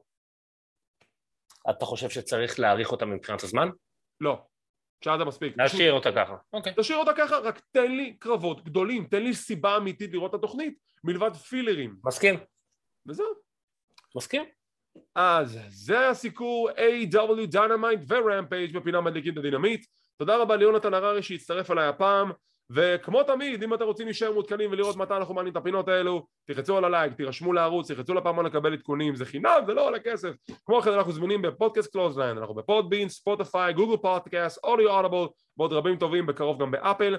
אתה 1.69 1.85
חושב 1.85 2.09
שצריך 2.09 2.59
להאריך 2.59 2.91
אותה 2.91 3.05
מבחינת 3.05 3.43
הזמן? 3.43 3.69
לא, 4.21 4.41
שעה 5.03 5.17
זה 5.17 5.25
מספיק. 5.25 5.53
להשאיר 5.57 5.93
אותה 5.93 6.11
ככה. 6.11 6.35
אוקיי. 6.53 6.73
תשאיר 6.77 6.97
אותה 6.97 7.11
ככה, 7.17 7.37
רק 7.37 7.61
תן 7.71 7.91
לי 7.91 8.13
קרבות 8.19 8.63
גדולים, 8.63 9.07
תן 9.07 9.23
לי 9.23 9.33
סיבה 9.33 9.77
אמיתית 9.77 10.13
לראות 10.13 10.29
את 10.29 10.39
התוכנית, 10.39 10.79
מלבד 11.03 11.35
fillerים. 11.35 11.95
מסכים. 12.03 12.39
וזהו. 13.07 13.27
מסכים. 14.15 14.43
אז 15.15 15.59
זה 15.69 16.09
הסיקור 16.09 16.69
AEW 16.69 17.45
Dynamite 17.47 17.99
ו 18.07 18.16
Rampage 18.16 18.77
בפינה 18.77 19.01
מדליקים 19.01 19.33
את 19.33 19.37
הדינמיט. 19.37 19.85
תודה 20.17 20.37
רבה 20.37 20.55
ליונתן 20.55 20.93
הררי 20.93 21.23
שהצטרף 21.23 21.71
אליי 21.71 21.87
הפעם. 21.87 22.31
וכמו 22.69 23.23
תמיד, 23.23 23.63
אם 23.63 23.73
אתם 23.73 23.85
רוצים 23.85 24.05
להישאר 24.05 24.31
מעודכנים 24.31 24.71
ולראות 24.71 24.95
מתי 24.95 25.13
אנחנו 25.13 25.33
מעלים 25.33 25.51
את 25.51 25.57
הפינות 25.57 25.87
האלו, 25.87 26.25
תחצו 26.47 26.77
על 26.77 26.85
הלייק, 26.85 27.13
תירשמו 27.13 27.53
לערוץ, 27.53 27.91
תחצו 27.91 28.13
לפעמון 28.13 28.45
לקבל 28.45 28.73
עדכונים, 28.73 29.15
זה 29.15 29.25
חינם, 29.25 29.59
זה 29.65 29.73
לא 29.73 29.87
עולה 29.87 29.99
כסף. 29.99 30.29
כמו 30.65 30.81
כן 30.81 30.91
אנחנו 30.91 31.11
זמינים 31.11 31.41
בפודקאסט 31.41 31.91
Clothesline, 31.91 32.37
אנחנו 32.37 32.55
ב 32.55 32.61
Podbean, 32.61 33.09
Spotify, 33.09 33.73
Google 33.73 33.97
Podcast, 33.97 34.63
אודיו 34.63 34.89
Audible, 34.89 35.27
ועוד 35.57 35.73
רבים 35.73 35.97
טובים, 35.97 36.25
בקרוב 36.25 36.61
גם 36.61 36.71
באפל. 36.71 37.17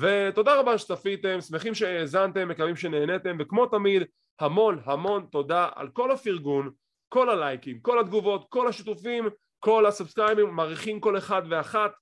ותודה 0.00 0.60
רבה 0.60 0.78
שצפיתם, 0.78 1.40
שמחים 1.40 1.74
שהאזנתם, 1.74 2.48
מקווים 2.48 2.76
שנהנתם, 2.76 3.36
וכמו 3.40 3.66
תמיד, 3.66 4.02
המון 4.40 4.80
המון 4.84 5.26
תודה 5.30 5.68
על 5.74 5.88
כל 5.88 6.10
הפרגון, 6.10 6.70
כל 7.08 7.30
הלייקים, 7.30 7.80
כל 7.80 8.00
התגובות, 8.00 8.46
כל 8.48 8.68
השיתופים, 8.68 9.28
כל 9.60 9.86
ה 9.86 9.91
subscribeים, 9.91 10.50
מעריכים 10.50 11.00
כל 11.00 11.18
אחד 11.18 11.42
ואחת. 11.50 11.92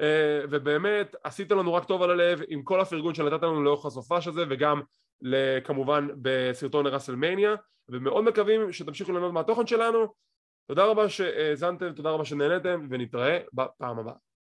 אה, 0.00 0.40
ובאמת 0.50 1.16
עשית 1.24 1.50
לנו 1.50 1.74
רק 1.74 1.84
טוב 1.84 2.02
על 2.02 2.10
הלב 2.10 2.40
עם 2.48 2.62
כל 2.62 2.80
הפרגון 2.80 3.14
שנתת 3.14 3.42
לנו 3.42 3.62
לאורך 3.62 3.86
הסופש 3.86 4.26
הזה 4.28 4.44
וגם 4.50 4.80
כמובן 5.64 6.08
בסרטון 6.22 6.86
ראסלמניה 6.86 7.54
ומאוד 7.88 8.24
מקווים 8.24 8.72
שתמשיכו 8.72 9.12
ללמוד 9.12 9.32
מהתוכן 9.32 9.66
שלנו. 9.66 10.06
תודה 10.66 10.84
רבה 10.84 11.08
שהאזנתם, 11.08 11.92
תודה 11.92 12.10
רבה 12.10 12.24
שנהנתם 12.24 12.86
ונתראה 12.90 13.38
בפעם 13.52 13.98
הבאה 13.98 14.14